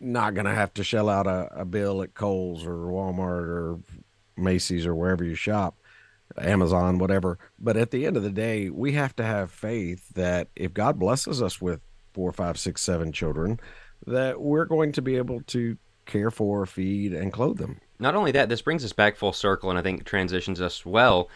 not 0.00 0.34
going 0.34 0.46
to 0.46 0.54
have 0.54 0.72
to 0.74 0.84
shell 0.84 1.08
out 1.08 1.26
a, 1.26 1.60
a 1.60 1.64
bill 1.64 2.02
at 2.02 2.14
Kohl's 2.14 2.64
or 2.64 2.74
Walmart 2.74 3.48
or 3.48 3.78
Macy's 4.36 4.86
or 4.86 4.94
wherever 4.94 5.22
you 5.22 5.34
shop, 5.34 5.76
Amazon, 6.38 6.98
whatever. 6.98 7.38
But 7.58 7.76
at 7.76 7.90
the 7.90 8.06
end 8.06 8.16
of 8.16 8.22
the 8.22 8.30
day, 8.30 8.70
we 8.70 8.92
have 8.92 9.14
to 9.16 9.24
have 9.24 9.50
faith 9.50 10.08
that 10.14 10.48
if 10.56 10.72
God 10.72 10.98
blesses 10.98 11.42
us 11.42 11.60
with 11.60 11.80
four, 12.12 12.32
five, 12.32 12.58
six, 12.58 12.82
seven 12.82 13.12
children, 13.12 13.60
that 14.06 14.40
we're 14.40 14.64
going 14.64 14.92
to 14.92 15.02
be 15.02 15.16
able 15.16 15.42
to 15.42 15.76
care 16.06 16.30
for, 16.30 16.64
feed, 16.66 17.12
and 17.12 17.32
clothe 17.32 17.58
them. 17.58 17.80
Not 17.98 18.14
only 18.14 18.32
that, 18.32 18.48
this 18.48 18.62
brings 18.62 18.84
us 18.84 18.92
back 18.92 19.16
full 19.16 19.32
circle 19.32 19.70
and 19.70 19.78
I 19.78 19.82
think 19.82 20.04
transitions 20.04 20.60
us 20.60 20.84
well. 20.86 21.28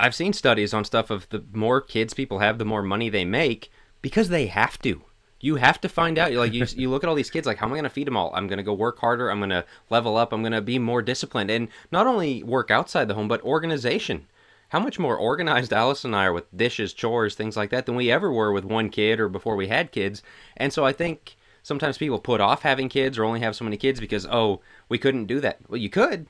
I've 0.00 0.14
seen 0.14 0.32
studies 0.32 0.74
on 0.74 0.84
stuff 0.84 1.10
of 1.10 1.28
the 1.28 1.44
more 1.52 1.80
kids 1.80 2.14
people 2.14 2.40
have, 2.40 2.58
the 2.58 2.64
more 2.64 2.82
money 2.82 3.08
they 3.08 3.24
make 3.24 3.70
because 4.02 4.28
they 4.28 4.46
have 4.46 4.78
to 4.80 5.02
you 5.40 5.56
have 5.56 5.80
to 5.80 5.88
find 5.88 6.18
out. 6.18 6.32
Like 6.32 6.52
you, 6.52 6.66
you 6.76 6.90
look 6.90 7.02
at 7.02 7.08
all 7.08 7.14
these 7.14 7.30
kids. 7.30 7.46
Like, 7.46 7.58
how 7.58 7.66
am 7.66 7.72
I 7.72 7.76
going 7.76 7.84
to 7.84 7.90
feed 7.90 8.06
them 8.06 8.16
all? 8.16 8.30
I'm 8.34 8.46
going 8.46 8.58
to 8.58 8.62
go 8.62 8.74
work 8.74 8.98
harder. 8.98 9.30
I'm 9.30 9.40
going 9.40 9.50
to 9.50 9.64
level 9.88 10.16
up. 10.16 10.32
I'm 10.32 10.42
going 10.42 10.52
to 10.52 10.60
be 10.60 10.78
more 10.78 11.02
disciplined, 11.02 11.50
and 11.50 11.68
not 11.90 12.06
only 12.06 12.42
work 12.42 12.70
outside 12.70 13.08
the 13.08 13.14
home, 13.14 13.28
but 13.28 13.42
organization. 13.42 14.26
How 14.70 14.78
much 14.78 15.00
more 15.00 15.16
organized 15.16 15.72
Alice 15.72 16.04
and 16.04 16.14
I 16.14 16.26
are 16.26 16.32
with 16.32 16.56
dishes, 16.56 16.92
chores, 16.92 17.34
things 17.34 17.56
like 17.56 17.70
that 17.70 17.86
than 17.86 17.96
we 17.96 18.08
ever 18.08 18.32
were 18.32 18.52
with 18.52 18.64
one 18.64 18.88
kid 18.88 19.18
or 19.18 19.28
before 19.28 19.56
we 19.56 19.66
had 19.66 19.90
kids. 19.90 20.22
And 20.56 20.72
so 20.72 20.84
I 20.84 20.92
think 20.92 21.34
sometimes 21.64 21.98
people 21.98 22.20
put 22.20 22.40
off 22.40 22.62
having 22.62 22.88
kids 22.88 23.18
or 23.18 23.24
only 23.24 23.40
have 23.40 23.56
so 23.56 23.64
many 23.64 23.76
kids 23.76 23.98
because 23.98 24.26
oh 24.26 24.60
we 24.88 24.96
couldn't 24.96 25.26
do 25.26 25.40
that. 25.40 25.58
Well, 25.68 25.78
you 25.78 25.90
could, 25.90 26.28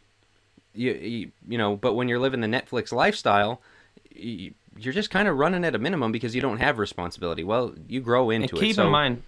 you 0.73 0.93
you, 0.93 1.33
you 1.49 1.59
know, 1.59 1.77
but 1.77 1.93
when 1.93 2.09
you're 2.09 2.19
living 2.19 2.41
the 2.41 2.47
Netflix 2.47 2.93
lifestyle, 2.93 3.61
you, 4.11 4.55
you're 4.77 4.93
just 4.93 5.11
kind 5.11 5.29
of 5.29 5.37
running 5.37 5.65
at 5.65 5.75
a 5.75 5.79
minimum 5.79 6.13
because 6.13 6.35
you 6.35 6.41
don't 6.41 6.59
have 6.59 6.79
responsibility. 6.79 7.45
Well, 7.45 7.75
you 7.89 8.01
grow 8.01 8.31
into 8.31 8.45
and 8.45 8.51
keep 8.53 8.63
it. 8.63 8.67
Keep 8.77 8.79
in 8.79 8.91
mind, 8.91 9.23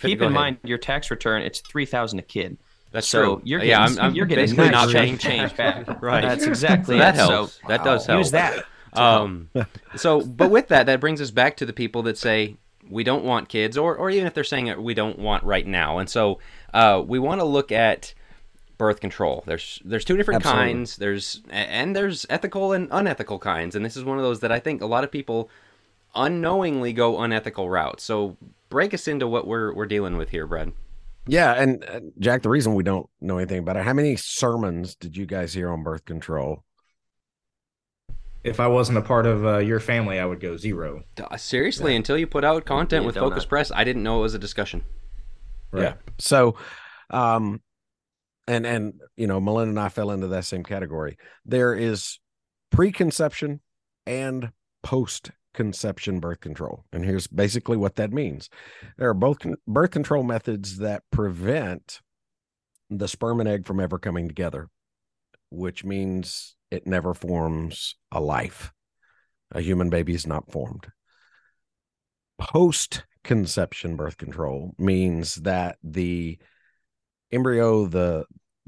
keep 0.00 0.22
in 0.22 0.32
mind 0.32 0.58
your 0.64 0.78
tax 0.78 1.10
return. 1.10 1.42
It's 1.42 1.60
three 1.60 1.86
thousand 1.86 2.18
a 2.18 2.22
kid. 2.22 2.58
That's 2.90 3.06
so 3.06 3.36
true. 3.36 3.42
You're 3.44 3.58
getting, 3.60 3.70
yeah, 3.70 3.84
I'm, 3.84 3.98
I'm 3.98 4.14
you're 4.14 4.26
getting 4.26 4.44
basically 4.44 4.70
not 4.70 4.88
paying 4.90 5.18
paying 5.18 5.48
change 5.48 5.56
back. 5.56 6.02
right. 6.02 6.22
That's 6.22 6.46
exactly 6.46 6.96
so 6.96 6.98
that 6.98 7.14
it. 7.14 7.18
helps. 7.18 7.52
So, 7.54 7.68
that 7.68 7.84
does 7.84 8.06
help. 8.06 8.18
Use 8.18 8.30
that. 8.30 8.64
Um, 8.94 9.50
so, 9.96 10.22
but 10.22 10.50
with 10.50 10.68
that, 10.68 10.86
that 10.86 11.00
brings 11.00 11.20
us 11.20 11.30
back 11.30 11.58
to 11.58 11.66
the 11.66 11.74
people 11.74 12.02
that 12.04 12.16
say 12.16 12.56
we 12.88 13.04
don't 13.04 13.24
want 13.24 13.48
kids, 13.48 13.76
or 13.76 13.94
or 13.96 14.10
even 14.10 14.26
if 14.26 14.34
they're 14.34 14.44
saying 14.44 14.68
it, 14.68 14.82
we 14.82 14.94
don't 14.94 15.18
want 15.18 15.44
right 15.44 15.66
now, 15.66 15.98
and 15.98 16.08
so 16.08 16.38
uh, 16.72 17.02
we 17.06 17.18
want 17.18 17.40
to 17.40 17.44
look 17.44 17.70
at 17.72 18.14
birth 18.78 19.00
control. 19.00 19.42
There's 19.46 19.82
there's 19.84 20.04
two 20.04 20.16
different 20.16 20.44
Absolutely. 20.44 20.72
kinds. 20.72 20.96
There's 20.96 21.42
and 21.50 21.94
there's 21.94 22.24
ethical 22.30 22.72
and 22.72 22.88
unethical 22.90 23.38
kinds, 23.38 23.74
and 23.74 23.84
this 23.84 23.96
is 23.96 24.04
one 24.04 24.18
of 24.18 24.24
those 24.24 24.40
that 24.40 24.52
I 24.52 24.60
think 24.60 24.80
a 24.80 24.86
lot 24.86 25.04
of 25.04 25.10
people 25.10 25.50
unknowingly 26.14 26.92
go 26.92 27.20
unethical 27.20 27.68
routes. 27.68 28.04
So 28.04 28.36
break 28.70 28.94
us 28.94 29.08
into 29.08 29.26
what 29.26 29.46
we're 29.46 29.74
we're 29.74 29.86
dealing 29.86 30.16
with 30.16 30.30
here, 30.30 30.46
Brad. 30.46 30.72
Yeah, 31.26 31.52
and 31.52 31.84
uh, 31.84 32.00
Jack, 32.18 32.42
the 32.42 32.48
reason 32.48 32.74
we 32.74 32.82
don't 32.82 33.08
know 33.20 33.36
anything 33.36 33.58
about 33.58 33.76
it, 33.76 33.84
how 33.84 33.92
many 33.92 34.16
sermons 34.16 34.94
did 34.94 35.14
you 35.14 35.26
guys 35.26 35.52
hear 35.52 35.70
on 35.70 35.82
birth 35.82 36.06
control? 36.06 36.64
If 38.44 38.60
I 38.60 38.68
wasn't 38.68 38.96
a 38.96 39.02
part 39.02 39.26
of 39.26 39.44
uh, 39.44 39.58
your 39.58 39.78
family, 39.78 40.18
I 40.18 40.24
would 40.24 40.40
go 40.40 40.56
zero. 40.56 41.04
Uh, 41.20 41.36
Seriously, 41.36 41.94
until 41.94 42.16
you 42.16 42.26
put 42.26 42.44
out 42.44 42.64
content 42.64 43.04
with 43.04 43.16
Focus. 43.16 43.44
Press, 43.44 43.70
I 43.74 43.84
didn't 43.84 44.02
know 44.02 44.20
it 44.20 44.22
was 44.22 44.34
a 44.34 44.38
discussion. 44.38 44.84
Yeah. 45.74 45.94
So, 46.18 46.54
um, 47.10 47.60
and 48.48 48.66
and 48.66 48.94
you 49.16 49.26
know, 49.26 49.40
Melinda 49.40 49.70
and 49.70 49.80
I 49.80 49.88
fell 49.88 50.10
into 50.10 50.28
that 50.28 50.44
same 50.44 50.64
category. 50.64 51.16
There 51.44 51.74
is 51.74 52.18
preconception 52.70 53.60
and 54.06 54.50
post 54.82 55.30
conception 55.54 56.20
birth 56.20 56.40
control, 56.40 56.84
and 56.92 57.04
here's 57.04 57.26
basically 57.26 57.76
what 57.76 57.96
that 57.96 58.12
means. 58.12 58.48
There 58.96 59.08
are 59.08 59.14
both 59.14 59.38
birth 59.66 59.90
control 59.90 60.22
methods 60.22 60.78
that 60.78 61.02
prevent 61.10 62.00
the 62.90 63.08
sperm 63.08 63.40
and 63.40 63.48
egg 63.48 63.66
from 63.66 63.80
ever 63.80 63.98
coming 63.98 64.28
together, 64.28 64.68
which 65.50 65.84
means 65.84 66.56
it 66.70 66.86
never 66.86 67.14
forms 67.14 67.96
a 68.10 68.20
life. 68.20 68.72
A 69.52 69.60
human 69.60 69.90
baby 69.90 70.14
is 70.14 70.26
not 70.26 70.50
formed 70.50 70.88
post 72.38 73.04
conception 73.24 73.96
birth 73.96 74.16
control 74.16 74.74
means 74.78 75.34
that 75.36 75.76
the 75.82 76.38
embryo 77.30 77.86
the 77.86 78.24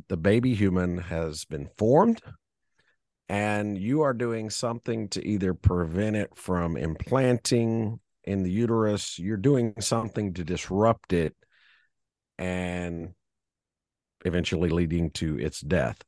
the 0.09 0.16
baby 0.16 0.55
human 0.55 0.99
has 0.99 1.44
been 1.44 1.68
formed 1.79 2.20
and 3.31 3.79
you 3.79 4.03
are 4.03 4.12
doing 4.12 4.51
something 4.51 5.09
to 5.09 5.25
either 5.25 5.55
prevent 5.55 6.16
it 6.16 6.31
from 6.35 6.77
implanting 6.77 8.01
in 8.25 8.42
the 8.42 8.51
uterus. 8.51 9.20
You're 9.20 9.37
doing 9.37 9.75
something 9.79 10.35
to 10.35 10.42
disrupt 10.42 11.12
it 11.12 11.37
and 12.38 13.11
eventually 14.25 14.70
leading 14.70 15.11
to 15.12 15.38
its 15.38 15.61
death. 15.61 16.03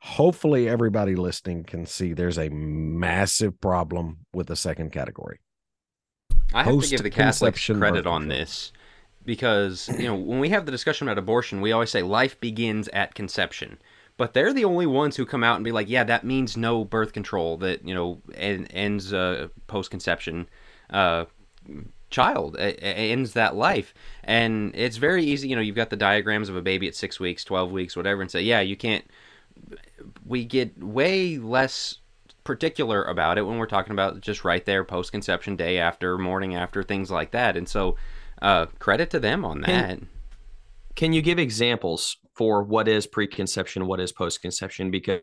Hopefully 0.00 0.68
everybody 0.68 1.16
listening 1.16 1.64
can 1.64 1.86
see 1.86 2.12
there's 2.12 2.38
a 2.38 2.50
massive 2.50 3.58
problem 3.58 4.18
with 4.34 4.48
the 4.48 4.56
second 4.56 4.92
category. 4.92 5.40
I 6.52 6.64
have 6.64 6.78
to 6.78 6.88
give 6.88 7.02
the 7.02 7.10
Catholics 7.10 7.64
credit 7.64 8.04
birth 8.04 8.06
on 8.06 8.28
this 8.28 8.70
because 9.24 9.88
you 9.98 10.04
know 10.04 10.14
when 10.14 10.40
we 10.40 10.50
have 10.50 10.66
the 10.66 10.72
discussion 10.72 11.08
about 11.08 11.18
abortion, 11.18 11.60
we 11.60 11.72
always 11.72 11.90
say 11.90 12.02
life 12.02 12.38
begins 12.40 12.88
at 12.88 13.14
conception. 13.14 13.78
But 14.16 14.32
they're 14.32 14.52
the 14.52 14.64
only 14.64 14.86
ones 14.86 15.16
who 15.16 15.26
come 15.26 15.42
out 15.42 15.56
and 15.56 15.64
be 15.64 15.72
like, 15.72 15.88
"Yeah, 15.88 16.04
that 16.04 16.24
means 16.24 16.56
no 16.56 16.84
birth 16.84 17.12
control. 17.12 17.56
That 17.58 17.86
you 17.86 17.94
know 17.94 18.20
en- 18.34 18.66
ends 18.66 19.12
uh, 19.12 19.48
post-conception 19.66 20.48
uh, 20.90 21.24
child 22.10 22.56
It- 22.56 22.78
ends 22.80 23.32
that 23.32 23.56
life." 23.56 23.92
And 24.22 24.72
it's 24.76 24.98
very 24.98 25.24
easy. 25.24 25.48
You 25.48 25.56
know, 25.56 25.62
you've 25.62 25.74
got 25.74 25.90
the 25.90 25.96
diagrams 25.96 26.48
of 26.48 26.56
a 26.56 26.62
baby 26.62 26.86
at 26.86 26.94
six 26.94 27.18
weeks, 27.18 27.44
twelve 27.44 27.72
weeks, 27.72 27.96
whatever, 27.96 28.22
and 28.22 28.30
say, 28.30 28.42
"Yeah, 28.42 28.60
you 28.60 28.76
can't." 28.76 29.04
We 30.24 30.44
get 30.44 30.82
way 30.82 31.38
less 31.38 31.98
particular 32.44 33.02
about 33.04 33.38
it 33.38 33.42
when 33.42 33.56
we're 33.56 33.66
talking 33.66 33.92
about 33.92 34.20
just 34.20 34.44
right 34.44 34.64
there 34.66 34.84
post 34.84 35.10
conception 35.10 35.56
day 35.56 35.78
after 35.78 36.18
morning 36.18 36.54
after 36.54 36.82
things 36.82 37.10
like 37.10 37.30
that 37.30 37.56
and 37.56 37.66
so 37.66 37.96
uh 38.42 38.66
credit 38.78 39.10
to 39.10 39.20
them 39.20 39.44
on 39.44 39.60
that 39.62 39.98
Can- 39.98 40.08
Can 40.96 41.12
you 41.12 41.22
give 41.22 41.38
examples 41.38 42.16
for 42.36 42.62
what 42.62 42.88
is 42.88 43.06
preconception, 43.06 43.86
what 43.86 44.00
is 44.00 44.12
postconception? 44.12 44.90
Because 44.90 45.20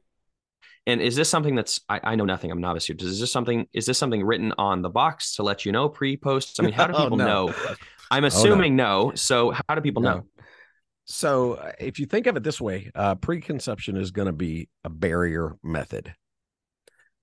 and 0.87 0.99
is 1.01 1.15
this 1.15 1.29
something 1.29 1.55
that's 1.55 1.79
I, 1.87 1.99
I 2.03 2.15
know 2.15 2.25
nothing, 2.25 2.51
I'm 2.51 2.57
a 2.57 2.61
novice 2.61 2.87
here. 2.87 2.95
Is 2.99 3.19
this 3.19 3.31
something 3.31 3.67
is 3.73 3.85
this 3.85 3.97
something 3.97 4.23
written 4.23 4.53
on 4.57 4.81
the 4.81 4.89
box 4.89 5.35
to 5.35 5.43
let 5.43 5.65
you 5.65 5.71
know 5.71 5.87
pre 5.89 6.17
post? 6.17 6.59
I 6.59 6.63
mean, 6.63 6.73
how 6.73 6.87
do 6.87 6.93
Oh, 6.97 7.03
people 7.03 7.17
no. 7.17 7.25
know? 7.47 7.53
I'm 8.11 8.25
assuming 8.25 8.75
no. 8.75 9.11
So 9.15 9.51
how 9.51 9.75
do 9.75 9.81
people 9.81 10.01
No. 10.01 10.09
know? 10.17 10.25
So, 11.05 11.53
uh, 11.55 11.71
if 11.79 11.99
you 11.99 12.05
think 12.05 12.27
of 12.27 12.37
it 12.37 12.43
this 12.43 12.61
way, 12.61 12.89
uh, 12.95 13.15
preconception 13.15 13.97
is 13.97 14.11
going 14.11 14.27
to 14.27 14.31
be 14.33 14.69
a 14.83 14.89
barrier 14.89 15.57
method. 15.63 16.13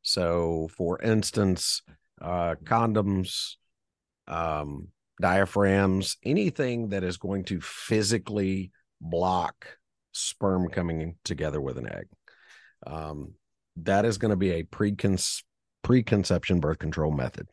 So, 0.02 0.68
for 0.76 1.00
instance, 1.00 1.82
uh, 2.20 2.56
condoms, 2.64 3.54
um, 4.26 4.88
diaphragms, 5.20 6.16
anything 6.24 6.90
that 6.90 7.04
is 7.04 7.16
going 7.16 7.44
to 7.44 7.60
physically 7.60 8.70
block 9.00 9.78
sperm 10.12 10.68
coming 10.68 11.16
together 11.24 11.60
with 11.60 11.78
an 11.78 11.88
egg, 11.92 12.06
um, 12.86 13.34
that 13.76 14.04
is 14.04 14.18
going 14.18 14.30
to 14.30 14.36
be 14.36 14.52
a 14.52 14.64
precon- 14.64 15.42
preconception 15.82 16.60
birth 16.60 16.78
control 16.78 17.12
method. 17.12 17.48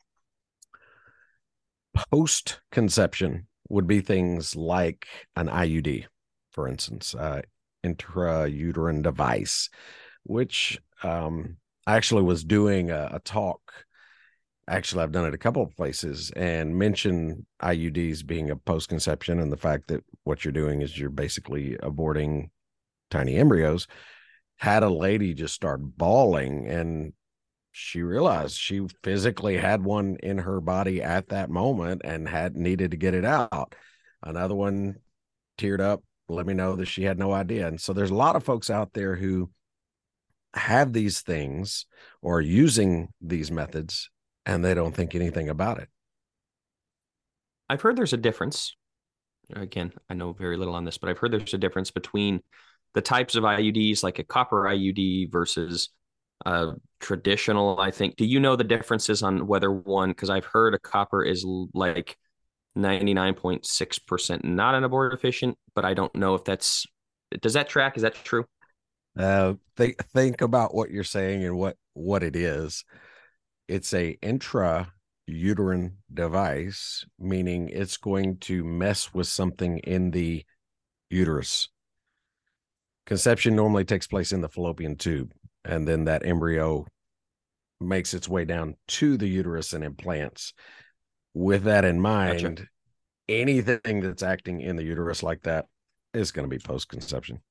Post 2.12 2.60
conception 2.72 3.48
would 3.70 3.88
be 3.88 4.02
things 4.02 4.56
like 4.56 5.08
an 5.36 5.48
IUD 5.48 6.06
for 6.56 6.70
instance, 6.70 7.14
uh, 7.14 7.42
intrauterine 7.86 9.04
device, 9.04 9.70
which 10.24 10.80
um, 11.04 11.58
I 11.86 11.98
actually 11.98 12.24
was 12.24 12.46
doing 12.46 12.90
a, 12.90 13.10
a 13.16 13.20
talk. 13.20 13.85
Actually, 14.68 15.04
I've 15.04 15.12
done 15.12 15.26
it 15.26 15.34
a 15.34 15.40
couple 15.40 15.62
of 15.62 15.76
places 15.76 16.32
and 16.36 16.76
mentioned 16.76 17.46
IUDs 17.62 18.26
being 18.26 18.50
a 18.50 18.56
post 18.56 18.90
conception 18.90 19.40
and 19.40 19.52
the 19.52 19.58
fact 19.58 19.88
that 19.90 20.04
what 20.24 20.44
you're 20.44 20.52
doing 20.52 20.82
is 20.82 20.98
you're 20.98 21.10
basically 21.10 21.78
aborting 21.84 22.50
tiny 23.12 23.36
embryos. 23.36 23.88
Had 24.58 24.82
a 24.82 24.90
lady 24.90 25.34
just 25.34 25.54
start 25.54 25.82
bawling 25.84 26.68
and 26.68 27.14
she 27.72 28.02
realized 28.02 28.58
she 28.58 28.88
physically 29.04 29.58
had 29.58 29.84
one 29.84 30.18
in 30.24 30.40
her 30.40 30.62
body 30.62 31.02
at 31.04 31.30
that 31.30 31.50
moment 31.50 32.02
and 32.04 32.28
had 32.28 32.56
needed 32.56 32.92
to 32.92 32.98
get 32.98 33.14
it 33.14 33.26
out. 33.26 33.76
Another 34.24 34.56
one 34.56 34.96
teared 35.60 35.82
up 35.82 36.02
let 36.28 36.46
me 36.46 36.54
know 36.54 36.76
that 36.76 36.88
she 36.88 37.04
had 37.04 37.20
no 37.20 37.32
idea. 37.32 37.68
And 37.68 37.80
so 37.80 37.94
there's 37.94 38.12
a 38.12 38.16
lot 38.16 38.36
of 38.36 38.44
folks 38.44 38.70
out 38.70 38.94
there 38.94 39.16
who 39.16 39.50
have 40.54 40.94
these 40.94 41.22
things 41.22 41.86
or 42.22 42.42
using 42.42 43.10
these 43.22 43.52
methods 43.52 44.10
and 44.46 44.64
they 44.64 44.74
don't 44.74 44.96
think 44.96 45.16
anything 45.16 45.50
about 45.50 45.80
it. 45.80 45.90
I've 47.70 47.82
heard 47.82 47.96
there's 47.96 48.14
a 48.14 48.18
difference. 48.18 48.76
Again, 49.56 49.92
I 50.10 50.14
know 50.14 50.34
very 50.34 50.58
little 50.58 50.76
on 50.76 50.86
this, 50.86 50.98
but 50.98 51.10
I've 51.10 51.18
heard 51.18 51.32
there's 51.32 51.54
a 51.54 51.60
difference 51.60 51.92
between 51.92 52.42
the 52.94 53.02
types 53.02 53.36
of 53.36 53.44
IUDs, 53.44 54.04
like 54.04 54.20
a 54.20 54.24
copper 54.24 54.64
IUD 54.64 55.32
versus 55.32 55.90
uh, 56.46 56.74
traditional. 57.00 57.80
I 57.80 57.92
think. 57.92 58.16
Do 58.16 58.26
you 58.26 58.40
know 58.40 58.56
the 58.56 58.64
differences 58.64 59.24
on 59.24 59.48
whether 59.48 59.72
one? 59.72 60.10
Because 60.10 60.30
I've 60.30 60.46
heard 60.46 60.74
a 60.74 60.80
copper 60.80 61.24
is 61.24 61.46
like 61.74 62.18
99.6% 62.78 64.44
not 64.44 64.76
an 64.76 64.84
abortifacient, 64.84 65.56
but 65.76 65.86
I 65.86 65.94
don't 65.94 66.14
know 66.16 66.36
if 66.36 66.44
that's. 66.44 66.86
Does 67.42 67.54
that 67.54 67.68
track? 67.68 67.98
Is 67.98 68.04
that 68.04 68.16
true? 68.16 68.46
Uh, 69.18 69.54
think 69.78 70.04
think 70.08 70.42
about 70.42 70.76
what 70.76 70.92
you're 70.92 71.04
saying 71.04 71.44
and 71.44 71.58
what 71.58 71.78
what 71.94 72.24
it 72.24 72.36
is. 72.36 72.84
It's 73.68 73.94
a 73.94 74.18
intrauterine 74.22 75.94
device, 76.14 77.06
meaning 77.20 77.70
it's 77.70 77.98
going 77.98 78.38
to 78.38 78.64
mess 78.64 79.14
with 79.14 79.28
something 79.28 79.80
in 79.80 80.12
the 80.12 80.46
uterus. 81.10 81.70
Conception 83.06 83.56
normally 83.56 83.86
takes 83.86 84.08
place 84.08 84.32
in 84.32 84.42
the 84.42 84.50
fallopian 84.50 84.96
tube, 84.96 85.32
and 85.64 85.88
then 85.88 86.06
that 86.06 86.26
embryo 86.26 86.86
makes 87.80 88.14
its 88.14 88.28
way 88.28 88.46
down 88.46 88.76
to 88.88 89.18
the 89.18 89.28
uterus 89.28 89.74
and 89.74 89.84
implants. 89.84 90.54
With 91.34 91.64
that 91.64 91.86
in 91.86 92.00
mind, 92.00 92.68
anything 93.28 94.02
that's 94.02 94.24
acting 94.24 94.62
in 94.62 94.76
the 94.76 94.84
uterus 94.84 95.22
like 95.22 95.44
that 95.44 95.66
is 96.14 96.32
going 96.32 96.50
to 96.50 96.56
be 96.56 96.60
post 96.60 96.88
conception. 96.88 97.42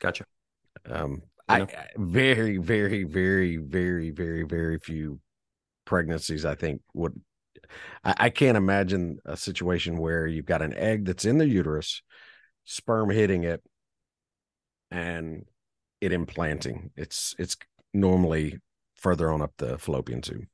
Gotcha. 0.00 0.24
Um, 0.86 1.22
You 1.48 1.54
I. 1.54 1.60
I- 1.62 1.88
very, 1.96 2.56
very, 2.56 3.04
very, 3.04 3.56
very, 3.58 4.10
very, 4.10 4.42
very 4.44 4.78
few 4.78 5.20
pregnancies. 5.84 6.44
I 6.44 6.54
think 6.54 6.82
would. 6.94 7.20
I, 8.04 8.14
I 8.18 8.30
can't 8.30 8.56
imagine 8.56 9.18
a 9.24 9.36
situation 9.36 9.98
where 9.98 10.26
you've 10.26 10.46
got 10.46 10.62
an 10.62 10.74
egg 10.74 11.04
that's 11.06 11.24
in 11.24 11.38
the 11.38 11.48
uterus, 11.48 12.02
sperm 12.64 13.10
hitting 13.10 13.44
it, 13.44 13.62
and 14.90 15.44
it 16.00 16.12
implanting. 16.12 16.90
It's 16.96 17.34
it's 17.38 17.56
normally 17.92 18.58
further 18.96 19.32
on 19.32 19.42
up 19.42 19.52
the 19.58 19.78
fallopian 19.78 20.20
tube. 20.20 20.46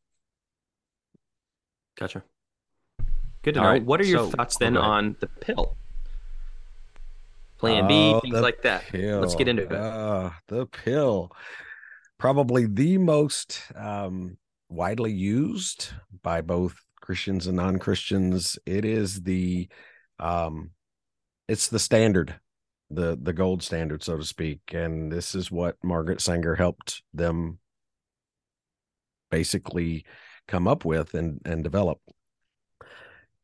Gotcha. 1.99 2.23
Good 3.43 3.55
to 3.55 3.61
All 3.61 3.67
know. 3.67 3.73
Right. 3.73 3.85
What 3.85 4.01
are 4.01 4.07
your 4.07 4.21
so, 4.21 4.31
thoughts 4.31 4.57
then 4.57 4.77
on 4.77 4.77
the 4.77 4.77
pill? 4.77 4.77
Good 4.77 4.77
to 4.77 4.81
know. 4.81 4.87
Right. 4.87 4.95
What 4.95 5.01
are 5.01 5.07
your 5.07 5.11
so, 5.11 5.17
thoughts 5.17 5.17
then 5.17 5.17
okay. 5.17 5.17
on 5.17 5.17
the 5.21 5.27
pill? 5.27 5.77
Plan 7.59 7.87
B, 7.87 7.95
oh, 7.95 8.21
things 8.21 8.41
like 8.41 8.63
that. 8.63 8.85
Pill. 8.85 9.21
Let's 9.21 9.35
get 9.35 9.47
into 9.47 9.65
it. 9.65 9.73
Uh, 9.73 10.31
the 10.49 10.65
pill, 10.67 11.31
probably 12.19 12.67
the 12.67 12.97
most 12.97 13.61
um, 13.77 14.39
widely 14.71 15.13
used 15.13 15.91
by 16.23 16.41
both 16.41 16.75
Christians 17.01 17.47
and 17.47 17.57
non-Christians. 17.57 18.59
It 18.65 18.85
is 18.85 19.23
the, 19.23 19.69
um, 20.19 20.71
it's 21.49 21.69
the 21.69 21.79
standard, 21.79 22.35
the 22.91 23.19
the 23.21 23.33
gold 23.33 23.63
standard, 23.63 24.03
so 24.03 24.17
to 24.17 24.25
speak. 24.25 24.61
And 24.73 25.11
this 25.11 25.35
is 25.35 25.51
what 25.51 25.77
Margaret 25.83 26.21
Sanger 26.21 26.55
helped 26.55 27.03
them 27.13 27.59
basically 29.31 30.05
come 30.47 30.67
up 30.69 30.85
with 30.85 31.15
and 31.15 31.41
and 31.45 31.65
develop. 31.65 31.99
A 32.81 32.85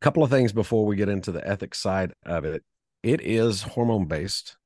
couple 0.00 0.22
of 0.22 0.30
things 0.30 0.52
before 0.52 0.86
we 0.86 0.96
get 0.96 1.08
into 1.08 1.32
the 1.32 1.46
ethics 1.46 1.78
side 1.78 2.12
of 2.24 2.44
it 2.44 2.62
it 3.06 3.20
is 3.20 3.62
hormone 3.62 4.06
based. 4.06 4.56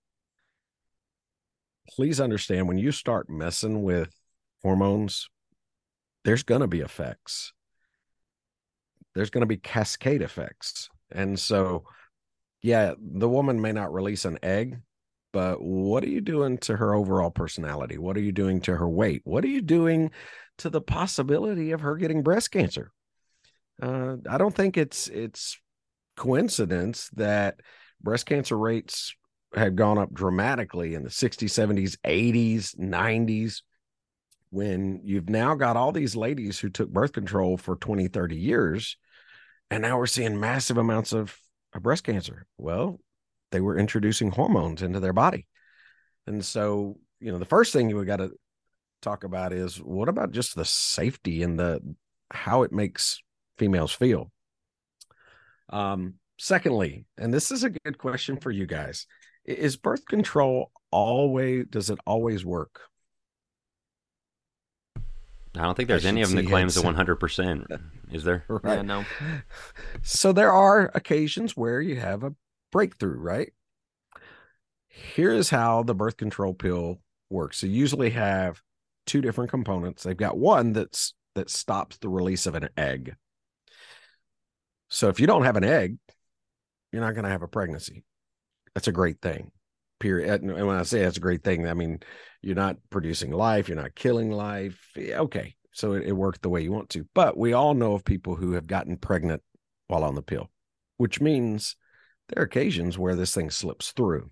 Please 1.90 2.20
understand 2.20 2.68
when 2.68 2.78
you 2.78 2.90
start 2.90 3.28
messing 3.28 3.82
with 3.82 4.08
hormones, 4.62 5.28
there's 6.24 6.42
going 6.42 6.60
to 6.60 6.66
be 6.66 6.80
effects. 6.80 7.52
There's 9.14 9.30
going 9.30 9.42
to 9.42 9.46
be 9.46 9.56
cascade 9.56 10.22
effects. 10.22 10.88
And 11.10 11.38
so, 11.38 11.84
yeah, 12.62 12.94
the 12.98 13.28
woman 13.28 13.60
may 13.60 13.72
not 13.72 13.92
release 13.92 14.24
an 14.24 14.38
egg, 14.42 14.78
but 15.32 15.62
what 15.62 16.04
are 16.04 16.08
you 16.08 16.20
doing 16.20 16.58
to 16.58 16.76
her 16.76 16.94
overall 16.94 17.30
personality? 17.30 17.98
What 17.98 18.16
are 18.16 18.22
you 18.22 18.32
doing 18.32 18.60
to 18.62 18.76
her 18.76 18.88
weight? 18.88 19.22
What 19.24 19.44
are 19.44 19.48
you 19.48 19.62
doing 19.62 20.10
to 20.58 20.70
the 20.70 20.80
possibility 20.80 21.72
of 21.72 21.80
her 21.80 21.96
getting 21.96 22.22
breast 22.22 22.50
cancer? 22.50 22.92
Uh, 23.80 24.16
I 24.28 24.38
don't 24.38 24.54
think 24.54 24.76
it's 24.76 25.08
it's 25.08 25.58
coincidence 26.16 27.08
that 27.14 27.60
breast 28.02 28.26
cancer 28.26 28.58
rates 28.58 29.14
had 29.54 29.76
gone 29.76 29.98
up 29.98 30.12
dramatically 30.12 30.94
in 30.94 31.02
the 31.02 31.08
60s, 31.08 31.48
70s, 31.48 31.96
80s, 32.04 32.76
90s. 32.78 33.62
When 34.50 35.00
you've 35.04 35.28
now 35.28 35.54
got 35.54 35.76
all 35.76 35.92
these 35.92 36.16
ladies 36.16 36.58
who 36.58 36.68
took 36.68 36.90
birth 36.90 37.12
control 37.12 37.56
for 37.56 37.76
20, 37.76 38.08
30 38.08 38.36
years, 38.36 38.96
and 39.70 39.82
now 39.82 39.98
we're 39.98 40.06
seeing 40.06 40.40
massive 40.40 40.76
amounts 40.76 41.12
of, 41.12 41.36
of 41.72 41.82
breast 41.82 42.04
cancer. 42.04 42.46
Well, 42.58 43.00
they 43.52 43.60
were 43.60 43.78
introducing 43.78 44.30
hormones 44.30 44.82
into 44.82 45.00
their 45.00 45.12
body. 45.12 45.46
And 46.26 46.44
so, 46.44 46.98
you 47.20 47.30
know, 47.30 47.38
the 47.38 47.44
first 47.44 47.72
thing 47.72 47.94
we 47.94 48.04
got 48.04 48.16
to 48.16 48.32
talk 49.02 49.24
about 49.24 49.52
is 49.52 49.76
what 49.76 50.08
about 50.08 50.32
just 50.32 50.56
the 50.56 50.64
safety 50.64 51.42
and 51.42 51.58
the 51.58 51.80
how 52.32 52.62
it 52.62 52.72
makes 52.72 53.20
females 53.56 53.92
feel. 53.92 54.30
Um, 55.68 56.14
Secondly, 56.42 57.04
and 57.18 57.34
this 57.34 57.50
is 57.50 57.64
a 57.64 57.70
good 57.84 57.98
question 57.98 58.38
for 58.38 58.50
you 58.50 58.64
guys 58.66 59.06
is 59.44 59.76
birth 59.76 60.06
control 60.06 60.72
always, 60.90 61.66
does 61.68 61.90
it 61.90 61.98
always 62.06 62.46
work? 62.46 62.80
I 65.56 65.62
don't 65.62 65.74
think 65.74 65.88
there's 65.88 66.06
any 66.06 66.22
of 66.22 66.30
them 66.30 66.44
that 66.44 66.50
claims 66.50 66.76
a 66.76 66.82
100%. 66.82 67.80
Is 68.12 68.24
there? 68.24 68.44
Right. 68.48 68.76
Yeah, 68.76 68.82
no. 68.82 69.04
So 70.02 70.32
there 70.32 70.52
are 70.52 70.90
occasions 70.94 71.56
where 71.56 71.80
you 71.80 71.96
have 71.96 72.22
a 72.22 72.34
breakthrough, 72.70 73.18
right? 73.18 73.52
Here 74.88 75.32
is 75.32 75.50
how 75.50 75.82
the 75.82 75.94
birth 75.94 76.16
control 76.16 76.54
pill 76.54 77.00
works. 77.30 77.58
So 77.58 77.66
you 77.66 77.74
usually 77.74 78.10
have 78.10 78.60
two 79.06 79.20
different 79.20 79.50
components. 79.50 80.02
They've 80.02 80.16
got 80.16 80.38
one 80.38 80.72
that's 80.72 81.14
that 81.34 81.50
stops 81.50 81.98
the 81.98 82.08
release 82.08 82.46
of 82.46 82.54
an 82.54 82.68
egg. 82.76 83.14
So 84.88 85.08
if 85.08 85.20
you 85.20 85.26
don't 85.26 85.44
have 85.44 85.56
an 85.56 85.64
egg, 85.64 85.96
you're 86.92 87.02
not 87.02 87.14
going 87.14 87.24
to 87.24 87.30
have 87.30 87.42
a 87.42 87.48
pregnancy. 87.48 88.04
That's 88.74 88.88
a 88.88 88.92
great 88.92 89.20
thing. 89.20 89.52
Period. 90.00 90.42
And 90.42 90.66
when 90.66 90.76
I 90.76 90.82
say 90.82 91.02
that's 91.02 91.18
a 91.18 91.20
great 91.20 91.44
thing, 91.44 91.68
I 91.68 91.74
mean 91.74 92.00
you're 92.42 92.56
not 92.56 92.78
producing 92.88 93.30
life, 93.30 93.68
you're 93.68 93.76
not 93.76 93.94
killing 93.94 94.30
life. 94.30 94.80
Okay, 94.98 95.54
so 95.72 95.92
it, 95.92 96.04
it 96.06 96.12
worked 96.12 96.42
the 96.42 96.48
way 96.48 96.62
you 96.62 96.72
want 96.72 96.88
to. 96.90 97.06
But 97.14 97.36
we 97.36 97.52
all 97.52 97.74
know 97.74 97.92
of 97.92 98.04
people 98.04 98.34
who 98.34 98.52
have 98.52 98.66
gotten 98.66 98.96
pregnant 98.96 99.42
while 99.88 100.04
on 100.04 100.14
the 100.14 100.22
pill, 100.22 100.50
which 100.96 101.20
means 101.20 101.76
there 102.28 102.42
are 102.42 102.46
occasions 102.46 102.98
where 102.98 103.14
this 103.14 103.34
thing 103.34 103.50
slips 103.50 103.92
through. 103.92 104.30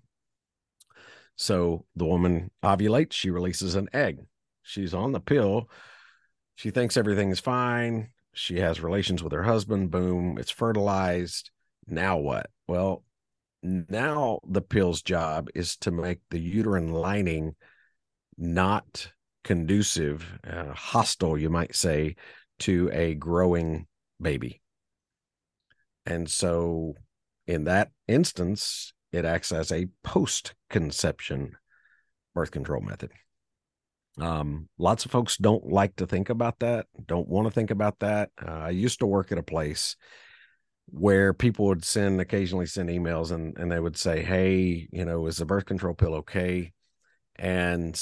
So 1.35 1.85
the 1.95 2.05
woman 2.05 2.51
ovulates, 2.63 3.13
she 3.13 3.29
releases 3.29 3.75
an 3.75 3.89
egg. 3.93 4.19
She's 4.63 4.93
on 4.93 5.11
the 5.11 5.21
pill. 5.21 5.69
She 6.55 6.71
thinks 6.71 6.97
everything's 6.97 7.39
fine. 7.39 8.09
She 8.33 8.59
has 8.59 8.81
relations 8.81 9.23
with 9.23 9.33
her 9.33 9.43
husband. 9.43 9.91
Boom, 9.91 10.37
it's 10.37 10.51
fertilized 10.51 11.51
now 11.87 12.17
what? 12.17 12.49
Well, 12.67 13.03
now 13.61 14.39
the 14.47 14.61
pill's 14.61 15.01
job 15.01 15.49
is 15.53 15.75
to 15.77 15.91
make 15.91 16.19
the 16.29 16.39
uterine 16.39 16.91
lining 16.91 17.55
not 18.37 19.11
conducive, 19.43 20.39
uh, 20.49 20.73
hostile, 20.73 21.37
you 21.37 21.49
might 21.49 21.75
say, 21.75 22.15
to 22.59 22.89
a 22.93 23.15
growing 23.15 23.87
baby. 24.21 24.61
And 26.05 26.29
so, 26.29 26.95
in 27.47 27.65
that 27.65 27.91
instance, 28.07 28.93
it 29.11 29.25
acts 29.25 29.51
as 29.51 29.71
a 29.71 29.87
post 30.03 30.53
conception 30.69 31.55
birth 32.35 32.51
control 32.51 32.81
method. 32.81 33.11
Um, 34.19 34.67
lots 34.77 35.05
of 35.05 35.11
folks 35.11 35.37
don't 35.37 35.65
like 35.65 35.95
to 35.97 36.07
think 36.07 36.29
about 36.29 36.59
that, 36.59 36.87
don't 37.05 37.27
want 37.27 37.47
to 37.47 37.51
think 37.51 37.71
about 37.71 37.99
that. 37.99 38.29
Uh, 38.41 38.51
I 38.51 38.69
used 38.69 38.99
to 38.99 39.05
work 39.05 39.31
at 39.31 39.37
a 39.37 39.43
place 39.43 39.95
where 40.91 41.33
people 41.33 41.65
would 41.67 41.85
send 41.85 42.21
occasionally 42.21 42.65
send 42.65 42.89
emails 42.89 43.31
and 43.31 43.57
and 43.57 43.71
they 43.71 43.79
would 43.79 43.97
say, 43.97 44.23
"Hey, 44.23 44.87
you 44.91 45.05
know, 45.05 45.27
is 45.27 45.37
the 45.37 45.45
birth 45.45 45.65
control 45.65 45.93
pill 45.93 46.15
okay?" 46.15 46.73
And 47.37 47.99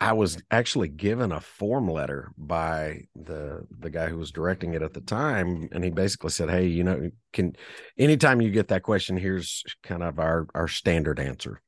I 0.00 0.12
was 0.12 0.42
actually 0.50 0.88
given 0.88 1.32
a 1.32 1.40
form 1.40 1.88
letter 1.90 2.32
by 2.36 3.06
the 3.14 3.66
the 3.70 3.90
guy 3.90 4.08
who 4.08 4.18
was 4.18 4.32
directing 4.32 4.74
it 4.74 4.82
at 4.82 4.92
the 4.94 5.00
time, 5.00 5.68
and 5.72 5.84
he 5.84 5.90
basically 5.90 6.30
said, 6.30 6.50
"Hey, 6.50 6.66
you 6.66 6.84
know, 6.84 7.10
can 7.32 7.56
anytime 7.98 8.40
you 8.42 8.50
get 8.50 8.68
that 8.68 8.82
question, 8.82 9.16
here's 9.16 9.64
kind 9.82 10.02
of 10.02 10.18
our 10.18 10.46
our 10.54 10.68
standard 10.68 11.20
answer." 11.20 11.62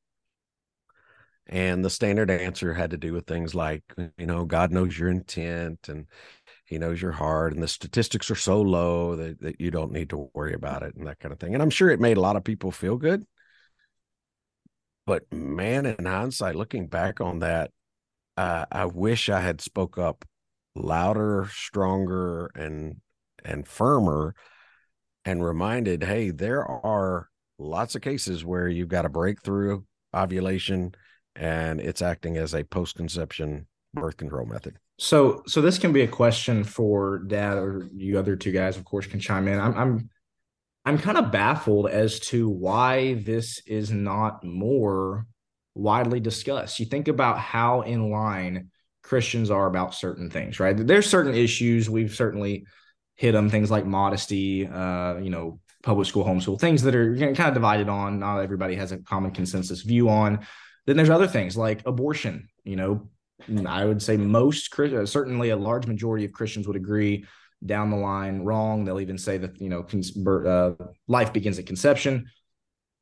And 1.49 1.85
the 1.85 1.91
standard 1.91 2.31
answer 2.31 2.75
had 2.75 2.91
to 2.91 2.97
do 2.97 3.13
with 3.13 3.27
things 3.27 3.55
like, 3.55 3.85
you 4.19 4.27
know, 4.27 4.45
God 4.45 4.73
knows 4.73 4.99
your 4.99 5.09
intent, 5.11 5.89
and 5.89 6.07
he 6.67 6.79
knows 6.79 7.01
your 7.01 7.13
heart 7.13 7.55
and 7.55 7.63
the 7.63 7.69
statistics 7.69 8.31
are 8.31 8.35
so 8.35 8.61
low 8.61 9.17
that, 9.17 9.41
that 9.41 9.61
you 9.61 9.71
don't 9.71 9.93
need 9.93 10.11
to 10.11 10.29
worry 10.35 10.53
about 10.53 10.83
it 10.83 10.95
and 10.97 11.07
that 11.07 11.19
kind 11.21 11.33
of 11.33 11.39
thing 11.39 11.55
and 11.55 11.63
i'm 11.63 11.71
sure 11.71 11.89
it 11.91 12.01
made 12.01 12.17
a 12.17 12.21
lot 12.21 12.37
of 12.37 12.45
people 12.45 12.71
feel 12.71 12.97
good. 12.97 13.25
But 15.07 15.33
man 15.33 15.87
in 15.87 16.05
hindsight 16.05 16.57
looking 16.57 16.89
back 16.89 17.21
on 17.21 17.39
that 17.39 17.71
uh, 18.37 18.67
i 18.73 18.85
wish 18.85 19.29
i 19.29 19.41
had 19.41 19.61
spoke 19.61 19.99
up 19.99 20.25
louder 20.75 21.49
stronger 21.53 22.51
and 22.57 22.97
and 23.45 23.67
firmer 23.69 24.35
and 25.25 25.45
reminded 25.45 26.03
hey 26.03 26.31
there 26.31 26.65
are 26.67 27.29
lots 27.59 27.95
of 27.95 28.03
cases 28.03 28.45
where 28.45 28.69
you've 28.69 28.89
got 28.89 29.07
a 29.07 29.09
breakthrough 29.09 29.83
ovulation 30.15 30.93
and 31.37 31.81
it's 31.81 32.03
acting 32.03 32.37
as 32.37 32.55
a 32.55 32.65
post-conception 32.65 33.67
birth 33.95 34.17
control 34.17 34.45
method 34.45 34.77
so, 34.99 35.43
so 35.47 35.61
this 35.61 35.79
can 35.79 35.93
be 35.93 36.03
a 36.03 36.09
question 36.09 36.65
for 36.65 37.19
Dad 37.19 37.59
or 37.59 37.89
you 37.95 38.19
other 38.19 38.37
two 38.37 38.53
guys, 38.53 38.77
of 38.77 38.85
course, 38.85 39.07
can 39.07 39.21
chime 39.21 39.49
in. 39.49 39.61
I'm, 39.61 39.77
I'm, 39.77 40.11
I'm 40.85 40.99
kind 40.99 41.19
of 41.19 41.31
baffled 41.33 41.89
as 41.89 42.21
to 42.21 42.49
why 42.49 43.15
this 43.15 43.61
is 43.67 43.91
not 43.91 44.45
more 44.45 45.27
widely 45.75 46.21
discussed. 46.21 46.81
You 46.81 46.87
think 46.87 47.09
about 47.09 47.39
how 47.39 47.83
in 47.83 48.11
line 48.11 48.71
Christians 49.03 49.51
are 49.51 49.67
about 49.67 49.95
certain 49.95 50.31
things, 50.31 50.59
right? 50.59 50.75
There's 50.77 51.09
certain 51.09 51.35
issues 51.35 51.91
we've 51.91 52.15
certainly 52.15 52.67
hit 53.17 53.33
them, 53.33 53.51
things 53.51 53.71
like 53.71 53.85
modesty, 53.85 54.67
uh, 54.67 55.19
you 55.19 55.31
know, 55.31 55.61
public 55.83 56.09
school, 56.09 56.25
homeschool, 56.25 56.59
things 56.59 56.83
that 56.83 56.95
are 56.95 57.17
kind 57.17 57.39
of 57.39 57.55
divided 57.55 57.89
on. 57.89 58.19
Not 58.19 58.41
everybody 58.41 58.77
has 58.77 58.93
a 58.93 58.99
common 58.99 59.31
consensus 59.31 59.83
view 59.83 60.09
on. 60.09 60.47
Then 60.87 60.97
there's 60.97 61.11
other 61.11 61.29
things 61.29 61.57
like 61.57 61.87
abortion, 61.87 62.49
you 62.65 62.77
know, 62.77 63.09
I 63.67 63.85
would 63.85 64.03
say 64.03 64.17
most, 64.17 64.79
uh, 64.79 65.07
certainly 65.07 65.51
a 65.51 65.57
large 65.57 65.87
majority 65.87 66.25
of 66.25 66.33
Christians 66.33 66.67
would 66.67 66.77
agree 66.77 67.25
down 67.65 67.91
the 67.91 67.97
line 67.97 68.41
wrong. 68.41 68.85
They'll 68.85 69.01
even 69.01 69.19
say 69.19 69.39
that, 69.39 69.61
you 69.61 69.69
know, 69.69 69.87
uh, 70.47 70.73
life 71.09 71.33
begins 71.33 71.59
at 71.59 71.67
conception. 71.67 72.27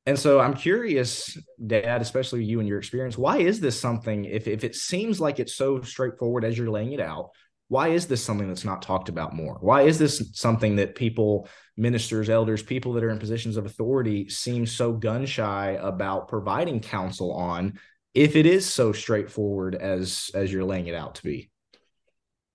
And 0.07 0.19
so 0.19 0.39
I'm 0.39 0.55
curious, 0.55 1.39
Dad, 1.67 2.03
especially 2.03 2.45
you 2.45 2.61
and 2.61 2.69
your 2.69 2.79
experience, 2.79 3.17
why 3.17 3.39
is 3.39 3.59
this 3.59 3.81
something, 3.81 4.27
if, 4.27 4.47
if 4.47 4.63
it 4.63 4.75
seems 4.75 5.21
like 5.21 5.41
it's 5.41 5.55
so 5.55 5.81
straightforward 5.81 6.45
as 6.45 6.59
you're 6.59 6.71
laying 6.71 6.93
it 6.93 7.01
out, 7.01 7.31
why 7.69 7.89
is 7.89 8.07
this 8.07 8.23
something 8.23 8.47
that's 8.47 8.67
not 8.67 8.83
talked 8.83 9.09
about 9.09 9.35
more? 9.35 9.57
Why 9.61 9.83
is 9.83 9.99
this 9.99 10.31
something 10.35 10.77
that 10.77 10.95
people, 10.95 11.49
ministers, 11.79 12.29
elders, 12.29 12.63
people 12.63 12.93
that 12.93 13.03
are 13.03 13.11
in 13.11 13.19
positions 13.19 13.57
of 13.57 13.65
authority 13.65 14.29
seem 14.29 14.67
so 14.67 14.93
gun 14.93 15.25
shy 15.25 15.79
about 15.81 16.29
providing 16.29 16.81
counsel 16.81 17.33
on 17.33 17.79
if 18.15 18.37
it 18.37 18.47
is 18.47 18.73
so 18.73 18.93
straightforward 18.93 19.75
as 19.75 20.31
as 20.35 20.53
you're 20.53 20.65
laying 20.65 20.87
it 20.87 20.95
out 20.95 21.17
to 21.17 21.23
be. 21.23 21.51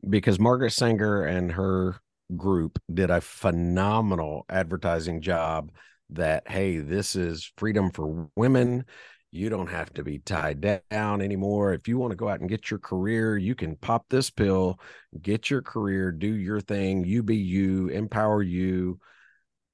Because 0.07 0.39
margaret 0.39 0.72
sanger 0.72 1.24
and 1.24 1.51
her 1.51 1.97
group 2.36 2.80
did 2.91 3.10
a 3.10 3.22
phenomenal 3.22 4.45
advertising 4.49 5.22
job 5.22 5.72
that 6.12 6.49
hey 6.49 6.78
this 6.78 7.16
is 7.16 7.51
freedom 7.57 7.91
for 7.91 8.30
women. 8.36 8.86
You 9.32 9.49
don't 9.49 9.70
have 9.70 9.93
to 9.93 10.03
be 10.03 10.18
tied 10.18 10.82
down 10.89 11.22
anymore. 11.22 11.74
If 11.74 11.88
you 11.88 11.99
want 11.99 12.12
to 12.12 12.18
go 12.18 12.30
out 12.30 12.39
and 12.39 12.49
get 12.49 12.72
your 12.72 12.80
career 12.80 13.38
you 13.38 13.55
can 13.55 13.76
pop 13.76 14.05
this 14.10 14.30
pill 14.30 14.80
get 15.22 15.49
your 15.49 15.62
career 15.62 16.12
do 16.12 16.28
your 16.28 16.62
thing 16.62 17.03
you 17.03 17.22
be 17.22 17.36
you 17.36 17.89
empower 17.89 18.41
you. 18.41 18.99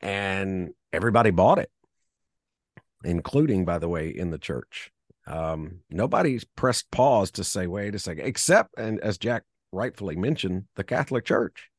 And 0.01 0.71
everybody 0.91 1.29
bought 1.29 1.59
it 1.59 1.69
including 3.03 3.65
by 3.65 3.77
the 3.77 3.88
way 3.88 4.09
in 4.09 4.31
the 4.31 4.39
church 4.39 4.91
um, 5.28 5.80
nobody's 5.89 6.43
pressed 6.43 6.89
pause 6.91 7.32
to 7.32 7.43
say 7.43 7.67
wait 7.67 7.95
a 7.95 7.99
second 7.99 8.26
except 8.26 8.78
and 8.78 8.99
as 8.99 9.17
jack 9.17 9.43
rightfully 9.71 10.15
mentioned 10.15 10.65
the 10.76 10.84
catholic 10.84 11.26
church. 11.26 11.69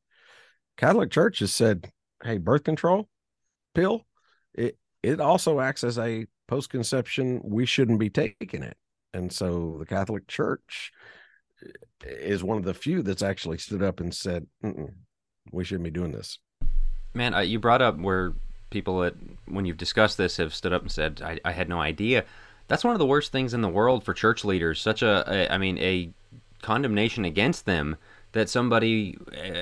Catholic 0.77 1.09
church 1.11 1.39
has 1.39 1.53
said 1.53 1.89
hey 2.23 2.37
birth 2.37 2.63
control 2.63 3.07
pill 3.73 4.05
it 4.53 4.77
it 5.01 5.19
also 5.19 5.59
acts 5.59 5.83
as 5.83 5.97
a 5.97 6.25
post 6.47 6.69
conception 6.69 7.41
we 7.43 7.65
shouldn't 7.65 7.99
be 7.99 8.09
taking 8.09 8.63
it. 8.63 8.77
And 9.13 9.31
so 9.31 9.77
the 9.79 9.85
catholic 9.85 10.27
church 10.27 10.91
is 12.05 12.43
one 12.43 12.57
of 12.57 12.63
the 12.63 12.73
few 12.73 13.01
that's 13.01 13.23
actually 13.23 13.57
stood 13.57 13.81
up 13.81 13.99
and 13.99 14.13
said 14.13 14.45
we 15.51 15.63
shouldn't 15.63 15.85
be 15.85 15.89
doing 15.89 16.11
this. 16.11 16.37
Man 17.13 17.33
uh, 17.33 17.39
you 17.39 17.59
brought 17.59 17.81
up 17.81 17.97
where 17.97 18.33
people 18.69 18.99
that 18.99 19.15
when 19.47 19.65
you've 19.65 19.77
discussed 19.77 20.17
this 20.17 20.37
have 20.37 20.53
stood 20.53 20.73
up 20.73 20.81
and 20.81 20.91
said 20.91 21.21
I, 21.23 21.39
I 21.45 21.51
had 21.53 21.69
no 21.69 21.79
idea 21.79 22.25
that's 22.67 22.83
one 22.83 22.93
of 22.93 22.99
the 22.99 23.05
worst 23.05 23.31
things 23.31 23.53
in 23.53 23.61
the 23.61 23.69
world 23.69 24.03
for 24.03 24.13
church 24.13 24.43
leaders 24.43 24.81
such 24.81 25.01
a, 25.01 25.23
a 25.27 25.53
I 25.53 25.57
mean 25.57 25.77
a 25.77 26.09
condemnation 26.61 27.25
against 27.25 27.65
them 27.65 27.97
that 28.31 28.49
somebody 28.49 29.17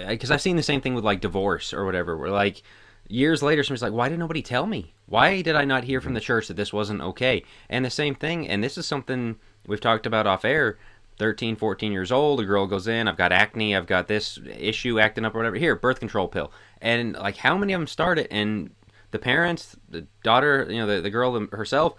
because 0.07 0.31
uh, 0.31 0.33
i've 0.33 0.41
seen 0.41 0.55
the 0.55 0.63
same 0.63 0.81
thing 0.81 0.95
with 0.95 1.03
like 1.03 1.21
divorce 1.21 1.73
or 1.73 1.85
whatever 1.85 2.17
where 2.17 2.29
like 2.29 2.63
years 3.07 3.43
later 3.43 3.63
somebody's 3.63 3.81
like 3.83 3.93
why 3.93 4.09
did 4.09 4.19
nobody 4.19 4.41
tell 4.41 4.65
me? 4.65 4.93
Why 5.05 5.41
did 5.41 5.55
i 5.55 5.65
not 5.65 5.83
hear 5.83 6.01
from 6.01 6.13
the 6.13 6.19
church 6.19 6.47
that 6.47 6.57
this 6.57 6.73
wasn't 6.73 7.01
okay? 7.01 7.43
And 7.69 7.85
the 7.85 7.89
same 7.89 8.15
thing 8.15 8.47
and 8.47 8.63
this 8.63 8.77
is 8.77 8.85
something 8.85 9.37
we've 9.67 9.81
talked 9.81 10.05
about 10.05 10.27
off 10.27 10.45
air 10.45 10.77
13 11.17 11.55
14 11.55 11.91
years 11.91 12.11
old 12.11 12.39
a 12.41 12.43
girl 12.43 12.67
goes 12.67 12.87
in 12.87 13.07
i've 13.07 13.15
got 13.15 13.31
acne 13.31 13.73
i've 13.73 13.87
got 13.87 14.07
this 14.07 14.37
issue 14.57 14.99
acting 14.99 15.23
up 15.23 15.33
or 15.33 15.37
whatever 15.37 15.55
here 15.55 15.75
birth 15.75 15.99
control 15.99 16.27
pill. 16.27 16.51
And 16.81 17.13
like 17.13 17.37
how 17.37 17.57
many 17.57 17.73
of 17.73 17.79
them 17.79 17.87
start 17.87 18.19
it 18.19 18.27
and 18.31 18.71
the 19.11 19.19
parents 19.19 19.75
the 19.89 20.05
daughter 20.23 20.67
you 20.69 20.77
know 20.77 20.87
the, 20.87 21.01
the 21.01 21.09
girl 21.09 21.47
herself 21.51 21.95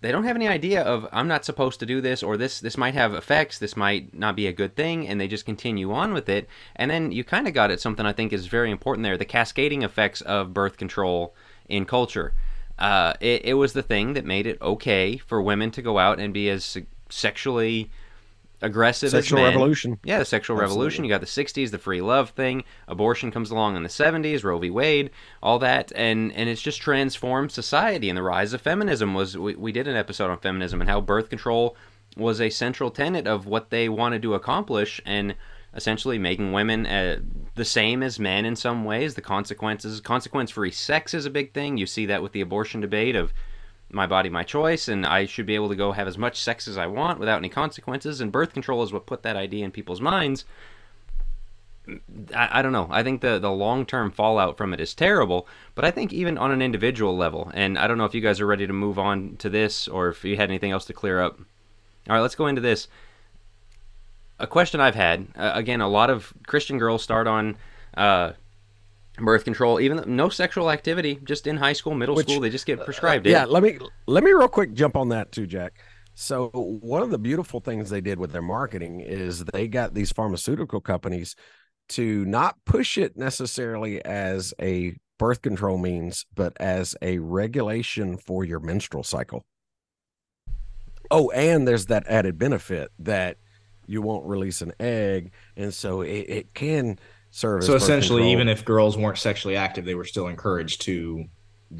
they 0.00 0.12
don't 0.12 0.24
have 0.24 0.36
any 0.36 0.48
idea 0.48 0.82
of 0.82 1.08
I'm 1.12 1.28
not 1.28 1.44
supposed 1.44 1.80
to 1.80 1.86
do 1.86 2.00
this 2.00 2.22
or 2.22 2.36
this 2.36 2.60
this 2.60 2.76
might 2.76 2.94
have 2.94 3.14
effects, 3.14 3.58
this 3.58 3.76
might 3.76 4.14
not 4.14 4.36
be 4.36 4.46
a 4.46 4.52
good 4.52 4.76
thing, 4.76 5.08
and 5.08 5.20
they 5.20 5.28
just 5.28 5.46
continue 5.46 5.92
on 5.92 6.12
with 6.12 6.28
it. 6.28 6.48
And 6.74 6.90
then 6.90 7.12
you 7.12 7.24
kind 7.24 7.48
of 7.48 7.54
got 7.54 7.70
at 7.70 7.80
something 7.80 8.04
I 8.06 8.12
think 8.12 8.32
is 8.32 8.46
very 8.46 8.70
important 8.70 9.04
there: 9.04 9.16
the 9.16 9.24
cascading 9.24 9.82
effects 9.82 10.20
of 10.20 10.54
birth 10.54 10.76
control 10.76 11.34
in 11.68 11.86
culture. 11.86 12.34
Uh, 12.78 13.14
it, 13.20 13.46
it 13.46 13.54
was 13.54 13.72
the 13.72 13.82
thing 13.82 14.12
that 14.12 14.24
made 14.24 14.46
it 14.46 14.60
okay 14.60 15.16
for 15.16 15.40
women 15.40 15.70
to 15.70 15.82
go 15.82 15.98
out 15.98 16.20
and 16.20 16.34
be 16.34 16.50
as 16.50 16.76
sexually 17.08 17.90
aggressive 18.62 19.10
sexual 19.10 19.42
revolution. 19.42 19.98
Yeah, 20.04 20.18
the 20.18 20.24
sexual 20.24 20.56
Absolutely. 20.56 20.74
revolution. 20.74 21.04
You 21.04 21.10
got 21.10 21.20
the 21.20 21.26
'60s, 21.26 21.70
the 21.70 21.78
free 21.78 22.00
love 22.00 22.30
thing. 22.30 22.64
Abortion 22.88 23.30
comes 23.30 23.50
along 23.50 23.76
in 23.76 23.82
the 23.82 23.88
'70s, 23.88 24.44
Roe 24.44 24.58
v. 24.58 24.70
Wade, 24.70 25.10
all 25.42 25.58
that, 25.58 25.92
and 25.94 26.32
and 26.32 26.48
it's 26.48 26.62
just 26.62 26.80
transformed 26.80 27.52
society. 27.52 28.08
And 28.08 28.16
the 28.16 28.22
rise 28.22 28.52
of 28.52 28.60
feminism 28.60 29.14
was. 29.14 29.36
We, 29.36 29.54
we 29.54 29.72
did 29.72 29.88
an 29.88 29.96
episode 29.96 30.30
on 30.30 30.38
feminism 30.38 30.80
and 30.80 30.88
how 30.88 31.00
birth 31.00 31.28
control 31.28 31.76
was 32.16 32.40
a 32.40 32.50
central 32.50 32.90
tenet 32.90 33.26
of 33.26 33.46
what 33.46 33.70
they 33.70 33.88
wanted 33.88 34.22
to 34.22 34.34
accomplish, 34.34 35.00
and 35.04 35.34
essentially 35.74 36.18
making 36.18 36.52
women 36.52 36.86
uh, 36.86 37.20
the 37.54 37.64
same 37.64 38.02
as 38.02 38.18
men 38.18 38.46
in 38.46 38.56
some 38.56 38.84
ways. 38.84 39.14
The 39.14 39.20
consequences, 39.20 40.00
consequence-free 40.00 40.70
sex 40.70 41.12
is 41.12 41.26
a 41.26 41.30
big 41.30 41.52
thing. 41.52 41.76
You 41.76 41.86
see 41.86 42.06
that 42.06 42.22
with 42.22 42.32
the 42.32 42.40
abortion 42.40 42.80
debate 42.80 43.14
of 43.14 43.34
my 43.90 44.06
body, 44.06 44.28
my 44.28 44.42
choice, 44.42 44.88
and 44.88 45.06
I 45.06 45.26
should 45.26 45.46
be 45.46 45.54
able 45.54 45.68
to 45.68 45.76
go 45.76 45.92
have 45.92 46.08
as 46.08 46.18
much 46.18 46.40
sex 46.40 46.66
as 46.66 46.76
I 46.76 46.86
want 46.86 47.20
without 47.20 47.38
any 47.38 47.48
consequences. 47.48 48.20
And 48.20 48.32
birth 48.32 48.52
control 48.52 48.82
is 48.82 48.92
what 48.92 49.06
put 49.06 49.22
that 49.22 49.36
idea 49.36 49.64
in 49.64 49.70
people's 49.70 50.00
minds. 50.00 50.44
I, 52.34 52.58
I 52.58 52.62
don't 52.62 52.72
know. 52.72 52.88
I 52.90 53.02
think 53.02 53.20
the, 53.20 53.38
the 53.38 53.50
long 53.50 53.86
term 53.86 54.10
fallout 54.10 54.56
from 54.56 54.74
it 54.74 54.80
is 54.80 54.94
terrible, 54.94 55.46
but 55.74 55.84
I 55.84 55.90
think 55.90 56.12
even 56.12 56.36
on 56.36 56.50
an 56.50 56.62
individual 56.62 57.16
level, 57.16 57.50
and 57.54 57.78
I 57.78 57.86
don't 57.86 57.98
know 57.98 58.04
if 58.04 58.14
you 58.14 58.20
guys 58.20 58.40
are 58.40 58.46
ready 58.46 58.66
to 58.66 58.72
move 58.72 58.98
on 58.98 59.36
to 59.38 59.48
this 59.48 59.86
or 59.86 60.08
if 60.08 60.24
you 60.24 60.36
had 60.36 60.50
anything 60.50 60.72
else 60.72 60.84
to 60.86 60.92
clear 60.92 61.20
up. 61.20 61.38
All 62.08 62.16
right, 62.16 62.20
let's 62.20 62.34
go 62.34 62.48
into 62.48 62.60
this. 62.60 62.88
A 64.38 64.46
question 64.46 64.80
I've 64.80 64.94
had 64.96 65.28
uh, 65.36 65.52
again, 65.54 65.80
a 65.80 65.88
lot 65.88 66.10
of 66.10 66.32
Christian 66.46 66.78
girls 66.78 67.02
start 67.02 67.26
on 67.26 67.56
uh, 67.96 68.32
birth 69.18 69.44
control 69.44 69.80
even 69.80 70.02
no 70.06 70.28
sexual 70.28 70.70
activity 70.70 71.18
just 71.24 71.46
in 71.46 71.56
high 71.56 71.72
school 71.72 71.94
middle 71.94 72.14
Which, 72.14 72.28
school 72.28 72.40
they 72.40 72.50
just 72.50 72.66
get 72.66 72.84
prescribed 72.84 73.26
uh, 73.26 73.30
yeah 73.30 73.44
let 73.44 73.62
me 73.62 73.78
let 74.06 74.22
me 74.22 74.32
real 74.32 74.48
quick 74.48 74.74
jump 74.74 74.96
on 74.96 75.08
that 75.10 75.32
too 75.32 75.46
jack. 75.46 75.74
So 76.14 76.48
one 76.48 77.02
of 77.02 77.10
the 77.10 77.18
beautiful 77.18 77.60
things 77.60 77.90
they 77.90 78.00
did 78.00 78.18
with 78.18 78.32
their 78.32 78.42
marketing 78.42 79.00
is 79.00 79.44
they 79.44 79.68
got 79.68 79.92
these 79.92 80.12
pharmaceutical 80.12 80.80
companies 80.80 81.36
to 81.90 82.24
not 82.24 82.56
push 82.64 82.96
it 82.96 83.18
necessarily 83.18 84.02
as 84.02 84.54
a 84.60 84.96
birth 85.18 85.42
control 85.42 85.78
means 85.78 86.24
but 86.34 86.54
as 86.58 86.96
a 87.02 87.18
regulation 87.18 88.16
for 88.16 88.44
your 88.44 88.60
menstrual 88.60 89.02
cycle. 89.02 89.44
Oh 91.10 91.30
and 91.30 91.68
there's 91.68 91.86
that 91.86 92.06
added 92.06 92.38
benefit 92.38 92.90
that 92.98 93.36
you 93.86 94.02
won't 94.02 94.26
release 94.26 94.62
an 94.62 94.72
egg 94.80 95.32
and 95.56 95.72
so 95.72 96.00
it, 96.00 96.24
it 96.28 96.54
can 96.54 96.98
service. 97.36 97.66
So 97.66 97.74
essentially, 97.74 98.32
even 98.32 98.48
if 98.48 98.64
girls 98.64 98.96
weren't 98.96 99.18
sexually 99.18 99.56
active, 99.56 99.84
they 99.84 99.94
were 99.94 100.04
still 100.04 100.28
encouraged 100.28 100.80
to 100.82 101.26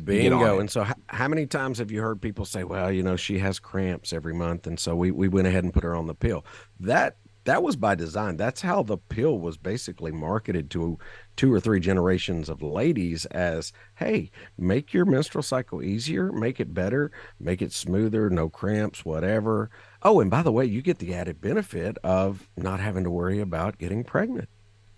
bingo. 0.04 0.58
And 0.58 0.70
so, 0.70 0.82
h- 0.84 0.92
how 1.08 1.28
many 1.28 1.46
times 1.46 1.78
have 1.78 1.90
you 1.90 2.00
heard 2.02 2.20
people 2.20 2.44
say, 2.44 2.64
"Well, 2.64 2.90
you 2.92 3.02
know, 3.02 3.16
she 3.16 3.38
has 3.38 3.58
cramps 3.58 4.12
every 4.12 4.34
month, 4.34 4.66
and 4.66 4.78
so 4.78 4.94
we 4.94 5.10
we 5.10 5.28
went 5.28 5.46
ahead 5.46 5.64
and 5.64 5.72
put 5.72 5.84
her 5.84 5.94
on 5.94 6.06
the 6.06 6.14
pill." 6.14 6.44
That 6.80 7.16
that 7.44 7.62
was 7.62 7.76
by 7.76 7.94
design. 7.94 8.36
That's 8.36 8.60
how 8.60 8.82
the 8.82 8.98
pill 8.98 9.38
was 9.38 9.56
basically 9.56 10.10
marketed 10.10 10.68
to 10.72 10.98
two 11.36 11.52
or 11.52 11.60
three 11.60 11.78
generations 11.78 12.48
of 12.48 12.60
ladies 12.60 13.24
as, 13.26 13.72
"Hey, 13.94 14.32
make 14.58 14.92
your 14.92 15.04
menstrual 15.04 15.42
cycle 15.42 15.80
easier, 15.82 16.32
make 16.32 16.58
it 16.58 16.74
better, 16.74 17.12
make 17.38 17.62
it 17.62 17.72
smoother, 17.72 18.28
no 18.28 18.48
cramps, 18.48 19.04
whatever." 19.04 19.70
Oh, 20.02 20.20
and 20.20 20.30
by 20.30 20.42
the 20.42 20.52
way, 20.52 20.66
you 20.66 20.82
get 20.82 20.98
the 20.98 21.14
added 21.14 21.40
benefit 21.40 21.96
of 22.02 22.48
not 22.56 22.80
having 22.80 23.04
to 23.04 23.10
worry 23.10 23.38
about 23.40 23.78
getting 23.78 24.02
pregnant. 24.02 24.48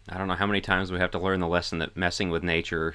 I 0.09 0.19
don't 0.19 0.29
know 0.29 0.35
how 0.35 0.47
many 0.47 0.61
times 0.61 0.91
we 0.91 0.99
have 0.99 1.11
to 1.13 1.19
learn 1.19 1.41
the 1.41 1.49
lesson 1.49 1.79
that 1.79 1.97
messing 1.97 2.31
with 2.31 2.43
nature, 2.43 2.95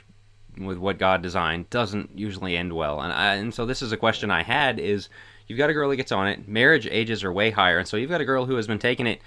with 0.57 0.77
what 0.77 0.97
God 0.97 1.21
designed, 1.21 1.69
doesn't 1.69 2.17
usually 2.17 2.57
end 2.57 2.73
well. 2.73 3.01
And 3.01 3.13
I, 3.13 3.35
and 3.35 3.53
so 3.53 3.65
this 3.65 3.81
is 3.81 3.91
a 3.91 3.97
question 3.97 4.31
I 4.31 4.43
had: 4.43 4.79
is 4.79 5.09
you've 5.47 5.57
got 5.57 5.69
a 5.69 5.73
girl 5.73 5.89
that 5.89 5.97
gets 5.97 6.11
on 6.11 6.27
it, 6.27 6.47
marriage 6.47 6.87
ages 6.87 7.23
are 7.23 7.31
way 7.31 7.51
higher, 7.51 7.77
and 7.77 7.87
so 7.87 7.97
you've 7.97 8.09
got 8.09 8.21
a 8.21 8.25
girl 8.25 8.45
who 8.45 8.55
has 8.55 8.67
been 8.67 8.79
taking 8.79 9.07
it. 9.07 9.21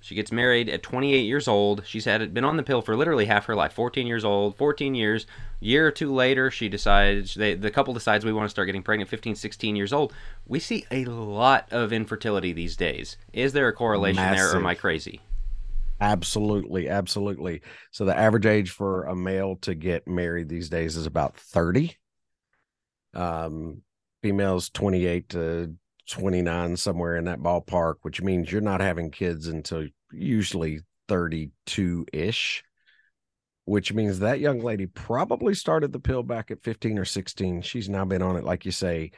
She 0.00 0.14
gets 0.14 0.30
married 0.30 0.68
at 0.68 0.82
28 0.82 1.20
years 1.22 1.48
old. 1.48 1.82
She's 1.84 2.04
had 2.04 2.22
it, 2.22 2.32
been 2.32 2.44
on 2.44 2.56
the 2.56 2.62
pill 2.62 2.80
for 2.82 2.94
literally 2.94 3.24
half 3.24 3.46
her 3.46 3.56
life. 3.56 3.72
14 3.72 4.06
years 4.06 4.24
old, 4.24 4.56
14 4.56 4.94
years. 4.94 5.26
Year 5.58 5.86
or 5.86 5.90
two 5.90 6.14
later, 6.14 6.50
she 6.50 6.68
decides 6.68 7.34
they, 7.34 7.54
the 7.54 7.70
couple 7.70 7.92
decides 7.94 8.24
we 8.24 8.32
want 8.32 8.44
to 8.44 8.50
start 8.50 8.66
getting 8.66 8.82
pregnant. 8.82 9.10
15, 9.10 9.34
16 9.34 9.74
years 9.74 9.92
old. 9.92 10.12
We 10.46 10.60
see 10.60 10.84
a 10.90 11.06
lot 11.06 11.66
of 11.72 11.92
infertility 11.92 12.52
these 12.52 12.76
days. 12.76 13.16
Is 13.32 13.52
there 13.52 13.66
a 13.68 13.72
correlation 13.72 14.22
Massive. 14.22 14.36
there, 14.36 14.52
or 14.52 14.56
am 14.56 14.66
I 14.66 14.74
crazy? 14.74 15.22
Absolutely, 16.00 16.88
absolutely. 16.88 17.62
So 17.90 18.04
the 18.04 18.16
average 18.16 18.46
age 18.46 18.70
for 18.70 19.04
a 19.04 19.16
male 19.16 19.56
to 19.62 19.74
get 19.74 20.06
married 20.06 20.48
these 20.48 20.68
days 20.68 20.96
is 20.96 21.06
about 21.06 21.36
30. 21.36 21.96
Um 23.14 23.82
females 24.22 24.70
28 24.70 25.28
to 25.30 25.74
29 26.08 26.76
somewhere 26.76 27.16
in 27.16 27.24
that 27.24 27.40
ballpark, 27.40 27.96
which 28.02 28.22
means 28.22 28.50
you're 28.50 28.60
not 28.60 28.80
having 28.80 29.10
kids 29.10 29.46
until 29.46 29.86
usually 30.12 30.80
32-ish, 31.08 32.64
which 33.64 33.92
means 33.92 34.18
that 34.18 34.40
young 34.40 34.60
lady 34.60 34.86
probably 34.86 35.54
started 35.54 35.92
the 35.92 36.00
pill 36.00 36.22
back 36.22 36.50
at 36.50 36.62
15 36.62 36.98
or 36.98 37.04
16. 37.04 37.62
She's 37.62 37.88
now 37.88 38.04
been 38.04 38.22
on 38.22 38.36
it 38.36 38.44
like 38.44 38.64
you 38.64 38.72
say 38.72 39.12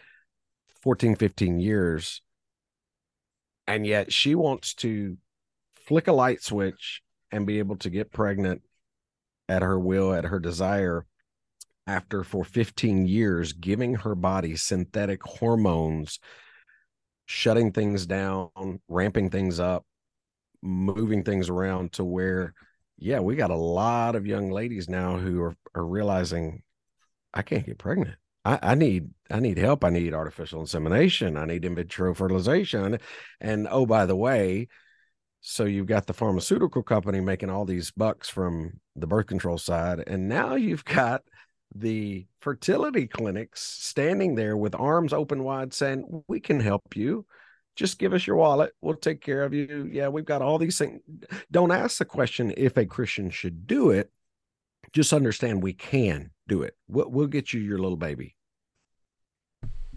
14 0.83 1.17
15 1.17 1.61
years. 1.61 2.23
And 3.67 3.87
yet 3.87 4.13
she 4.13 4.35
wants 4.35 4.75
to 4.77 5.17
flick 5.89 6.07
a 6.07 6.13
light 6.13 6.43
switch 6.43 7.03
and 7.33 7.47
be 7.47 7.59
able 7.59 7.77
to 7.77 7.89
get 7.89 8.13
pregnant 8.13 8.63
at 9.49 9.63
her 9.63 9.79
will, 9.79 10.13
at 10.13 10.25
her 10.25 10.39
desire, 10.39 11.07
after 11.87 12.23
for 12.23 12.45
15 12.45 13.07
years 13.07 13.55
giving 13.55 13.95
her 13.95 14.15
body 14.15 14.55
synthetic 14.55 15.23
hormones, 15.23 16.21
shutting 17.25 17.73
things 17.73 18.05
down, 18.05 18.51
ramping 18.87 19.31
things 19.31 19.59
up, 19.59 19.87
moving 20.61 21.25
things 21.25 21.49
around 21.49 21.93
to 21.93 22.05
where, 22.05 22.53
yeah, 22.99 23.21
we 23.21 23.35
got 23.35 23.51
a 23.51 23.57
lot 23.57 24.15
of 24.15 24.27
young 24.27 24.51
ladies 24.51 24.91
now 24.91 25.17
who 25.17 25.41
are, 25.41 25.57
are 25.75 25.87
realizing 25.87 26.63
I 27.33 27.41
can't 27.41 27.65
get 27.65 27.79
pregnant. 27.79 28.17
I, 28.45 28.59
I, 28.63 28.75
need 28.75 29.09
I 29.31 29.41
need 29.41 29.57
help. 29.57 29.85
I 29.85 29.91
need 29.91 30.13
artificial 30.13 30.61
insemination. 30.61 31.39
I 31.39 31.47
need 31.47 31.65
in 31.65 31.75
vitro 31.75 32.15
fertilization. 32.15 32.99
And 33.41 33.67
oh, 33.71 33.87
by 33.87 34.05
the 34.05 34.17
way, 34.17 34.69
So 35.41 35.65
you've 35.65 35.87
got 35.87 36.07
the 36.07 36.15
pharmaceutical 36.15 36.83
company 36.83 37.21
making 37.21 37.51
all 37.51 37.65
these 37.65 37.91
bucks 37.91 38.29
from 38.29 38.81
the 38.97 39.07
birth 39.07 39.27
control 39.27 39.59
side, 39.59 40.03
and 40.07 40.29
now 40.29 40.57
you've 40.57 40.85
got 40.85 41.23
the 41.75 42.27
fertility 42.41 43.07
clinics 43.07 43.63
standing 43.63 44.35
there 44.35 44.57
with 44.57 44.75
arms 44.75 45.13
open 45.13 45.45
wide 45.45 45.73
saying, 45.73 46.25
We 46.29 46.41
can 46.41 46.61
help 46.61 46.97
you. 46.97 47.27
Just 47.77 47.99
give 47.99 48.13
us 48.13 48.27
your 48.27 48.37
wallet. 48.37 48.73
We'll 48.81 48.97
take 48.97 49.21
care 49.21 49.45
of 49.45 49.55
you. 49.55 49.89
Yeah, 49.93 50.09
we've 50.09 50.25
got 50.25 50.43
all 50.43 50.59
these 50.59 50.79
things. 50.79 51.01
Don't 51.53 51.71
ask 51.71 51.99
the 51.99 52.05
question 52.05 52.53
if 52.57 52.77
a 52.77 52.85
Christian 52.85 53.31
should 53.31 53.67
do 53.69 53.91
it. 53.91 54.11
Just 54.93 55.13
understand 55.13 55.63
we 55.63 55.75
can 55.75 56.31
do 56.49 56.63
it. 56.63 56.75
We'll, 56.89 57.09
we'll 57.09 57.27
get 57.29 57.53
you 57.53 57.61
your 57.61 57.79
little 57.79 57.97
baby. 57.97 58.35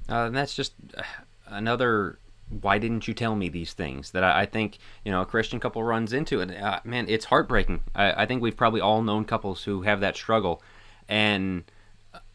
Uh, 0.07 0.25
and 0.25 0.35
that's 0.35 0.53
just 0.53 0.73
uh, 0.95 1.01
another 1.47 2.19
why 2.61 2.77
didn't 2.77 3.07
you 3.07 3.13
tell 3.13 3.35
me 3.35 3.49
these 3.49 3.73
things 3.73 4.11
that 4.11 4.23
I, 4.23 4.41
I, 4.41 4.45
think 4.45 4.77
you 5.05 5.11
know 5.11 5.21
a 5.21 5.25
christian 5.25 5.59
couple 5.59 5.81
runs 5.83 6.11
into 6.11 6.41
and 6.41 6.51
uh, 6.51 6.79
man 6.83 7.05
it's 7.07 7.25
heartbreaking 7.25 7.81
I, 7.95 8.23
I, 8.23 8.25
think 8.25 8.41
we've 8.41 8.57
probably 8.57 8.81
all 8.81 9.01
known 9.01 9.25
couples 9.25 9.63
who 9.63 9.83
have 9.83 10.01
that 10.01 10.15
struggle 10.15 10.61
and 11.07 11.63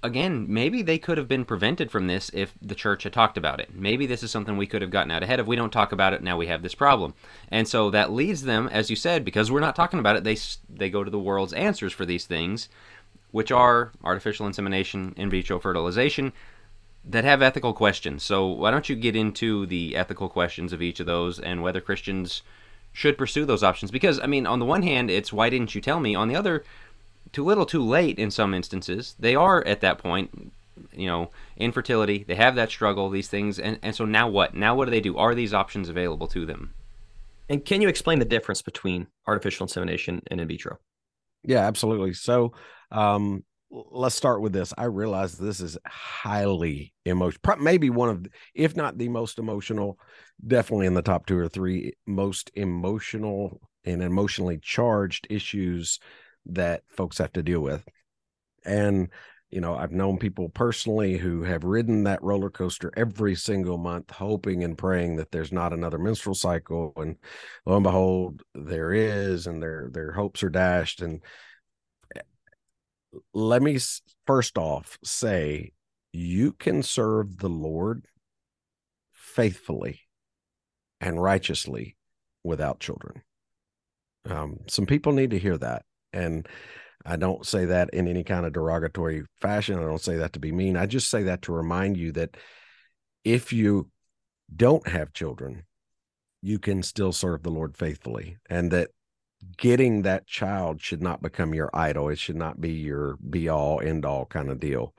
again, 0.02 0.46
maybe 0.48 0.82
they 0.82 0.98
could 0.98 1.18
have 1.18 1.28
been 1.28 1.44
prevented 1.44 1.90
from 1.90 2.06
this 2.06 2.30
if 2.32 2.54
the 2.62 2.74
church 2.74 3.02
had 3.02 3.12
talked 3.12 3.36
about 3.36 3.60
it. 3.60 3.74
Maybe 3.74 4.06
this 4.06 4.22
is 4.22 4.30
something 4.30 4.56
we 4.56 4.66
could 4.66 4.82
have 4.82 4.90
gotten 4.90 5.10
out 5.10 5.22
ahead 5.22 5.40
of. 5.40 5.46
We 5.46 5.56
don't 5.56 5.72
talk 5.72 5.92
about 5.92 6.14
it 6.14 6.22
now. 6.22 6.36
We 6.36 6.46
have 6.46 6.62
this 6.62 6.74
problem, 6.74 7.14
and 7.50 7.68
so 7.68 7.90
that 7.90 8.12
leads 8.12 8.42
them, 8.42 8.68
as 8.68 8.88
you 8.88 8.96
said, 8.96 9.24
because 9.24 9.50
we're 9.50 9.60
not 9.60 9.76
talking 9.76 9.98
about 9.98 10.16
it. 10.16 10.24
They 10.24 10.36
they 10.68 10.90
go 10.90 11.04
to 11.04 11.10
the 11.10 11.18
world's 11.18 11.52
answers 11.52 11.92
for 11.92 12.06
these 12.06 12.24
things, 12.24 12.68
which 13.32 13.52
are 13.52 13.92
artificial 14.04 14.46
insemination, 14.46 15.14
in 15.16 15.28
vitro 15.28 15.58
fertilization, 15.58 16.32
that 17.08 17.24
have 17.24 17.42
ethical 17.42 17.72
questions. 17.72 18.22
So 18.22 18.46
why 18.46 18.70
don't 18.70 18.88
you 18.88 18.96
get 18.96 19.16
into 19.16 19.66
the 19.66 19.96
ethical 19.96 20.28
questions 20.28 20.72
of 20.72 20.82
each 20.82 21.00
of 21.00 21.06
those 21.06 21.38
and 21.38 21.62
whether 21.62 21.80
Christians 21.80 22.42
should 22.92 23.16
pursue 23.16 23.44
those 23.44 23.62
options? 23.62 23.90
Because 23.90 24.18
I 24.20 24.26
mean, 24.26 24.46
on 24.46 24.58
the 24.58 24.64
one 24.64 24.82
hand, 24.82 25.10
it's 25.10 25.32
why 25.32 25.48
didn't 25.50 25.74
you 25.74 25.80
tell 25.80 26.00
me? 26.00 26.14
On 26.14 26.28
the 26.28 26.36
other 26.36 26.64
too 27.32 27.44
little 27.44 27.66
too 27.66 27.84
late 27.84 28.18
in 28.18 28.30
some 28.30 28.54
instances. 28.54 29.14
They 29.18 29.34
are 29.34 29.64
at 29.66 29.80
that 29.80 29.98
point, 29.98 30.52
you 30.92 31.06
know, 31.06 31.30
infertility. 31.56 32.24
They 32.26 32.34
have 32.34 32.54
that 32.54 32.70
struggle, 32.70 33.10
these 33.10 33.28
things. 33.28 33.58
And, 33.58 33.78
and 33.82 33.94
so 33.94 34.04
now 34.04 34.28
what? 34.28 34.54
Now 34.54 34.74
what 34.74 34.86
do 34.86 34.90
they 34.90 35.00
do? 35.00 35.16
Are 35.16 35.34
these 35.34 35.54
options 35.54 35.88
available 35.88 36.28
to 36.28 36.46
them? 36.46 36.72
And 37.48 37.64
can 37.64 37.80
you 37.80 37.88
explain 37.88 38.18
the 38.18 38.24
difference 38.24 38.62
between 38.62 39.06
artificial 39.26 39.64
insemination 39.64 40.22
and 40.30 40.40
in 40.40 40.48
vitro? 40.48 40.78
Yeah, 41.44 41.60
absolutely. 41.60 42.12
So, 42.14 42.52
um, 42.90 43.44
let's 43.70 44.14
start 44.14 44.40
with 44.40 44.52
this. 44.52 44.72
I 44.76 44.84
realize 44.84 45.36
this 45.36 45.60
is 45.60 45.76
highly 45.86 46.92
emotional, 47.04 47.56
maybe 47.58 47.90
one 47.90 48.08
of, 48.08 48.26
if 48.54 48.76
not 48.76 48.98
the 48.98 49.08
most 49.08 49.38
emotional, 49.38 49.98
definitely 50.46 50.86
in 50.86 50.94
the 50.94 51.02
top 51.02 51.26
two 51.26 51.38
or 51.38 51.48
three 51.48 51.94
most 52.06 52.50
emotional 52.54 53.60
and 53.84 54.02
emotionally 54.02 54.58
charged 54.58 55.26
issues 55.30 55.98
that 56.46 56.82
folks 56.88 57.18
have 57.18 57.32
to 57.32 57.42
deal 57.42 57.60
with. 57.60 57.84
And, 58.64 59.08
you 59.50 59.60
know, 59.60 59.76
I've 59.76 59.92
known 59.92 60.18
people 60.18 60.48
personally 60.48 61.16
who 61.16 61.42
have 61.44 61.64
ridden 61.64 62.04
that 62.04 62.22
roller 62.22 62.50
coaster 62.50 62.92
every 62.96 63.34
single 63.34 63.78
month, 63.78 64.10
hoping 64.10 64.64
and 64.64 64.76
praying 64.76 65.16
that 65.16 65.30
there's 65.30 65.52
not 65.52 65.72
another 65.72 65.98
menstrual 65.98 66.34
cycle. 66.34 66.92
And 66.96 67.16
lo 67.64 67.76
and 67.76 67.84
behold, 67.84 68.42
there 68.54 68.92
is, 68.92 69.46
and 69.46 69.62
their 69.62 69.88
their 69.92 70.12
hopes 70.12 70.42
are 70.42 70.50
dashed. 70.50 71.00
And 71.00 71.20
let 73.34 73.62
me 73.62 73.78
first 74.26 74.58
off 74.58 74.98
say 75.04 75.72
you 76.12 76.52
can 76.52 76.82
serve 76.82 77.38
the 77.38 77.48
Lord 77.48 78.06
faithfully 79.12 80.00
and 81.00 81.22
righteously 81.22 81.96
without 82.42 82.80
children. 82.80 83.22
Um, 84.28 84.60
some 84.66 84.86
people 84.86 85.12
need 85.12 85.30
to 85.30 85.38
hear 85.38 85.58
that. 85.58 85.84
And 86.12 86.48
I 87.04 87.16
don't 87.16 87.46
say 87.46 87.66
that 87.66 87.90
in 87.90 88.08
any 88.08 88.24
kind 88.24 88.46
of 88.46 88.52
derogatory 88.52 89.24
fashion. 89.40 89.78
I 89.78 89.82
don't 89.82 90.00
say 90.00 90.16
that 90.16 90.32
to 90.32 90.40
be 90.40 90.52
mean. 90.52 90.76
I 90.76 90.86
just 90.86 91.10
say 91.10 91.24
that 91.24 91.42
to 91.42 91.52
remind 91.52 91.96
you 91.96 92.12
that 92.12 92.36
if 93.24 93.52
you 93.52 93.90
don't 94.54 94.86
have 94.88 95.12
children, 95.12 95.64
you 96.42 96.58
can 96.58 96.82
still 96.82 97.12
serve 97.12 97.42
the 97.42 97.50
Lord 97.50 97.76
faithfully 97.76 98.38
and 98.48 98.70
that 98.70 98.90
getting 99.56 100.02
that 100.02 100.26
child 100.26 100.80
should 100.80 101.02
not 101.02 101.22
become 101.22 101.54
your 101.54 101.70
idol. 101.74 102.08
It 102.08 102.18
should 102.18 102.36
not 102.36 102.60
be 102.60 102.72
your 102.72 103.16
be 103.16 103.48
all 103.48 103.80
end 103.80 104.04
all 104.04 104.26
kind 104.26 104.50
of 104.50 104.60
deal. 104.60 104.94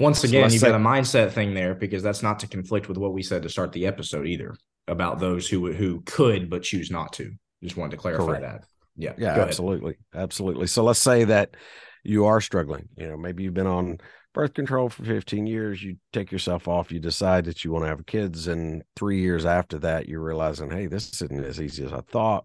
Once 0.00 0.24
again, 0.24 0.50
so 0.50 0.54
you've 0.54 0.62
got 0.62 0.74
a 0.74 0.78
mindset 0.78 1.30
thing 1.30 1.54
there 1.54 1.74
because 1.74 2.02
that's 2.02 2.22
not 2.22 2.40
to 2.40 2.48
conflict 2.48 2.88
with 2.88 2.98
what 2.98 3.12
we 3.12 3.22
said 3.22 3.42
to 3.42 3.48
start 3.48 3.72
the 3.72 3.86
episode 3.86 4.26
either 4.26 4.54
about 4.88 5.20
those 5.20 5.48
who 5.48 5.72
who 5.72 6.00
could 6.02 6.50
but 6.50 6.62
choose 6.62 6.90
not 6.90 7.12
to. 7.12 7.32
Just 7.62 7.76
wanted 7.76 7.92
to 7.92 7.96
clarify 7.96 8.24
correct. 8.24 8.42
that. 8.42 8.64
Yeah. 8.96 9.12
Yeah, 9.16 9.40
absolutely. 9.40 9.96
Absolutely. 10.14 10.66
So 10.66 10.84
let's 10.84 11.00
say 11.00 11.24
that 11.24 11.56
you 12.04 12.26
are 12.26 12.40
struggling. 12.40 12.88
You 12.96 13.08
know, 13.08 13.16
maybe 13.16 13.42
you've 13.42 13.54
been 13.54 13.66
on 13.66 13.98
birth 14.34 14.54
control 14.54 14.88
for 14.88 15.04
15 15.04 15.46
years, 15.46 15.82
you 15.82 15.96
take 16.12 16.30
yourself 16.30 16.68
off, 16.68 16.92
you 16.92 16.98
decide 16.98 17.44
that 17.46 17.64
you 17.64 17.70
want 17.72 17.84
to 17.84 17.88
have 17.88 18.04
kids, 18.04 18.48
and 18.48 18.82
three 18.96 19.20
years 19.20 19.46
after 19.46 19.78
that, 19.78 20.08
you're 20.08 20.20
realizing, 20.20 20.70
hey, 20.70 20.86
this 20.86 21.22
isn't 21.22 21.44
as 21.44 21.60
easy 21.60 21.84
as 21.84 21.92
I 21.92 22.00
thought. 22.00 22.44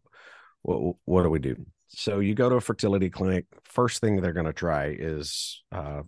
What 0.61 0.95
what 1.05 1.23
do 1.23 1.29
we 1.29 1.39
do? 1.39 1.55
So 1.87 2.19
you 2.19 2.35
go 2.35 2.49
to 2.49 2.55
a 2.55 2.61
fertility 2.61 3.09
clinic. 3.09 3.45
First 3.63 3.99
thing 4.01 4.21
they're 4.21 4.33
going 4.33 4.45
to 4.45 4.53
try 4.53 4.95
is 4.97 5.63
uh, 5.71 6.03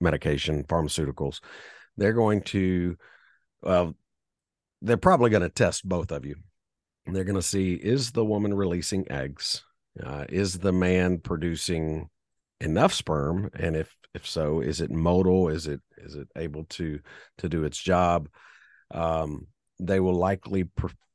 medication, 0.00 0.64
pharmaceuticals. 0.64 1.40
They're 1.96 2.12
going 2.12 2.42
to, 2.42 2.96
well, 3.62 3.94
they're 4.82 4.96
probably 4.96 5.30
going 5.30 5.42
to 5.42 5.48
test 5.48 5.88
both 5.88 6.10
of 6.10 6.24
you. 6.24 6.36
They're 7.06 7.24
going 7.24 7.36
to 7.36 7.42
see 7.42 7.74
is 7.74 8.10
the 8.10 8.24
woman 8.24 8.54
releasing 8.54 9.10
eggs 9.10 9.62
uh, 10.02 10.24
is 10.28 10.58
the 10.58 10.72
man 10.72 11.18
producing 11.18 12.08
enough 12.60 12.92
sperm, 12.92 13.50
and 13.54 13.76
if 13.76 13.94
if 14.14 14.26
so, 14.26 14.60
is 14.60 14.80
it 14.80 14.90
motile? 14.90 15.52
Is 15.52 15.66
it 15.66 15.80
is 15.98 16.14
it 16.14 16.28
able 16.36 16.64
to 16.64 17.00
to 17.38 17.48
do 17.48 17.64
its 17.64 17.78
job? 17.78 18.28
Um, 18.92 19.46
they 19.78 20.00
will 20.00 20.14
likely 20.14 20.64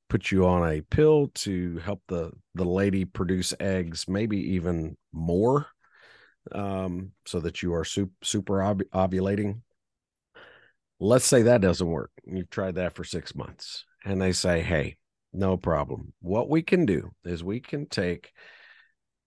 put 0.09 0.31
you 0.31 0.45
on 0.45 0.69
a 0.69 0.81
pill 0.81 1.27
to 1.35 1.77
help 1.79 2.01
the 2.07 2.31
the 2.53 2.65
lady 2.65 3.05
produce 3.05 3.53
eggs, 3.59 4.07
maybe 4.07 4.37
even 4.53 4.97
more, 5.11 5.67
um, 6.51 7.11
so 7.25 7.39
that 7.39 7.61
you 7.61 7.73
are 7.73 7.83
super, 7.83 8.13
super 8.23 8.61
ov- 8.61 8.81
ovulating. 8.93 9.61
Let's 10.99 11.25
say 11.25 11.43
that 11.43 11.61
doesn't 11.61 11.87
work. 11.87 12.11
You've 12.25 12.49
tried 12.49 12.75
that 12.75 12.93
for 12.93 13.03
six 13.03 13.35
months, 13.35 13.85
and 14.05 14.21
they 14.21 14.31
say, 14.31 14.61
"Hey, 14.61 14.97
no 15.33 15.57
problem. 15.57 16.13
What 16.21 16.49
we 16.49 16.61
can 16.61 16.85
do 16.85 17.11
is 17.23 17.43
we 17.43 17.59
can 17.59 17.85
take 17.87 18.31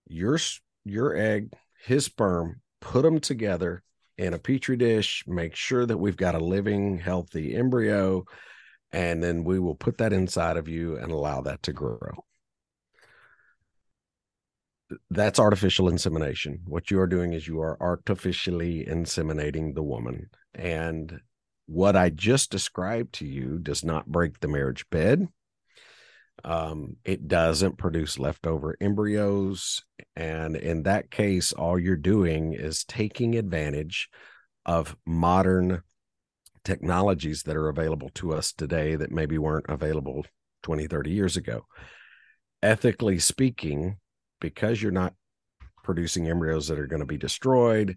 your 0.07 0.39
your 0.85 1.17
egg, 1.17 1.53
his 1.85 2.07
sperm, 2.07 2.61
put 2.81 3.03
them 3.03 3.21
together 3.21 3.83
in 4.17 4.35
a 4.35 4.39
petri 4.39 4.77
dish, 4.77 5.25
make 5.27 5.55
sure 5.55 5.87
that 5.87 5.99
we've 5.99 6.17
got 6.17 6.35
a 6.35 6.45
living, 6.45 6.99
healthy 6.99 7.55
embryo, 7.55 8.25
and 8.93 9.23
then 9.23 9.45
we 9.45 9.59
will 9.59 9.75
put 9.75 9.99
that 9.99 10.13
inside 10.13 10.57
of 10.57 10.69
you 10.69 10.97
and 10.97 11.11
allow 11.11 11.41
that 11.43 11.63
to 11.65 11.73
grow. 11.73 12.25
That's 15.11 15.39
artificial 15.39 15.89
insemination. 15.89 16.61
What 16.65 16.91
you 16.91 16.99
are 17.01 17.07
doing 17.07 17.35
is 17.35 17.47
you 17.47 17.61
are 17.61 17.77
artificially 17.81 18.87
inseminating 18.89 19.75
the 19.75 19.83
woman. 19.83 20.31
And 20.55 21.21
what 21.67 21.95
I 21.95 22.09
just 22.09 22.51
described 22.51 23.13
to 23.15 23.27
you 23.27 23.59
does 23.59 23.85
not 23.85 24.07
break 24.07 24.41
the 24.41 24.49
marriage 24.49 24.89
bed 24.89 25.29
um, 26.45 26.97
it 27.05 27.29
doesn't 27.29 27.79
produce 27.79 28.19
leftover 28.19 28.77
embryos. 28.81 29.83
And 30.15 30.57
in 30.57 30.85
that 30.85 31.11
case, 31.11 31.53
all 31.53 31.79
you're 31.79 31.97
doing 31.97 32.53
is 32.53 32.85
taking 32.85 33.37
advantage 33.37 34.09
of 34.65 34.97
modern 35.07 35.83
technologies 36.65 37.43
that 37.45 37.57
are 37.57 37.69
available 37.69 38.11
to 38.15 38.33
us 38.35 38.53
today 38.53 38.97
that 38.97 39.11
maybe 39.11 39.39
weren't 39.39 39.67
available 39.69 40.25
20, 40.63 40.87
30 40.87 41.11
years 41.11 41.37
ago. 41.37 41.67
Ethically 42.63 43.19
speaking, 43.19 43.97
because 44.41 44.83
you're 44.83 44.93
not 44.93 45.15
producing 45.85 46.29
embryos 46.29 46.69
that 46.69 46.79
are 46.79 46.87
going 46.87 47.01
to 47.01 47.07
be 47.07 47.17
destroyed, 47.17 47.97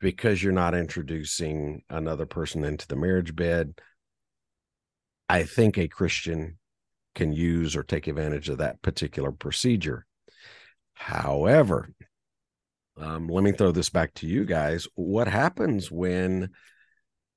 because 0.00 0.42
you're 0.42 0.52
not 0.52 0.74
introducing 0.74 1.82
another 1.88 2.26
person 2.26 2.64
into 2.64 2.86
the 2.86 2.96
marriage 2.96 3.34
bed, 3.34 3.74
I 5.28 5.44
think 5.44 5.78
a 5.78 5.88
Christian 5.88 6.58
can 7.14 7.32
use 7.32 7.76
or 7.76 7.82
take 7.82 8.06
advantage 8.06 8.48
of 8.48 8.58
that 8.58 8.82
particular 8.82 9.32
procedure. 9.32 10.06
However, 10.94 11.90
um, 13.00 13.28
let 13.28 13.42
me 13.42 13.52
throw 13.52 13.72
this 13.72 13.90
back 13.90 14.14
to 14.14 14.26
you 14.26 14.44
guys. 14.44 14.86
What 14.94 15.26
happens 15.26 15.90
when 15.90 16.50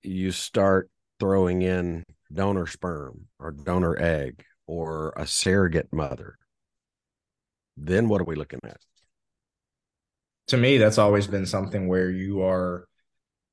you 0.08 0.32
start 0.32 0.89
throwing 1.20 1.62
in 1.62 2.03
donor 2.32 2.68
sperm 2.68 3.28
or 3.39 3.51
donor 3.51 3.99
egg 3.99 4.43
or 4.66 5.14
a 5.16 5.28
surrogate 5.28 5.91
mother? 5.91 6.38
Then 7.76 8.10
what 8.10 8.22
are 8.22 8.26
we 8.26 8.36
looking 8.36 8.60
at? 8.64 8.78
To 10.47 10.58
me, 10.58 10.78
that's 10.78 10.97
always 10.97 11.28
been 11.28 11.45
something 11.45 11.88
where 11.88 12.10
you 12.10 12.43
are, 12.43 12.88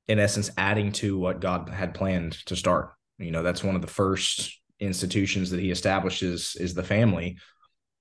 in 0.07 0.19
essence, 0.19 0.49
adding 0.57 0.91
to 0.93 1.17
what 1.17 1.41
God 1.41 1.69
had 1.69 1.93
planned 1.93 2.33
to 2.45 2.55
start. 2.55 2.91
You 3.17 3.31
know, 3.31 3.43
that's 3.43 3.63
one 3.63 3.75
of 3.75 3.81
the 3.81 3.87
first 3.87 4.59
institutions 4.79 5.49
that 5.51 5.59
he 5.59 5.71
establishes 5.71 6.55
is 6.59 6.73
the 6.73 6.83
family 6.83 7.37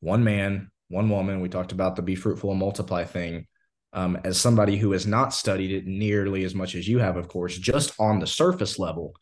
one 0.00 0.22
man, 0.22 0.70
one 0.88 1.08
woman. 1.08 1.40
We 1.40 1.48
talked 1.48 1.72
about 1.72 1.96
the 1.96 2.02
be 2.02 2.14
fruitful 2.14 2.50
and 2.50 2.60
multiply 2.60 3.04
thing. 3.04 3.46
Um, 3.94 4.18
as 4.24 4.40
somebody 4.40 4.76
who 4.76 4.92
has 4.92 5.06
not 5.06 5.32
studied 5.32 5.70
it 5.70 5.86
nearly 5.86 6.44
as 6.44 6.54
much 6.54 6.74
as 6.74 6.86
you 6.86 6.98
have, 6.98 7.16
of 7.16 7.28
course, 7.28 7.56
just 7.56 7.98
on 8.00 8.18
the 8.18 8.26
surface 8.26 8.78
level, 8.78 9.14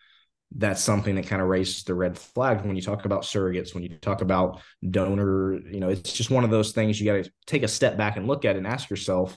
that's 0.57 0.83
something 0.83 1.15
that 1.17 1.27
kind 1.27 1.41
of 1.41 1.49
raises 1.49 1.85
the 1.85 1.95
red 1.95 2.19
flag 2.19 2.65
when 2.65 2.77
you 2.77 2.83
talk 2.83 3.05
about 3.05 3.23
surrogates, 3.23 3.75
when 3.75 3.83
you 3.83 3.91
talk 3.99 4.21
about 4.23 4.61
donor. 4.89 5.59
You 5.71 5.81
know, 5.81 5.89
it's 5.89 6.13
just 6.13 6.31
one 6.31 6.45
of 6.45 6.51
those 6.51 6.73
things 6.73 7.01
you 7.01 7.07
got 7.07 7.25
to 7.25 7.31
take 7.47 7.63
a 7.63 7.69
step 7.69 7.97
back 7.97 8.17
and 8.17 8.27
look 8.27 8.45
at 8.45 8.57
and 8.57 8.67
ask 8.67 8.91
yourself: 8.91 9.37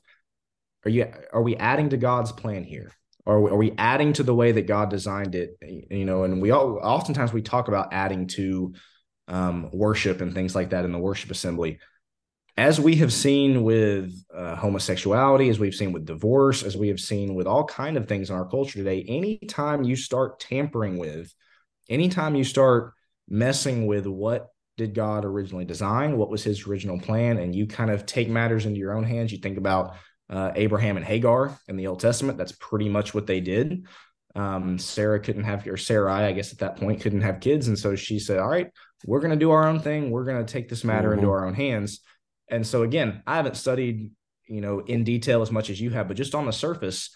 Are 0.86 0.90
you 0.90 1.12
are 1.34 1.42
we 1.42 1.56
adding 1.58 1.90
to 1.90 1.98
God's 1.98 2.32
plan 2.32 2.64
here? 2.64 2.92
Are 3.26 3.42
we, 3.42 3.52
are 3.52 3.58
we 3.58 3.74
adding 3.78 4.14
to 4.14 4.24
the 4.24 4.36
way 4.36 4.52
that 4.52 4.68
God 4.68 4.90
designed 4.90 5.36
it? 5.36 5.58
You 5.62 6.06
know, 6.06 6.24
and 6.24 6.42
we 6.42 6.52
all 6.52 6.80
oftentimes 6.82 7.34
we 7.34 7.42
talk 7.42 7.68
about 7.68 7.94
adding 7.94 8.28
to 8.28 8.74
um, 9.28 9.70
worship 9.74 10.22
and 10.22 10.34
things 10.34 10.54
like 10.54 10.70
that 10.70 10.86
in 10.86 10.92
the 10.92 11.00
worship 11.00 11.32
assembly. 11.32 11.80
As 12.58 12.80
we 12.80 12.96
have 12.98 13.12
seen 13.12 13.64
with 13.64 14.14
uh, 14.34 14.56
homosexuality, 14.56 15.50
as 15.50 15.60
we've 15.60 15.76
seen 15.76 15.92
with 15.92 16.06
divorce, 16.06 16.64
as 16.64 16.78
we 16.78 16.88
have 16.88 17.02
seen 17.02 17.36
with 17.36 17.48
all 17.48 17.66
kind 17.66 17.98
of 17.98 18.08
things 18.08 18.30
in 18.30 18.36
our 18.36 18.48
culture 18.48 18.80
today, 18.80 19.04
anytime 19.10 19.84
you 19.84 19.98
start 19.98 20.40
tampering 20.40 20.98
with, 20.98 21.34
anytime 21.90 22.34
you 22.34 22.46
start 22.46 22.94
messing 23.28 23.88
with 23.88 24.08
what 24.08 24.48
did 24.78 24.94
God 24.94 25.26
originally 25.26 25.66
design, 25.66 26.18
what 26.18 26.30
was 26.30 26.46
His 26.46 26.66
original 26.66 26.98
plan, 26.98 27.40
and 27.40 27.54
you 27.54 27.68
kind 27.68 27.92
of 27.92 28.06
take 28.06 28.30
matters 28.30 28.66
into 28.66 28.80
your 28.80 28.96
own 28.96 29.04
hands, 29.04 29.34
you 29.34 29.40
think 29.40 29.58
about 29.58 29.96
uh, 30.30 30.52
Abraham 30.56 30.96
and 30.96 31.06
Hagar 31.06 31.60
in 31.68 31.76
the 31.76 31.88
Old 31.88 32.00
Testament. 32.00 32.38
That's 32.38 32.54
pretty 32.54 32.88
much 32.88 33.14
what 33.14 33.28
they 33.28 33.42
did. 33.42 33.86
Um, 34.34 34.80
Sarah 34.80 35.20
couldn't 35.20 35.44
have, 35.44 35.68
or 35.68 35.78
Sarai, 35.78 36.24
I 36.24 36.32
guess 36.32 36.54
at 36.54 36.60
that 36.60 36.78
point, 36.78 37.02
couldn't 37.02 37.22
have 37.22 37.42
kids. 37.42 37.68
And 37.68 37.78
so 37.78 37.96
she 37.96 38.20
said, 38.20 38.40
All 38.40 38.50
right, 38.50 38.72
we're 39.06 39.20
going 39.20 39.32
to 39.32 39.38
do 39.38 39.52
our 39.52 39.68
own 39.68 39.80
thing. 39.82 40.10
We're 40.10 40.26
going 40.26 40.46
to 40.46 40.52
take 40.52 40.70
this 40.70 40.86
matter 40.86 41.10
mm-hmm. 41.10 41.20
into 41.20 41.32
our 41.32 41.46
own 41.46 41.54
hands. 41.54 42.00
And 42.50 42.66
so, 42.66 42.84
again, 42.84 43.24
I 43.26 43.36
haven't 43.36 43.58
studied, 43.58 44.12
you 44.48 44.62
know, 44.62 44.80
in 44.80 45.04
detail 45.04 45.42
as 45.42 45.52
much 45.52 45.70
as 45.70 45.82
you 45.82 45.90
have, 45.92 46.08
but 46.08 46.18
just 46.18 46.36
on 46.36 46.46
the 46.46 46.54
surface, 46.54 47.10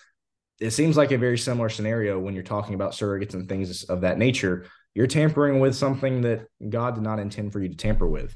it 0.59 0.71
seems 0.71 0.97
like 0.97 1.11
a 1.11 1.17
very 1.17 1.37
similar 1.37 1.69
scenario 1.69 2.19
when 2.19 2.33
you're 2.33 2.43
talking 2.43 2.75
about 2.75 2.91
surrogates 2.91 3.33
and 3.33 3.47
things 3.47 3.83
of 3.83 4.01
that 4.01 4.17
nature. 4.17 4.65
You're 4.95 5.07
tampering 5.07 5.59
with 5.59 5.75
something 5.75 6.21
that 6.21 6.47
God 6.69 6.95
did 6.95 7.03
not 7.03 7.19
intend 7.19 7.53
for 7.53 7.61
you 7.61 7.69
to 7.69 7.75
tamper 7.75 8.07
with. 8.07 8.35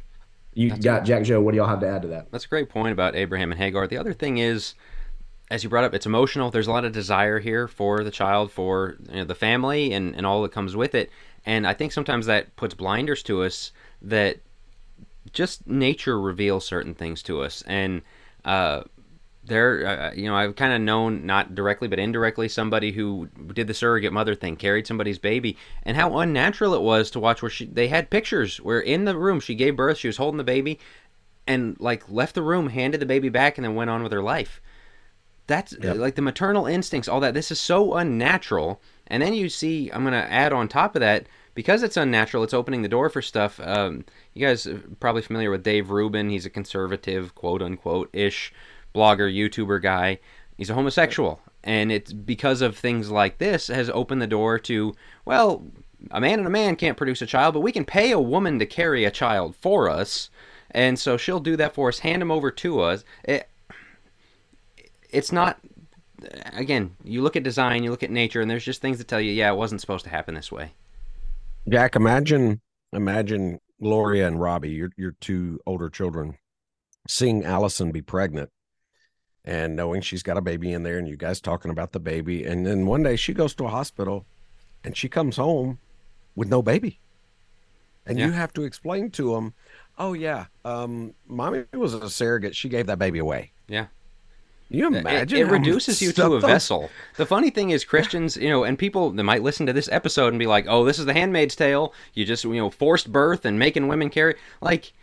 You 0.54 0.70
That's 0.70 0.84
got 0.84 1.06
Jack 1.06 1.24
Joe. 1.24 1.42
What 1.42 1.52
do 1.52 1.58
y'all 1.58 1.68
have 1.68 1.80
to 1.82 1.88
add 1.88 2.04
to 2.04 2.08
that? 2.10 2.32
That's 2.32 2.46
a 2.46 2.48
great 2.48 2.70
point 2.70 2.94
about 2.94 3.16
Abraham 3.16 3.52
and 3.52 3.60
Hagar. 3.60 3.88
The 3.88 3.98
other 3.98 4.14
thing 4.14 4.38
is, 4.38 4.76
as 5.50 5.64
you 5.64 5.70
brought 5.70 5.84
up, 5.84 5.94
it's 5.94 6.06
emotional. 6.06 6.52
There's 6.52 6.68
a 6.68 6.72
lot 6.72 6.86
of 6.86 6.92
desire 6.92 7.40
here 7.40 7.68
for 7.68 8.04
the 8.04 8.12
child, 8.12 8.52
for 8.52 8.98
you 9.10 9.18
know, 9.18 9.24
the 9.26 9.36
family, 9.36 9.94
and, 9.94 10.16
and 10.16 10.26
all 10.26 10.44
that 10.44 10.52
comes 10.52 10.76
with 10.76 10.96
it. 10.96 11.10
And 11.46 11.68
I 11.68 11.74
think 11.74 11.92
sometimes 11.92 12.28
that 12.28 12.56
puts 12.56 12.74
blinders 12.74 13.24
to 13.24 13.44
us 13.44 13.72
that 14.02 14.38
just 15.32 15.68
nature 15.68 16.20
reveals 16.20 16.66
certain 16.66 16.94
things 16.94 17.24
to 17.24 17.42
us. 17.42 17.64
And 17.66 18.02
uh, 18.46 18.84
there, 19.46 19.86
uh, 19.86 20.14
you 20.14 20.28
know, 20.28 20.36
I've 20.36 20.56
kind 20.56 20.74
of 20.74 20.82
known, 20.82 21.26
not 21.26 21.56
directly, 21.56 21.88
but 21.88 22.00
indirectly, 22.00 22.50
somebody 22.50 22.92
who 22.92 23.30
did 23.54 23.68
the 23.68 23.74
surrogate 23.74 24.14
mother 24.14 24.36
thing, 24.36 24.56
carried 24.56 24.88
somebody's 24.88 25.20
baby, 25.20 25.58
and 25.84 25.98
how 25.98 26.18
unnatural 26.20 26.74
it 26.74 26.82
was 26.82 27.10
to 27.12 27.20
watch 27.20 27.42
where 27.42 27.50
she, 27.50 27.66
they 27.66 27.88
had 27.88 28.10
pictures 28.10 28.58
where 28.58 28.80
in 28.80 29.06
the 29.06 29.18
room 29.18 29.40
she 29.40 29.56
gave 29.56 29.76
birth, 29.76 29.98
she 29.98 30.08
was 30.08 30.18
holding 30.18 30.38
the 30.38 30.44
baby, 30.44 30.80
and 31.48 31.78
like 31.80 32.10
left 32.10 32.36
the 32.36 32.42
room, 32.42 32.70
handed 32.70 33.00
the 33.00 33.06
baby 33.06 33.30
back, 33.30 33.58
and 33.58 33.66
then 33.66 33.76
went 33.76 33.90
on 33.90 34.04
with 34.04 34.12
her 34.12 34.24
life 34.24 34.62
that's 35.48 35.76
yep. 35.82 35.98
like 35.98 36.16
the 36.16 36.22
maternal 36.22 36.66
instincts, 36.66 37.08
all 37.08 37.20
that. 37.20 37.34
This 37.34 37.52
is 37.52 37.60
so 37.60 37.96
unnatural. 37.96 38.82
And 39.08 39.22
then 39.22 39.34
you 39.34 39.50
see, 39.50 39.90
I'm 39.92 40.04
going 40.04 40.14
to 40.14 40.32
add 40.32 40.54
on 40.54 40.68
top 40.68 40.96
of 40.96 41.02
that, 41.02 41.28
because 41.54 41.84
it's 41.84 41.98
unnatural, 41.98 42.44
it's 42.44 42.54
opening 42.54 42.82
the 42.82 42.90
door 42.90 43.10
for 43.10 43.22
stuff. 43.22 43.60
Um, 43.60 44.06
you 44.34 44.46
guys 44.46 44.66
are 44.68 44.82
probably 45.00 45.22
familiar 45.22 45.52
with 45.52 45.64
Dave 45.64 45.90
Rubin. 45.90 46.30
He's 46.30 46.46
a 46.46 46.50
conservative, 46.50 47.36
quote 47.36 47.62
unquote, 47.62 48.10
ish 48.14 48.54
blogger, 48.94 49.34
YouTuber 49.34 49.82
guy. 49.82 50.20
He's 50.58 50.70
a 50.70 50.76
homosexual. 50.76 51.42
And 51.64 51.92
it's 51.92 52.12
because 52.12 52.62
of 52.62 52.78
things 52.78 53.10
like 53.10 53.38
this 53.38 53.68
has 53.68 53.90
opened 53.90 54.22
the 54.22 54.28
door 54.28 54.60
to, 54.60 54.94
well, 55.26 55.64
a 56.12 56.20
man 56.20 56.40
and 56.40 56.48
a 56.48 56.52
man 56.52 56.76
can't 56.76 56.98
produce 56.98 57.22
a 57.22 57.26
child, 57.26 57.54
but 57.54 57.62
we 57.62 57.72
can 57.72 57.86
pay 57.86 58.12
a 58.12 58.20
woman 58.20 58.60
to 58.60 58.66
carry 58.66 59.06
a 59.06 59.12
child 59.12 59.56
for 59.56 59.90
us. 59.90 60.30
And 60.72 61.00
so 61.00 61.18
she'll 61.18 61.40
do 61.40 61.56
that 61.58 61.74
for 61.74 61.88
us, 61.88 62.00
hand 62.00 62.22
him 62.22 62.32
over 62.32 62.52
to 62.52 62.82
us. 62.82 63.06
It, 63.24 63.50
it's 65.10 65.32
not 65.32 65.60
again, 66.54 66.96
you 67.04 67.22
look 67.22 67.36
at 67.36 67.44
design, 67.44 67.84
you 67.84 67.92
look 67.92 68.04
at 68.04 68.12
nature, 68.12 68.42
and 68.42 68.50
there's 68.50 68.66
just 68.66 68.82
things 68.82 68.98
that 68.98 69.08
tell 69.08 69.22
you, 69.22 69.32
yeah, 69.32 69.52
it 69.52 69.56
wasn't 69.56 69.82
supposed 69.82 70.06
to 70.06 70.10
happen 70.10 70.36
this 70.36 70.52
way. 70.52 70.72
Jack, 71.68 71.96
imagine, 71.96 72.62
imagine 72.92 73.60
Gloria 73.82 74.28
and 74.28 74.40
Robbie, 74.40 74.72
your 74.72 74.92
your 74.98 75.16
two 75.22 75.60
older 75.66 75.90
children, 75.90 76.38
seeing 77.08 77.46
Allison 77.46 77.92
be 77.92 78.02
pregnant, 78.02 78.50
and 79.46 79.76
knowing 79.76 80.02
she's 80.02 80.24
got 80.24 80.38
a 80.38 80.42
baby 80.42 80.74
in 80.74 80.84
there, 80.84 80.98
and 80.98 81.08
you 81.08 81.16
guys 81.16 81.40
talking 81.40 81.72
about 81.72 81.92
the 81.92 82.00
baby, 82.00 82.44
and 82.44 82.66
then 82.66 82.86
one 82.86 83.04
day 83.04 83.16
she 83.16 83.34
goes 83.34 83.56
to 83.56 83.66
a 83.66 83.70
hospital, 83.70 84.26
and 84.84 84.98
she 84.98 85.08
comes 85.08 85.38
home 85.38 85.80
with 86.36 86.50
no 86.50 86.62
baby, 86.62 87.00
and 88.06 88.20
yeah. 88.20 88.26
you 88.26 88.32
have 88.34 88.52
to 88.54 88.64
explain 88.64 89.10
to 89.12 89.34
them, 89.34 89.54
oh 89.98 90.14
yeah, 90.14 90.46
um, 90.66 91.14
mommy 91.28 91.64
was 91.74 91.94
a 91.94 92.10
surrogate, 92.10 92.56
she 92.56 92.68
gave 92.68 92.88
that 92.88 93.00
baby 93.00 93.20
away. 93.20 93.52
Yeah 93.68 93.88
you 94.74 94.88
imagine? 94.88 95.38
It, 95.38 95.42
it 95.42 95.52
reduces 95.52 96.02
you 96.02 96.12
to 96.14 96.34
a 96.34 96.40
vessel. 96.40 96.90
The 97.16 97.26
funny 97.26 97.50
thing 97.50 97.70
is, 97.70 97.86
Christians, 97.86 98.36
you 98.38 98.50
know, 98.50 98.64
and 98.64 98.78
people 98.78 99.12
that 99.12 99.24
might 99.24 99.44
listen 99.44 99.66
to 99.68 99.74
this 99.74 99.90
episode 99.92 100.30
and 100.30 100.40
be 100.40 100.48
like, 100.48 100.66
"Oh, 100.68 100.84
this 100.84 101.00
is 101.00 101.06
the 101.06 101.14
Handmaid's 101.14 101.56
Tale. 101.56 101.94
You 102.14 102.26
just, 102.26 102.44
you 102.44 102.56
know, 102.56 102.70
forced 102.70 103.12
birth 103.12 103.46
and 103.46 103.60
making 103.60 103.88
women 103.88 104.10
carry." 104.10 104.36
Like, 104.62 104.94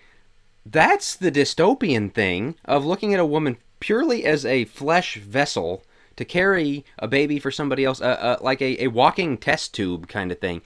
that's 0.67 1.15
the 1.15 1.31
dystopian 1.31 2.13
thing 2.13 2.57
of 2.65 2.85
looking 2.85 3.15
at 3.15 3.21
a 3.21 3.27
woman 3.27 3.59
purely 3.79 4.25
as 4.25 4.45
a 4.45 4.65
flesh 4.67 5.17
vessel 5.17 5.85
to 6.17 6.25
carry 6.25 6.85
a 6.99 7.09
baby 7.09 7.39
for 7.39 7.51
somebody 7.51 7.85
else, 7.85 8.01
uh, 8.01 8.05
uh, 8.05 8.37
like 8.43 8.61
a, 8.61 8.85
a 8.85 8.89
walking 8.89 9.39
test 9.39 9.73
tube 9.73 10.09
kind 10.09 10.31
of 10.31 10.39
thing. 10.39 10.61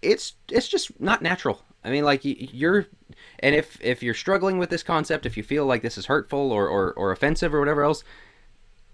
It's 0.00 0.34
it's 0.50 0.68
just 0.68 0.98
not 1.00 1.22
natural. 1.22 1.62
I 1.86 1.90
mean, 1.90 2.04
like 2.04 2.20
you're 2.24 2.86
and 3.38 3.54
if 3.54 3.78
if 3.80 4.02
you're 4.02 4.14
struggling 4.14 4.58
with 4.58 4.70
this 4.70 4.82
concept, 4.82 5.24
if 5.24 5.36
you 5.36 5.42
feel 5.42 5.64
like 5.64 5.82
this 5.82 5.96
is 5.96 6.06
hurtful 6.06 6.50
or, 6.52 6.68
or, 6.68 6.92
or 6.94 7.12
offensive 7.12 7.54
or 7.54 7.60
whatever 7.60 7.82
else, 7.84 8.02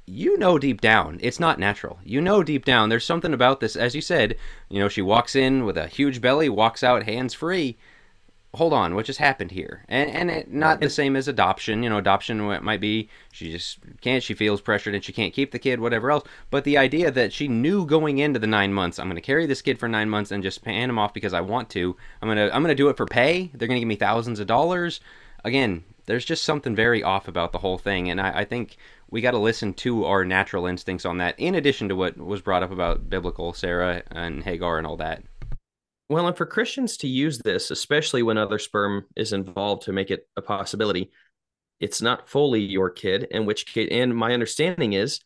you 0.07 0.37
know 0.39 0.59
deep 0.59 0.81
down 0.81 1.19
it's 1.23 1.41
not 1.41 1.59
natural. 1.59 1.99
You 2.05 2.21
know 2.21 2.43
deep 2.43 2.65
down 2.65 2.91
there's 2.91 3.05
something 3.05 3.33
about 3.33 3.61
this. 3.61 3.77
As 3.77 3.95
you 3.95 4.03
said, 4.03 4.37
you 4.69 4.79
know, 4.79 4.89
she 4.89 5.03
walks 5.03 5.35
in 5.35 5.65
with 5.65 5.79
a 5.79 5.89
huge 5.89 6.21
belly, 6.21 6.49
walks 6.49 6.83
out 6.83 7.05
hands 7.05 7.33
free 7.35 7.79
hold 8.55 8.75
on, 8.75 8.95
what 8.95 9.07
just 9.07 9.19
happened 9.19 9.51
here? 9.51 9.85
And 9.89 10.11
and 10.11 10.31
it, 10.31 10.53
not 10.53 10.81
the 10.81 10.91
same 10.91 11.17
as 11.17 11.29
adoption. 11.29 11.83
You 11.83 11.91
know, 11.91 11.99
adoption 11.99 12.39
might 12.63 12.81
be 12.81 13.09
she 13.33 13.51
just 13.51 13.79
can't, 14.01 14.23
she 14.23 14.35
feels 14.35 14.61
pressured 14.61 14.95
and 14.95 15.03
she 15.03 15.13
can't 15.13 15.33
keep 15.33 15.53
the 15.53 15.59
kid, 15.59 15.81
whatever 15.81 16.11
else. 16.11 16.25
But 16.51 16.65
the 16.65 16.79
idea 16.79 17.11
that 17.11 17.33
she 17.33 17.49
knew 17.49 17.87
going 17.87 18.19
into 18.19 18.39
the 18.39 18.47
nine 18.47 18.73
months, 18.73 18.99
I'm 18.99 19.07
going 19.07 19.17
to 19.17 19.23
carry 19.23 19.47
this 19.47 19.63
kid 19.63 19.79
for 19.79 19.89
nine 19.89 20.11
months 20.11 20.31
and 20.31 20.43
just 20.43 20.65
hand 20.65 20.91
him 20.91 20.99
off 20.99 21.15
because 21.15 21.33
I 21.33 21.41
want 21.41 21.71
to. 21.71 21.97
I'm 22.21 22.29
gonna 22.29 22.51
I'm 22.53 22.63
gonna 22.63 22.75
do 22.75 22.89
it 22.89 22.97
for 22.97 23.07
pay. 23.07 23.51
They're 23.55 23.69
gonna 23.69 23.81
give 23.81 23.89
me 23.89 23.97
thousands 23.97 24.41
of 24.41 24.47
dollars. 24.47 25.01
Again, 25.45 25.85
there's 26.07 26.25
just 26.25 26.45
something 26.45 26.77
very 26.77 27.03
off 27.03 27.29
about 27.29 27.53
the 27.53 27.59
whole 27.59 27.79
thing, 27.79 28.11
and 28.11 28.21
I, 28.21 28.41
I 28.41 28.45
think 28.45 28.77
we 29.11 29.21
got 29.21 29.33
to 29.33 29.39
listen 29.39 29.75
to 29.75 30.05
our 30.05 30.25
natural 30.25 30.67
instincts 30.67 31.05
on 31.05 31.19
that. 31.19 31.39
In 31.39 31.55
addition 31.55 31.89
to 31.89 31.97
what 31.97 32.17
was 32.17 32.41
brought 32.41 32.63
up 32.63 32.71
about 32.71 33.09
biblical 33.09 33.53
Sarah 33.53 34.03
and 34.11 34.43
Hagar 34.43 34.79
and 34.79 34.87
all 34.87 34.97
that. 34.99 35.23
Well, 36.13 36.27
and 36.27 36.37
for 36.37 36.45
Christians 36.45 36.99
to 36.99 37.09
use 37.09 37.39
this, 37.39 37.71
especially 37.71 38.23
when 38.23 38.37
other 38.37 38.59
sperm 38.59 39.07
is 39.17 39.33
involved 39.33 39.85
to 39.85 39.95
make 39.95 40.11
it 40.11 40.29
a 40.37 40.43
possibility, 40.43 41.11
it's 41.81 42.03
not 42.03 42.29
fully 42.29 42.61
your 42.61 42.91
kid, 42.91 43.29
in 43.31 43.47
which 43.47 43.65
case, 43.65 43.89
and 43.91 44.15
my 44.15 44.35
understanding 44.35 44.93
is 44.93 45.21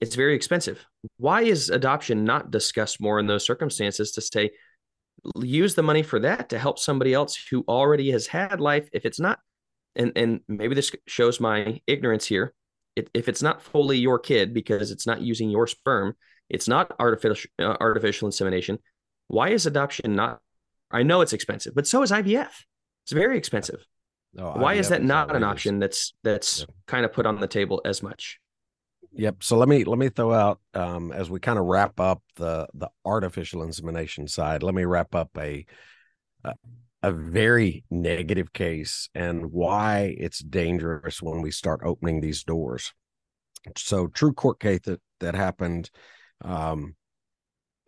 it's 0.00 0.14
very 0.14 0.34
expensive. 0.34 0.86
Why 1.18 1.42
is 1.42 1.68
adoption 1.68 2.24
not 2.24 2.50
discussed 2.50 3.02
more 3.02 3.20
in 3.20 3.26
those 3.26 3.44
circumstances 3.44 4.12
to 4.12 4.22
say, 4.22 4.52
use 5.42 5.74
the 5.74 5.82
money 5.82 6.02
for 6.02 6.18
that 6.20 6.48
to 6.48 6.58
help 6.58 6.78
somebody 6.78 7.12
else 7.12 7.36
who 7.50 7.62
already 7.68 8.10
has 8.12 8.26
had 8.26 8.62
life? 8.62 8.88
If 8.94 9.04
it's 9.04 9.20
not, 9.20 9.40
and, 9.94 10.10
and 10.16 10.40
maybe 10.48 10.74
this 10.74 10.90
shows 11.06 11.38
my 11.38 11.82
ignorance 11.86 12.24
here, 12.24 12.54
it, 12.96 13.10
if 13.12 13.28
it's 13.28 13.42
not 13.42 13.60
fully 13.60 13.98
your 13.98 14.18
kid 14.18 14.54
because 14.54 14.90
it's 14.90 15.06
not 15.06 15.20
using 15.20 15.50
your 15.50 15.66
sperm, 15.66 16.16
it's 16.48 16.66
not 16.66 16.96
artificial 16.98 17.50
uh, 17.58 17.76
artificial 17.78 18.26
insemination 18.26 18.78
why 19.30 19.50
is 19.50 19.64
adoption 19.64 20.14
not? 20.14 20.40
I 20.90 21.04
know 21.04 21.20
it's 21.20 21.32
expensive, 21.32 21.74
but 21.74 21.86
so 21.86 22.02
is 22.02 22.10
IVF. 22.10 22.50
It's 23.04 23.12
very 23.12 23.38
expensive. 23.38 23.86
No, 24.34 24.52
Why 24.52 24.74
IVF 24.74 24.80
is 24.80 24.88
that 24.88 25.02
not 25.02 25.34
an 25.34 25.44
option 25.44 25.78
that's 25.78 26.14
that's 26.22 26.60
yep. 26.60 26.70
kind 26.86 27.04
of 27.04 27.12
put 27.12 27.26
on 27.26 27.40
the 27.40 27.46
table 27.46 27.80
as 27.84 28.02
much? 28.02 28.38
Yep. 29.12 29.42
So 29.42 29.56
let 29.56 29.68
me 29.68 29.84
let 29.84 29.98
me 29.98 30.08
throw 30.08 30.32
out 30.32 30.60
um, 30.74 31.12
as 31.12 31.30
we 31.30 31.40
kind 31.40 31.58
of 31.58 31.64
wrap 31.66 32.00
up 32.00 32.22
the 32.36 32.68
the 32.74 32.88
artificial 33.04 33.62
insemination 33.62 34.26
side. 34.28 34.62
Let 34.62 34.74
me 34.74 34.84
wrap 34.84 35.14
up 35.14 35.30
a, 35.38 35.64
a 36.44 36.54
a 37.02 37.12
very 37.12 37.84
negative 37.90 38.52
case 38.52 39.08
and 39.14 39.52
why 39.52 40.14
it's 40.18 40.40
dangerous 40.40 41.22
when 41.22 41.40
we 41.40 41.50
start 41.50 41.80
opening 41.84 42.20
these 42.20 42.44
doors. 42.44 42.92
So 43.76 44.08
true 44.08 44.32
court 44.32 44.60
case 44.60 44.80
that 44.84 45.00
that 45.20 45.34
happened 45.34 45.90
um, 46.44 46.94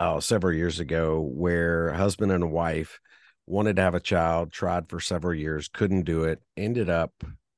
oh, 0.02 0.20
several 0.20 0.54
years 0.54 0.80
ago 0.80 1.20
where 1.20 1.92
husband 1.92 2.32
and 2.32 2.50
wife 2.50 3.00
wanted 3.46 3.76
to 3.76 3.82
have 3.82 3.94
a 3.94 4.00
child, 4.00 4.52
tried 4.52 4.88
for 4.88 5.00
several 5.00 5.34
years, 5.34 5.68
couldn't 5.68 6.02
do 6.02 6.24
it, 6.24 6.40
ended 6.56 6.90
up 6.90 7.12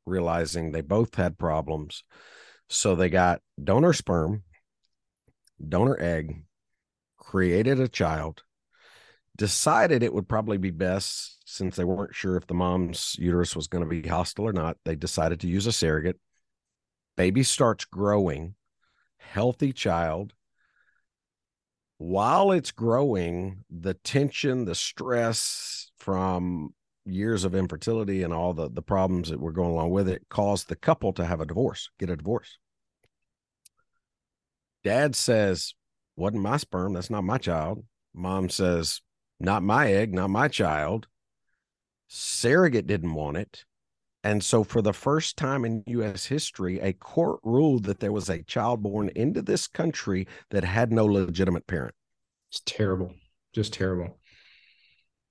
realizing 0.06 0.70
they 0.70 0.80
both 0.80 1.14
had 1.14 1.38
problems. 1.38 2.04
So 2.68 2.94
they 2.94 3.08
got 3.08 3.40
donor 3.62 3.92
sperm, 3.92 4.42
donor 5.66 5.98
egg, 6.00 6.44
created 7.18 7.80
a 7.80 7.88
child, 7.88 8.42
decided 9.36 10.02
it 10.02 10.12
would 10.12 10.28
probably 10.28 10.58
be 10.58 10.70
best 10.70 11.38
since 11.46 11.76
they 11.76 11.84
weren't 11.84 12.14
sure 12.14 12.36
if 12.36 12.46
the 12.46 12.54
mom's 12.54 13.16
uterus 13.18 13.56
was 13.56 13.68
going 13.68 13.84
to 13.84 13.90
be 13.90 14.06
hostile 14.06 14.46
or 14.46 14.52
not. 14.52 14.76
They 14.84 14.96
decided 14.96 15.40
to 15.40 15.48
use 15.48 15.66
a 15.66 15.72
surrogate. 15.72 16.18
Baby 17.16 17.42
starts 17.42 17.84
growing, 17.84 18.54
healthy 19.18 19.72
child. 19.72 20.32
While 21.98 22.52
it's 22.52 22.72
growing, 22.72 23.64
the 23.70 23.94
tension, 23.94 24.64
the 24.64 24.74
stress 24.74 25.90
from 25.96 26.74
years 27.04 27.44
of 27.44 27.54
infertility 27.54 28.22
and 28.22 28.32
all 28.32 28.54
the, 28.54 28.68
the 28.70 28.82
problems 28.82 29.28
that 29.30 29.40
were 29.40 29.52
going 29.52 29.70
along 29.70 29.90
with 29.90 30.08
it 30.08 30.22
caused 30.28 30.68
the 30.68 30.76
couple 30.76 31.12
to 31.14 31.24
have 31.24 31.40
a 31.40 31.46
divorce, 31.46 31.90
get 31.98 32.10
a 32.10 32.16
divorce. 32.16 32.58
Dad 34.82 35.14
says, 35.16 35.74
Wasn't 36.16 36.42
my 36.42 36.56
sperm. 36.56 36.92
That's 36.92 37.10
not 37.10 37.24
my 37.24 37.38
child. 37.38 37.84
Mom 38.12 38.50
says, 38.50 39.00
Not 39.40 39.62
my 39.62 39.90
egg, 39.90 40.12
not 40.12 40.30
my 40.30 40.48
child. 40.48 41.06
Surrogate 42.08 42.86
didn't 42.86 43.14
want 43.14 43.36
it. 43.36 43.64
And 44.24 44.42
so, 44.42 44.64
for 44.64 44.80
the 44.80 44.94
first 44.94 45.36
time 45.36 45.66
in 45.66 45.84
U.S. 45.86 46.24
history, 46.24 46.80
a 46.80 46.94
court 46.94 47.40
ruled 47.44 47.84
that 47.84 48.00
there 48.00 48.10
was 48.10 48.30
a 48.30 48.42
child 48.42 48.82
born 48.82 49.10
into 49.14 49.42
this 49.42 49.66
country 49.66 50.26
that 50.50 50.64
had 50.64 50.90
no 50.90 51.04
legitimate 51.04 51.66
parent. 51.66 51.94
It's 52.50 52.62
terrible. 52.64 53.14
Just 53.54 53.74
terrible. 53.74 54.18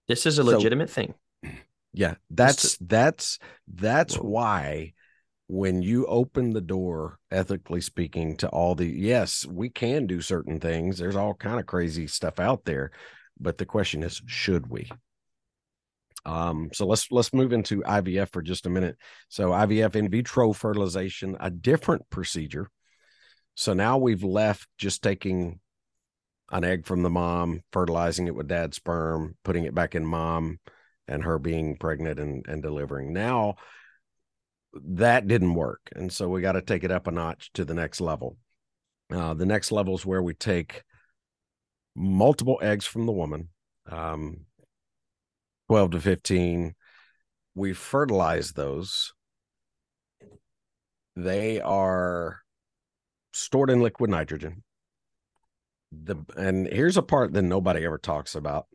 This 0.07 0.27
is 0.27 0.37
a 0.37 0.43
legitimate 0.43 0.89
so, 0.89 0.93
thing. 0.93 1.13
Yeah, 1.95 2.15
that's 2.31 2.75
that's 2.81 3.37
that's 3.67 4.15
why 4.15 4.93
when 5.45 5.83
you 5.83 6.07
open 6.07 6.51
the 6.51 6.61
door 6.61 7.19
ethically 7.29 7.81
speaking 7.81 8.35
to 8.37 8.47
all 8.49 8.73
the 8.73 8.87
yes 8.87 9.45
we 9.45 9.69
can 9.69 10.07
do 10.07 10.19
certain 10.19 10.59
things 10.59 10.97
there's 10.97 11.15
all 11.15 11.35
kind 11.35 11.59
of 11.59 11.67
crazy 11.67 12.07
stuff 12.07 12.39
out 12.39 12.65
there 12.65 12.89
but 13.39 13.59
the 13.59 13.65
question 13.65 14.01
is 14.01 14.23
should 14.25 14.67
we 14.71 14.89
um 16.26 16.69
so 16.74 16.86
let's 16.86 17.11
let's 17.11 17.34
move 17.34 17.51
into 17.51 17.82
ivf 17.82 18.32
for 18.32 18.41
just 18.41 18.65
a 18.65 18.69
minute 18.69 18.95
so 19.30 19.49
ivf 19.49 19.95
in 19.95 20.09
vitro 20.09 20.53
fertilization 20.53 21.36
a 21.39 21.49
different 21.49 22.09
procedure 22.09 22.69
so 23.55 23.74
now 23.74 23.97
we've 23.97 24.24
left 24.24 24.67
just 24.78 25.01
taking 25.01 25.59
an 26.51 26.63
egg 26.63 26.86
from 26.86 27.03
the 27.03 27.09
mom 27.09 27.61
fertilizing 27.71 28.28
it 28.28 28.36
with 28.36 28.47
dad's 28.47 28.78
sperm 28.78 29.36
putting 29.43 29.65
it 29.65 29.76
back 29.76 29.95
in 29.95 30.05
mom 30.05 30.59
and 31.07 31.24
her 31.24 31.38
being 31.38 31.76
pregnant 31.76 32.19
and, 32.19 32.45
and 32.47 32.61
delivering 32.61 33.11
now 33.11 33.55
that 34.74 35.28
didn't 35.28 35.53
work. 35.53 35.82
And 35.95 36.11
so 36.11 36.30
we 36.30 36.41
got 36.41 36.53
to 36.53 36.61
take 36.61 36.84
it 36.84 36.91
up 36.91 37.07
a 37.07 37.11
notch 37.11 37.51
to 37.53 37.65
the 37.65 37.74
next 37.74 38.01
level. 38.01 38.38
Uh, 39.11 39.34
the 39.34 39.45
next 39.45 39.71
level 39.71 39.95
is 39.95 40.05
where 40.05 40.21
we 40.21 40.34
take 40.34 40.84
multiple 41.95 42.59
eggs 42.61 42.86
from 42.86 43.05
the 43.05 43.11
woman, 43.11 43.49
um, 43.89 44.45
12 45.68 45.91
to 45.91 45.99
15. 45.99 46.76
We 47.55 47.74
fertilize 47.74 48.51
those. 48.51 49.14
They 51.16 51.61
are 51.61 52.39
stored 53.34 53.70
in 53.70 53.82
liquid 53.82 54.09
nitrogen. 54.09 54.64
The 55.91 56.16
and 56.36 56.68
here's 56.68 56.97
a 56.97 57.03
part 57.03 57.34
that 57.34 57.43
nobody 57.43 57.86
ever 57.86 57.99
talks 57.99 58.34
about. 58.34 58.66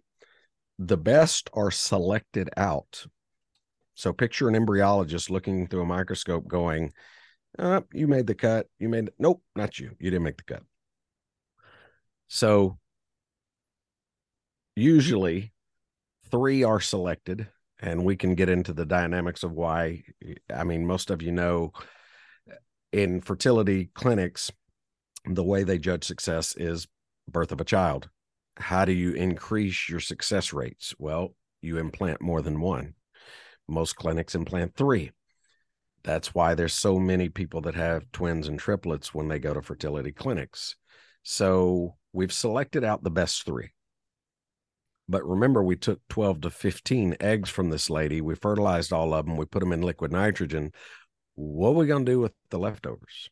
The 0.78 0.96
best 0.96 1.50
are 1.52 1.72
selected 1.72 2.48
out 2.56 3.06
so 3.98 4.12
picture 4.12 4.48
an 4.48 4.54
embryologist 4.54 5.28
looking 5.28 5.66
through 5.66 5.82
a 5.82 5.84
microscope 5.84 6.46
going, 6.46 6.92
uh, 7.58 7.80
you 7.92 8.06
made 8.06 8.28
the 8.28 8.34
cut. 8.36 8.68
You 8.78 8.88
made, 8.88 9.10
nope, 9.18 9.42
not 9.56 9.80
you. 9.80 9.96
You 9.98 10.12
didn't 10.12 10.22
make 10.22 10.36
the 10.36 10.44
cut. 10.44 10.62
So 12.28 12.78
usually 14.76 15.52
three 16.30 16.64
are 16.64 16.80
selected 16.80 17.48
and 17.80 18.04
we 18.04 18.16
can 18.16 18.34
get 18.34 18.48
into 18.48 18.72
the 18.72 18.86
dynamics 18.86 19.42
of 19.42 19.52
why. 19.52 20.02
I 20.52 20.64
mean, 20.64 20.86
most 20.86 21.10
of 21.10 21.22
you 21.22 21.32
know 21.32 21.72
in 22.92 23.20
fertility 23.20 23.90
clinics, 23.94 24.50
the 25.24 25.44
way 25.44 25.62
they 25.62 25.78
judge 25.78 26.04
success 26.04 26.54
is 26.56 26.86
birth 27.28 27.52
of 27.52 27.60
a 27.60 27.64
child. 27.64 28.08
How 28.56 28.84
do 28.84 28.92
you 28.92 29.12
increase 29.12 29.88
your 29.88 30.00
success 30.00 30.52
rates? 30.52 30.94
Well, 30.98 31.34
you 31.60 31.78
implant 31.78 32.20
more 32.20 32.42
than 32.42 32.60
one 32.60 32.94
most 33.68 33.96
clinics 33.96 34.34
implant 34.34 34.74
three. 34.74 35.12
That's 36.02 36.34
why 36.34 36.54
there's 36.54 36.72
so 36.72 36.98
many 36.98 37.28
people 37.28 37.60
that 37.62 37.74
have 37.74 38.10
twins 38.12 38.48
and 38.48 38.58
triplets 38.58 39.12
when 39.12 39.28
they 39.28 39.38
go 39.38 39.52
to 39.52 39.62
fertility 39.62 40.12
clinics. 40.12 40.76
So 41.22 41.96
we've 42.12 42.32
selected 42.32 42.82
out 42.82 43.02
the 43.02 43.10
best 43.10 43.44
three. 43.44 43.70
But 45.08 45.26
remember, 45.26 45.62
we 45.62 45.76
took 45.76 46.00
12 46.08 46.42
to 46.42 46.50
15 46.50 47.16
eggs 47.20 47.48
from 47.48 47.70
this 47.70 47.88
lady. 47.88 48.20
We 48.20 48.34
fertilized 48.34 48.92
all 48.92 49.14
of 49.14 49.24
them. 49.24 49.36
We 49.36 49.46
put 49.46 49.60
them 49.60 49.72
in 49.72 49.82
liquid 49.82 50.12
nitrogen. 50.12 50.72
What 51.34 51.70
are 51.70 51.74
we 51.74 51.86
going 51.86 52.04
to 52.04 52.12
do 52.12 52.20
with 52.20 52.32
the 52.50 52.58
leftovers? 52.58 53.30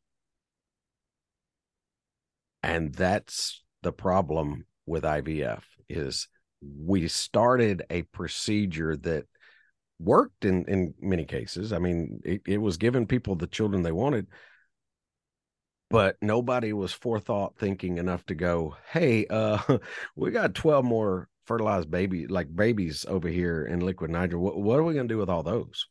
And 2.62 2.94
that's 2.94 3.62
the 3.82 3.92
problem 3.92 4.64
with 4.86 5.04
IVF 5.04 5.62
is 5.88 6.28
we 6.60 7.08
started 7.08 7.82
a 7.90 8.02
procedure 8.02 8.96
that 8.96 9.24
worked 9.98 10.44
in 10.44 10.64
in 10.64 10.94
many 11.00 11.24
cases. 11.24 11.72
I 11.72 11.78
mean, 11.78 12.20
it, 12.24 12.42
it 12.46 12.58
was 12.58 12.76
giving 12.76 13.06
people 13.06 13.34
the 13.34 13.46
children 13.46 13.82
they 13.82 13.92
wanted, 13.92 14.26
but 15.90 16.16
nobody 16.20 16.72
was 16.72 16.92
forethought 16.92 17.56
thinking 17.56 17.98
enough 17.98 18.24
to 18.26 18.34
go, 18.34 18.76
"Hey, 18.90 19.26
uh, 19.26 19.58
we 20.16 20.30
got 20.30 20.54
twelve 20.54 20.84
more 20.84 21.28
fertilized 21.46 21.90
baby 21.90 22.26
like 22.26 22.54
babies 22.54 23.06
over 23.08 23.28
here 23.28 23.64
in 23.64 23.80
liquid 23.80 24.10
nitrogen. 24.10 24.40
What, 24.40 24.58
what 24.58 24.78
are 24.78 24.84
we 24.84 24.94
going 24.94 25.08
to 25.08 25.14
do 25.14 25.18
with 25.18 25.30
all 25.30 25.42
those?" 25.42 25.86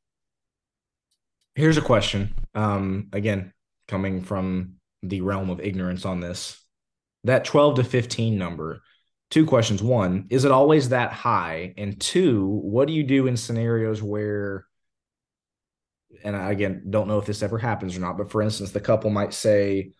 Here's 1.56 1.78
a 1.78 1.82
question. 1.82 2.36
Um, 2.54 3.08
again, 3.14 3.54
coming 3.88 4.22
from 4.22 4.76
the 5.02 5.22
realm 5.22 5.50
of 5.50 5.60
ignorance 5.62 6.06
on 6.06 6.20
this, 6.20 6.62
that 7.24 7.46
twelve 7.46 7.76
to 7.76 7.84
fifteen 7.84 8.38
number 8.38 8.82
two 9.32 9.46
questions. 9.46 9.82
One, 9.82 10.28
is 10.30 10.46
it 10.46 10.52
always 10.52 10.90
that 10.90 11.12
high? 11.12 11.74
And 11.78 12.00
two, 12.00 12.46
what 12.46 12.88
do 12.88 12.94
you 12.94 13.04
do 13.04 13.26
in 13.26 13.38
scenarios 13.38 14.02
where, 14.02 14.66
and 16.24 16.36
I 16.36 16.52
again 16.52 16.88
don't 16.90 17.08
know 17.08 17.18
if 17.18 17.26
this 17.26 17.42
ever 17.42 17.58
happens 17.58 17.98
or 17.98 18.02
not, 18.02 18.18
but 18.18 18.30
for 18.30 18.42
instance, 18.42 18.72
the 18.72 18.80
couple 18.80 19.10
might 19.10 19.34
say, 19.34 19.94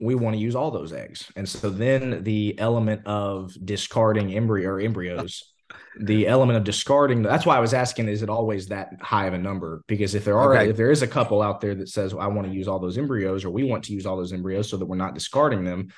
we 0.00 0.14
want 0.14 0.34
to 0.34 0.40
use 0.40 0.54
all 0.54 0.70
those 0.70 0.92
eggs. 0.92 1.30
And 1.36 1.48
so 1.48 1.70
then 1.70 2.24
the 2.24 2.58
element 2.58 3.06
of 3.06 3.56
discarding 3.64 4.34
embryo 4.34 4.70
or 4.70 4.80
embryos, 4.80 5.52
the 6.00 6.26
element 6.26 6.56
of 6.56 6.64
discarding, 6.64 7.22
that's 7.22 7.46
why 7.46 7.56
I 7.56 7.60
was 7.60 7.74
asking, 7.74 8.08
is 8.08 8.22
it 8.22 8.28
always 8.28 8.68
that 8.68 8.90
high 9.00 9.26
of 9.26 9.34
a 9.34 9.38
number? 9.38 9.82
Because 9.86 10.14
if 10.14 10.24
there 10.24 10.38
are, 10.38 10.54
okay. 10.54 10.70
if 10.70 10.76
there 10.76 10.90
is 10.90 11.02
a 11.02 11.06
couple 11.06 11.42
out 11.42 11.60
there 11.60 11.74
that 11.76 11.88
says, 11.88 12.14
well, 12.14 12.24
I 12.24 12.28
want 12.28 12.48
to 12.48 12.54
use 12.54 12.68
all 12.68 12.78
those 12.78 12.98
embryos 12.98 13.44
or 13.44 13.50
we 13.50 13.64
want 13.64 13.84
to 13.84 13.92
use 13.92 14.04
all 14.04 14.16
those 14.16 14.32
embryos 14.32 14.68
so 14.68 14.76
that 14.76 14.86
we're 14.86 14.96
not 14.96 15.14
discarding 15.14 15.64
them, 15.64 15.88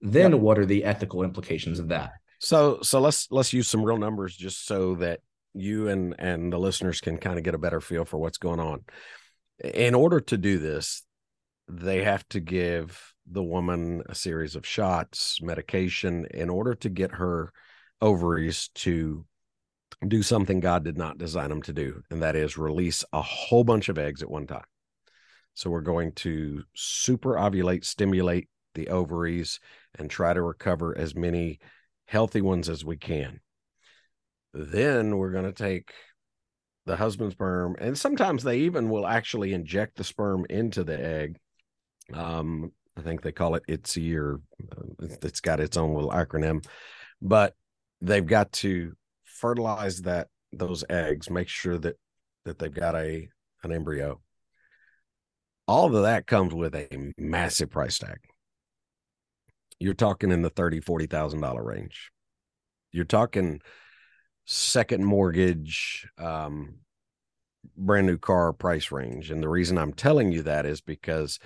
then 0.00 0.32
yep. 0.32 0.40
what 0.40 0.58
are 0.58 0.66
the 0.66 0.84
ethical 0.84 1.22
implications 1.22 1.78
of 1.78 1.88
that? 1.88 2.12
So 2.40 2.80
so 2.82 3.00
let's 3.00 3.28
let's 3.30 3.54
use 3.54 3.68
some 3.68 3.82
real 3.82 3.96
numbers 3.96 4.36
just 4.36 4.66
so 4.66 4.96
that 4.96 5.20
you 5.54 5.88
and 5.88 6.14
and 6.18 6.52
the 6.52 6.58
listeners 6.58 7.00
can 7.00 7.16
kind 7.16 7.38
of 7.38 7.44
get 7.44 7.54
a 7.54 7.58
better 7.58 7.80
feel 7.80 8.04
for 8.04 8.18
what's 8.18 8.36
going 8.36 8.60
on. 8.60 8.84
In 9.62 9.94
order 9.94 10.20
to 10.20 10.36
do 10.36 10.58
this, 10.58 11.04
they 11.68 12.04
have 12.04 12.28
to 12.30 12.40
give 12.40 13.13
the 13.26 13.42
woman 13.42 14.02
a 14.06 14.14
series 14.14 14.56
of 14.56 14.66
shots, 14.66 15.40
medication 15.42 16.26
in 16.32 16.50
order 16.50 16.74
to 16.74 16.88
get 16.88 17.12
her 17.12 17.52
ovaries 18.00 18.68
to 18.74 19.24
do 20.06 20.22
something 20.22 20.60
God 20.60 20.84
did 20.84 20.98
not 20.98 21.18
design 21.18 21.48
them 21.48 21.62
to 21.62 21.72
do, 21.72 22.02
and 22.10 22.22
that 22.22 22.36
is 22.36 22.58
release 22.58 23.04
a 23.12 23.22
whole 23.22 23.64
bunch 23.64 23.88
of 23.88 23.98
eggs 23.98 24.22
at 24.22 24.30
one 24.30 24.46
time. 24.46 24.64
So 25.54 25.70
we're 25.70 25.80
going 25.80 26.12
to 26.12 26.64
super 26.74 27.34
ovulate, 27.34 27.84
stimulate 27.84 28.48
the 28.74 28.88
ovaries, 28.88 29.60
and 29.98 30.10
try 30.10 30.34
to 30.34 30.42
recover 30.42 30.96
as 30.98 31.14
many 31.14 31.60
healthy 32.06 32.40
ones 32.40 32.68
as 32.68 32.84
we 32.84 32.96
can. 32.96 33.40
Then 34.52 35.16
we're 35.16 35.32
going 35.32 35.44
to 35.44 35.52
take 35.52 35.92
the 36.86 36.96
husband's 36.96 37.34
sperm, 37.34 37.76
and 37.78 37.96
sometimes 37.96 38.42
they 38.42 38.58
even 38.60 38.90
will 38.90 39.06
actually 39.06 39.54
inject 39.54 39.96
the 39.96 40.04
sperm 40.04 40.44
into 40.50 40.84
the 40.84 41.00
egg. 41.02 41.38
Um, 42.12 42.72
I 42.96 43.02
think 43.02 43.22
they 43.22 43.32
call 43.32 43.54
it 43.56 43.64
ICSI, 43.68 44.16
or 44.16 44.40
uh, 44.70 45.06
it's 45.22 45.40
got 45.40 45.60
its 45.60 45.76
own 45.76 45.94
little 45.94 46.10
acronym, 46.10 46.64
but 47.20 47.54
they've 48.00 48.26
got 48.26 48.52
to 48.52 48.92
fertilize 49.24 50.02
that 50.02 50.28
those 50.52 50.84
eggs, 50.88 51.28
make 51.30 51.48
sure 51.48 51.78
that 51.78 51.96
that 52.44 52.58
they've 52.58 52.72
got 52.72 52.94
a 52.94 53.28
an 53.62 53.72
embryo. 53.72 54.20
All 55.66 55.86
of 55.86 56.02
that 56.02 56.26
comes 56.26 56.52
with 56.54 56.74
a 56.74 57.12
massive 57.16 57.70
price 57.70 57.98
tag 57.98 58.18
you're 59.84 59.94
talking 59.94 60.30
in 60.30 60.42
the 60.42 60.50
thirty, 60.50 60.80
forty 60.80 61.06
thousand 61.06 61.40
dollar 61.40 61.62
range. 61.62 62.10
You're 62.92 63.04
talking 63.04 63.60
second 64.46 65.04
mortgage, 65.04 66.06
um, 66.18 66.76
brand 67.76 68.06
new 68.06 68.18
car 68.18 68.52
price 68.52 68.90
range. 68.90 69.30
And 69.30 69.42
the 69.42 69.48
reason 69.48 69.78
I'm 69.78 69.92
telling 69.92 70.32
you 70.32 70.42
that 70.42 70.66
is 70.66 70.80
because 70.80 71.38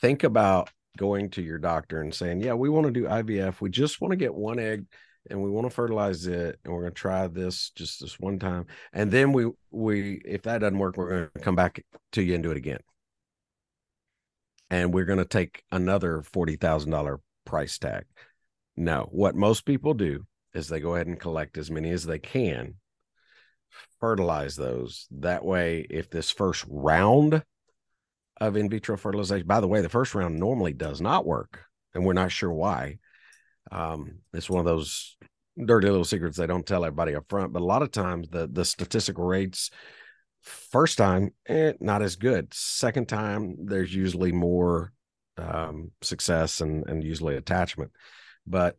think 0.00 0.24
about 0.24 0.70
going 0.96 1.30
to 1.30 1.42
your 1.42 1.58
doctor 1.58 2.00
and 2.00 2.14
saying, 2.14 2.40
Yeah, 2.40 2.54
we 2.54 2.68
want 2.68 2.86
to 2.86 2.92
do 2.92 3.04
IVF. 3.04 3.60
We 3.60 3.70
just 3.70 4.00
want 4.00 4.12
to 4.12 4.16
get 4.16 4.34
one 4.34 4.58
egg 4.58 4.86
and 5.30 5.42
we 5.42 5.50
want 5.50 5.66
to 5.66 5.70
fertilize 5.70 6.26
it 6.26 6.58
and 6.64 6.72
we're 6.72 6.82
going 6.82 6.92
to 6.92 7.00
try 7.00 7.26
this 7.26 7.70
just 7.70 8.00
this 8.00 8.18
one 8.20 8.38
time. 8.38 8.66
And 8.92 9.10
then 9.10 9.32
we 9.32 9.50
we 9.70 10.20
if 10.24 10.42
that 10.42 10.58
doesn't 10.58 10.78
work 10.78 10.96
we're 10.96 11.10
going 11.10 11.30
to 11.34 11.40
come 11.40 11.56
back 11.56 11.84
to 12.12 12.22
you 12.22 12.34
and 12.34 12.42
do 12.42 12.50
it 12.50 12.56
again. 12.56 12.80
And 14.70 14.92
we're 14.92 15.04
going 15.04 15.18
to 15.18 15.24
take 15.24 15.62
another 15.70 16.22
$40,000 16.32 17.18
price 17.44 17.78
tag. 17.78 18.04
No 18.76 19.08
what 19.10 19.34
most 19.34 19.64
people 19.64 19.94
do 19.94 20.26
is 20.52 20.68
they 20.68 20.80
go 20.80 20.94
ahead 20.94 21.06
and 21.06 21.18
collect 21.18 21.58
as 21.58 21.70
many 21.70 21.90
as 21.90 22.04
they 22.04 22.18
can 22.18 22.74
fertilize 24.00 24.56
those. 24.56 25.06
That 25.10 25.44
way 25.44 25.86
if 25.90 26.10
this 26.10 26.30
first 26.30 26.64
round 26.68 27.42
of 28.40 28.56
in 28.56 28.68
vitro 28.68 28.96
fertilization 28.96 29.46
by 29.46 29.60
the 29.60 29.68
way 29.68 29.80
the 29.80 29.88
first 29.88 30.14
round 30.14 30.38
normally 30.38 30.72
does 30.72 31.00
not 31.00 31.24
work 31.24 31.60
and 31.94 32.04
we're 32.04 32.12
not 32.12 32.32
sure 32.32 32.52
why 32.52 32.98
um, 33.70 34.18
it's 34.32 34.50
one 34.50 34.60
of 34.60 34.66
those 34.66 35.16
dirty 35.62 35.88
little 35.88 36.04
secrets 36.04 36.36
they 36.36 36.46
don't 36.46 36.66
tell 36.66 36.84
everybody 36.84 37.14
up 37.14 37.24
front. 37.28 37.52
But 37.52 37.62
a 37.62 37.66
lot 37.66 37.82
of 37.82 37.90
times 37.90 38.28
the 38.28 38.46
the 38.46 38.64
statistical 38.64 39.24
rates 39.24 39.70
first 40.42 40.98
time 40.98 41.30
eh, 41.46 41.72
not 41.80 42.02
as 42.02 42.16
good. 42.16 42.52
Second 42.52 43.08
time 43.08 43.56
there's 43.66 43.94
usually 43.94 44.32
more 44.32 44.92
um, 45.36 45.90
success 46.02 46.60
and 46.60 46.86
and 46.86 47.02
usually 47.02 47.36
attachment. 47.36 47.92
But 48.46 48.76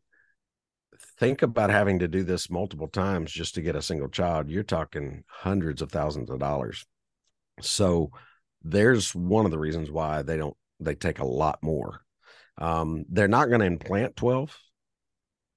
think 1.19 1.41
about 1.41 1.69
having 1.69 1.99
to 1.99 2.07
do 2.07 2.23
this 2.23 2.49
multiple 2.49 2.87
times 2.87 3.31
just 3.31 3.55
to 3.55 3.61
get 3.61 3.75
a 3.75 3.81
single 3.81 4.09
child. 4.09 4.49
You're 4.49 4.63
talking 4.63 5.23
hundreds 5.27 5.81
of 5.81 5.91
thousands 5.91 6.29
of 6.29 6.39
dollars. 6.39 6.85
So 7.61 8.11
there's 8.65 9.15
one 9.15 9.45
of 9.45 9.51
the 9.51 9.59
reasons 9.59 9.89
why 9.89 10.23
they 10.23 10.35
don't 10.35 10.57
they 10.81 10.95
take 10.95 11.19
a 11.19 11.25
lot 11.25 11.59
more. 11.61 12.01
Um, 12.57 13.05
they're 13.09 13.27
not 13.27 13.47
going 13.47 13.61
to 13.61 13.65
implant 13.65 14.17
12 14.17 14.57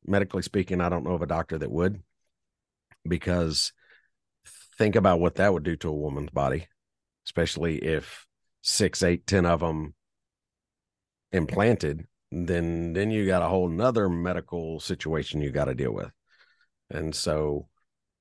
medically 0.08 0.42
speaking, 0.42 0.80
I 0.80 0.88
don't 0.88 1.04
know 1.04 1.12
of 1.12 1.22
a 1.22 1.26
doctor 1.26 1.58
that 1.58 1.70
would, 1.70 2.02
because 3.06 3.72
think 4.78 4.96
about 4.96 5.20
what 5.20 5.36
that 5.36 5.52
would 5.52 5.62
do 5.62 5.76
to 5.76 5.88
a 5.88 5.92
woman's 5.92 6.30
body, 6.30 6.66
especially 7.26 7.76
if 7.78 8.26
six, 8.62 9.02
eight, 9.02 9.26
ten 9.26 9.46
of 9.46 9.60
them 9.60 9.94
implanted. 11.32 12.06
Then, 12.30 12.92
then 12.92 13.10
you 13.10 13.26
got 13.26 13.42
a 13.42 13.48
whole 13.48 13.68
nother 13.68 14.08
medical 14.08 14.80
situation 14.80 15.40
you 15.40 15.50
got 15.50 15.66
to 15.66 15.74
deal 15.74 15.92
with, 15.92 16.10
and 16.90 17.14
so 17.14 17.68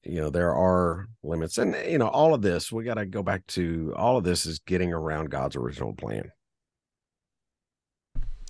you 0.08 0.20
know 0.22 0.30
there 0.30 0.54
are 0.54 1.08
limits 1.24 1.58
and 1.58 1.76
you 1.88 1.98
know 1.98 2.08
all 2.08 2.34
of 2.34 2.42
this 2.42 2.72
we 2.72 2.84
got 2.84 2.96
to 2.96 3.06
go 3.06 3.22
back 3.22 3.46
to 3.48 3.94
all 3.96 4.18
of 4.18 4.24
this 4.24 4.46
is 4.46 4.60
getting 4.60 4.94
around 4.94 5.30
god's 5.30 5.56
original 5.56 5.94
plan 5.94 6.32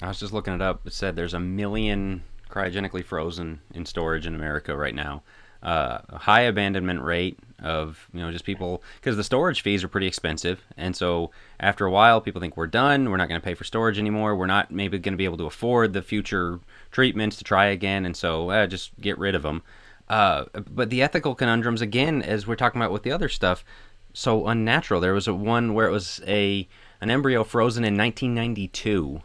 i 0.02 0.08
was 0.08 0.20
just 0.20 0.34
looking 0.34 0.54
it 0.54 0.62
up 0.62 0.86
it 0.86 0.94
said 0.94 1.16
there's 1.16 1.34
a 1.34 1.40
million 1.40 2.24
cryogenically 2.50 3.04
frozen 3.04 3.62
in 3.74 3.86
storage 3.86 4.26
in 4.26 4.36
America 4.36 4.76
right 4.76 4.96
now. 4.96 5.24
Uh, 5.64 6.00
high 6.18 6.42
abandonment 6.42 7.02
rate 7.02 7.40
of 7.64 8.08
you 8.14 8.20
know 8.20 8.32
just 8.32 8.46
people 8.46 8.84
because 9.00 9.18
the 9.18 9.24
storage 9.24 9.62
fees 9.62 9.84
are 9.84 9.88
pretty 9.88 10.06
expensive, 10.06 10.64
and 10.78 10.96
so 10.96 11.32
after 11.60 11.88
a 11.88 11.92
while, 11.92 12.22
people 12.22 12.40
think 12.40 12.56
we're 12.56 12.68
done. 12.68 13.10
We're 13.10 13.18
not 13.18 13.28
going 13.28 13.42
to 13.42 13.46
pay 13.46 13.56
for 13.56 13.64
storage 13.64 13.98
anymore. 13.98 14.36
We're 14.36 14.46
not 14.46 14.70
maybe 14.70 15.00
going 15.00 15.14
to 15.14 15.18
be 15.18 15.26
able 15.26 15.38
to 15.38 15.48
afford 15.48 15.94
the 15.94 16.04
future 16.04 16.60
treatments 16.92 17.38
to 17.38 17.44
try 17.44 17.66
again, 17.66 18.06
and 18.06 18.16
so 18.16 18.52
uh, 18.52 18.68
just 18.68 18.92
get 19.02 19.18
rid 19.18 19.34
of 19.34 19.42
them. 19.42 19.64
Uh, 20.10 20.46
but 20.54 20.90
the 20.90 21.02
ethical 21.02 21.36
conundrums 21.36 21.82
again, 21.82 22.22
as 22.22 22.48
we're 22.48 22.56
talking 22.56 22.80
about 22.82 22.92
with 22.92 23.04
the 23.04 23.12
other 23.12 23.30
stuff, 23.30 23.66
so 24.14 24.48
unnatural. 24.48 25.02
There 25.02 25.14
was 25.14 25.28
a 25.28 25.34
one 25.34 25.74
where 25.74 25.88
it 25.88 25.92
was 25.92 26.22
a 26.26 26.68
an 27.02 27.12
embryo 27.12 27.44
frozen 27.44 27.84
in 27.84 27.96
1992 27.96 29.22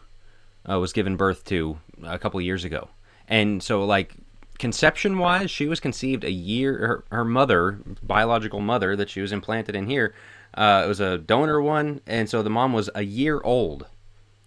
uh, 0.69 0.79
was 0.79 0.93
given 0.93 1.17
birth 1.17 1.45
to 1.47 1.79
a 2.03 2.19
couple 2.19 2.41
years 2.41 2.65
ago 2.65 2.91
and 3.29 3.63
so, 3.63 3.85
like, 3.85 4.17
conception 4.59 5.19
wise, 5.19 5.51
she 5.51 5.67
was 5.67 5.81
conceived 5.81 6.25
a 6.25 6.31
year, 6.31 6.87
her, 6.87 7.05
her 7.17 7.25
mother, 7.25 7.79
biological 8.03 8.61
mother 8.61 8.95
that 8.97 9.11
she 9.11 9.23
was 9.23 9.33
implanted 9.33 9.75
in 9.75 9.87
here, 9.87 10.15
uh, 10.55 10.83
it 10.85 10.89
was 10.89 11.01
a 11.01 11.17
donor 11.17 11.61
one. 11.61 12.03
And 12.07 12.29
so 12.29 12.43
the 12.43 12.51
mom 12.51 12.73
was 12.73 12.91
a 12.95 13.03
year 13.03 13.41
old 13.43 13.87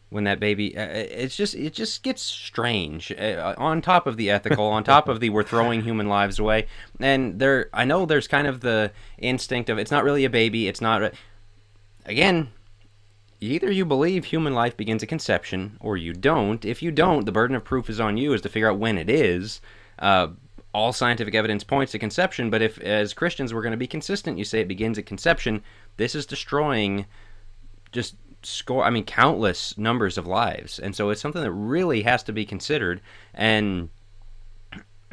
when 0.10 0.24
that 0.24 0.40
baby 0.40 0.78
uh, 0.78 0.82
uh 0.82 0.88
it's 0.94 1.36
just 1.36 1.56
it 1.56 1.74
just 1.74 2.04
gets 2.04 2.22
strange 2.22 3.12
uh, 3.12 3.56
on 3.58 3.82
top 3.82 4.08
of 4.08 4.18
the 4.18 4.30
ethical 4.30 4.66
on 4.66 4.84
top 4.84 5.08
of 5.08 5.20
the 5.20 5.30
we're 5.30 5.44
throwing 5.44 5.82
human 5.82 6.08
lives 6.08 6.40
away 6.40 6.68
and 7.00 7.40
there 7.40 7.70
i 7.74 7.84
know 7.84 8.06
there's 8.06 8.28
kind 8.28 8.48
of 8.48 8.62
the 8.62 8.92
instinct 9.18 9.70
of 9.70 9.78
it's 9.78 9.92
not 9.92 10.04
really 10.04 10.24
a 10.24 10.30
baby 10.30 10.68
it's 10.68 10.82
not 10.82 11.14
again 12.06 12.50
either 13.40 13.72
you 13.72 13.86
believe 13.86 14.26
human 14.26 14.54
life 14.54 14.76
begins 14.78 15.04
at 15.04 15.10
conception 15.10 15.78
or 15.80 15.98
you 15.98 16.14
don't. 16.14 16.64
If 16.66 16.82
you 16.82 16.92
don't, 16.92 17.26
the 17.26 17.32
burden 17.32 17.56
of 17.56 17.64
proof 17.64 17.90
is 17.90 18.00
on 18.00 18.18
you 18.18 18.34
is 18.34 18.42
to 18.42 18.50
figure 18.50 18.70
out 18.70 18.80
when 18.80 18.98
it 18.98 19.10
is. 19.10 19.62
Uh, 20.00 20.30
all 20.74 20.92
scientific 20.92 21.34
evidence 21.36 21.64
points 21.64 21.94
to 21.94 22.00
conception, 22.00 22.50
but 22.50 22.62
if 22.62 22.78
as 22.80 23.14
Christians 23.14 23.54
we're 23.54 23.62
going 23.62 23.72
to 23.72 23.78
be 23.78 23.88
consistent, 23.88 24.38
you 24.38 24.44
say 24.44 24.60
it 24.60 24.68
begins 24.68 24.98
at 24.98 25.06
conception, 25.06 25.64
this 25.96 26.16
is 26.16 26.26
destroying 26.26 27.06
just 27.94 28.16
score 28.46 28.84
I 28.84 28.90
mean 28.90 29.04
countless 29.04 29.78
numbers 29.78 30.18
of 30.18 30.28
lives. 30.28 30.80
And 30.80 30.96
so 30.96 31.10
it's 31.10 31.22
something 31.22 31.42
that 31.42 31.52
really 31.52 32.04
has 32.04 32.24
to 32.24 32.34
be 32.34 32.46
considered 32.46 33.02
and 33.34 33.90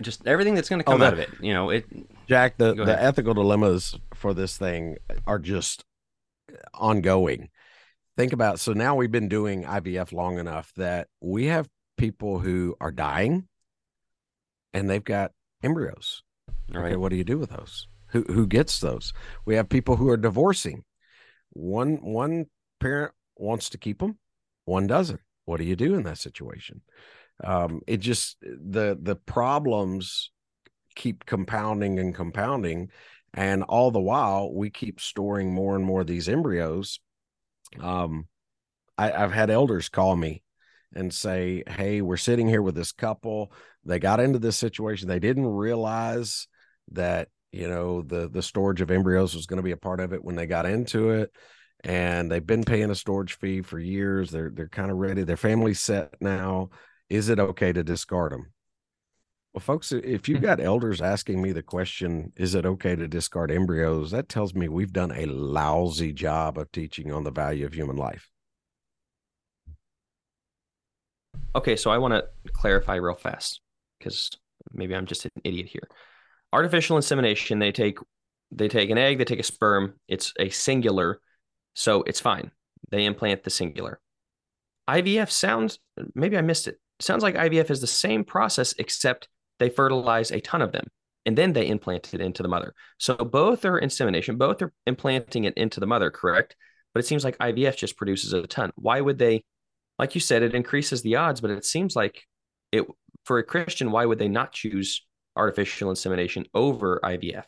just 0.00 0.26
everything 0.26 0.54
that's 0.54 0.68
going 0.68 0.82
to 0.82 0.88
oh, 0.88 0.92
come 0.92 1.02
oh, 1.02 1.06
out 1.06 1.12
of 1.12 1.18
it, 1.18 1.30
you 1.40 1.52
know, 1.52 1.70
it 1.70 1.86
Jack 2.28 2.56
the 2.58 2.74
the 2.74 3.00
ethical 3.00 3.34
dilemmas 3.34 3.98
for 4.14 4.34
this 4.34 4.56
thing 4.56 4.96
are 5.26 5.38
just 5.38 5.84
ongoing 6.74 7.48
think 8.16 8.32
about 8.32 8.60
so 8.60 8.72
now 8.72 8.94
we've 8.94 9.10
been 9.12 9.28
doing 9.28 9.64
IVF 9.64 10.12
long 10.12 10.38
enough 10.38 10.72
that 10.76 11.08
we 11.20 11.46
have 11.46 11.68
people 11.96 12.38
who 12.38 12.76
are 12.80 12.90
dying 12.90 13.48
and 14.72 14.88
they've 14.88 15.04
got 15.04 15.32
embryos. 15.62 16.22
Right. 16.72 16.86
Okay, 16.86 16.96
what 16.96 17.10
do 17.10 17.16
you 17.16 17.24
do 17.24 17.38
with 17.38 17.50
those? 17.50 17.88
Who 18.08 18.22
who 18.22 18.46
gets 18.46 18.80
those? 18.80 19.12
We 19.44 19.54
have 19.56 19.68
people 19.68 19.96
who 19.96 20.08
are 20.08 20.16
divorcing. 20.16 20.84
One 21.50 21.96
one 22.02 22.46
parent 22.80 23.12
wants 23.36 23.70
to 23.70 23.78
keep 23.78 23.98
them, 23.98 24.18
one 24.64 24.86
doesn't. 24.86 25.20
What 25.44 25.58
do 25.58 25.64
you 25.64 25.76
do 25.76 25.94
in 25.94 26.04
that 26.04 26.18
situation? 26.18 26.82
Um, 27.42 27.80
it 27.86 27.98
just 27.98 28.38
the 28.40 28.96
the 29.00 29.16
problems 29.16 30.30
keep 30.94 31.24
compounding 31.24 31.98
and 31.98 32.14
compounding, 32.14 32.90
and 33.34 33.62
all 33.64 33.90
the 33.90 34.00
while 34.00 34.52
we 34.52 34.70
keep 34.70 35.00
storing 35.00 35.52
more 35.52 35.74
and 35.74 35.84
more 35.84 36.02
of 36.02 36.06
these 36.06 36.28
embryos 36.28 37.00
um, 37.80 38.26
I, 38.98 39.12
I've 39.12 39.32
had 39.32 39.50
elders 39.50 39.88
call 39.88 40.16
me 40.16 40.42
and 40.94 41.12
say, 41.12 41.62
Hey, 41.66 42.02
we're 42.02 42.16
sitting 42.16 42.48
here 42.48 42.62
with 42.62 42.74
this 42.74 42.92
couple. 42.92 43.52
They 43.84 43.98
got 43.98 44.20
into 44.20 44.38
this 44.38 44.56
situation. 44.56 45.08
They 45.08 45.18
didn't 45.18 45.46
realize 45.46 46.46
that, 46.92 47.28
you 47.50 47.68
know, 47.68 48.02
the 48.02 48.28
the 48.28 48.42
storage 48.42 48.80
of 48.80 48.90
embryos 48.90 49.34
was 49.34 49.46
going 49.46 49.58
to 49.58 49.62
be 49.62 49.72
a 49.72 49.76
part 49.76 50.00
of 50.00 50.12
it 50.12 50.22
when 50.22 50.36
they 50.36 50.46
got 50.46 50.66
into 50.66 51.10
it. 51.10 51.32
And 51.84 52.30
they've 52.30 52.46
been 52.46 52.64
paying 52.64 52.90
a 52.90 52.94
storage 52.94 53.38
fee 53.38 53.62
for 53.62 53.78
years. 53.78 54.30
They're 54.30 54.50
they're 54.50 54.68
kind 54.68 54.90
of 54.90 54.98
ready. 54.98 55.24
Their 55.24 55.36
family's 55.36 55.80
set 55.80 56.14
now. 56.20 56.70
Is 57.08 57.28
it 57.28 57.40
okay 57.40 57.72
to 57.72 57.82
discard 57.82 58.32
them? 58.32 58.52
Well, 59.52 59.60
folks, 59.60 59.92
if 59.92 60.28
you've 60.28 60.38
hmm. 60.38 60.44
got 60.44 60.60
elders 60.60 61.02
asking 61.02 61.42
me 61.42 61.52
the 61.52 61.62
question, 61.62 62.32
is 62.36 62.54
it 62.54 62.64
okay 62.64 62.96
to 62.96 63.06
discard 63.06 63.50
embryos? 63.50 64.10
That 64.10 64.28
tells 64.28 64.54
me 64.54 64.68
we've 64.68 64.92
done 64.92 65.12
a 65.12 65.26
lousy 65.26 66.12
job 66.12 66.56
of 66.56 66.72
teaching 66.72 67.12
on 67.12 67.24
the 67.24 67.30
value 67.30 67.66
of 67.66 67.74
human 67.74 67.96
life. 67.96 68.30
Okay, 71.54 71.76
so 71.76 71.90
I 71.90 71.98
want 71.98 72.14
to 72.14 72.52
clarify 72.52 72.94
real 72.94 73.14
fast 73.14 73.60
because 73.98 74.30
maybe 74.72 74.94
I'm 74.94 75.04
just 75.04 75.26
an 75.26 75.30
idiot 75.44 75.68
here. 75.68 75.86
Artificial 76.52 76.96
insemination, 76.96 77.58
they 77.58 77.72
take 77.72 77.98
they 78.50 78.68
take 78.68 78.90
an 78.90 78.98
egg, 78.98 79.18
they 79.18 79.24
take 79.24 79.40
a 79.40 79.42
sperm, 79.42 79.94
it's 80.08 80.32
a 80.38 80.48
singular, 80.50 81.20
so 81.74 82.02
it's 82.02 82.20
fine. 82.20 82.50
They 82.90 83.04
implant 83.04 83.44
the 83.44 83.50
singular. 83.50 84.00
IVF 84.88 85.30
sounds 85.30 85.78
maybe 86.14 86.36
I 86.36 86.42
missed 86.42 86.68
it. 86.68 86.78
Sounds 87.00 87.22
like 87.22 87.34
IVF 87.34 87.70
is 87.70 87.80
the 87.80 87.86
same 87.86 88.24
process 88.24 88.74
except 88.78 89.28
they 89.58 89.68
fertilize 89.68 90.30
a 90.30 90.40
ton 90.40 90.62
of 90.62 90.72
them 90.72 90.86
and 91.24 91.36
then 91.38 91.52
they 91.52 91.68
implant 91.68 92.12
it 92.14 92.20
into 92.20 92.42
the 92.42 92.48
mother. 92.48 92.74
So 92.98 93.14
both 93.14 93.64
are 93.64 93.78
insemination, 93.78 94.36
both 94.36 94.60
are 94.62 94.72
implanting 94.86 95.44
it 95.44 95.54
into 95.56 95.80
the 95.80 95.86
mother, 95.86 96.10
correct? 96.10 96.56
But 96.92 97.00
it 97.00 97.06
seems 97.06 97.24
like 97.24 97.38
IVF 97.38 97.76
just 97.76 97.96
produces 97.96 98.32
a 98.32 98.46
ton. 98.46 98.72
Why 98.74 99.00
would 99.00 99.18
they, 99.18 99.44
like 99.98 100.14
you 100.14 100.20
said, 100.20 100.42
it 100.42 100.54
increases 100.54 101.02
the 101.02 101.16
odds, 101.16 101.40
but 101.40 101.50
it 101.50 101.64
seems 101.64 101.96
like 101.96 102.22
it 102.72 102.84
for 103.24 103.38
a 103.38 103.44
Christian, 103.44 103.92
why 103.92 104.04
would 104.04 104.18
they 104.18 104.28
not 104.28 104.52
choose 104.52 105.04
artificial 105.36 105.90
insemination 105.90 106.46
over 106.54 107.00
IVF? 107.04 107.44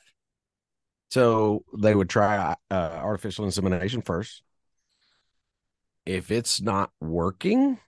So 1.14 1.64
they 1.78 1.94
would 1.94 2.08
try 2.08 2.56
uh, 2.72 2.74
artificial 2.74 3.44
insemination 3.44 4.02
first. 4.02 4.42
If 6.04 6.32
it's 6.32 6.60
not 6.60 6.90
working, 7.00 7.78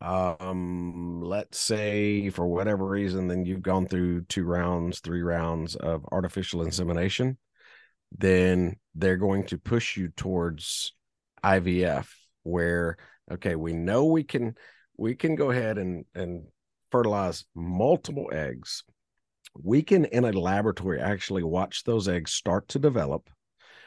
um, 0.00 1.22
let's 1.22 1.60
say 1.60 2.30
for 2.30 2.48
whatever 2.48 2.84
reason, 2.84 3.28
then 3.28 3.44
you've 3.44 3.62
gone 3.62 3.86
through 3.86 4.22
two 4.22 4.42
rounds, 4.42 4.98
three 4.98 5.22
rounds 5.22 5.76
of 5.76 6.04
artificial 6.10 6.62
insemination, 6.62 7.38
then 8.10 8.74
they're 8.96 9.18
going 9.18 9.44
to 9.44 9.56
push 9.56 9.96
you 9.96 10.08
towards 10.08 10.94
IVF, 11.44 12.08
where 12.42 12.96
okay, 13.30 13.54
we 13.54 13.72
know 13.72 14.06
we 14.06 14.24
can 14.24 14.56
we 14.96 15.14
can 15.14 15.36
go 15.36 15.52
ahead 15.52 15.78
and 15.78 16.06
and 16.12 16.48
fertilize 16.90 17.44
multiple 17.54 18.30
eggs. 18.32 18.82
We 19.62 19.82
can 19.82 20.04
in 20.06 20.24
a 20.24 20.32
laboratory 20.32 21.00
actually 21.00 21.42
watch 21.42 21.84
those 21.84 22.08
eggs 22.08 22.32
start 22.32 22.68
to 22.68 22.78
develop. 22.78 23.28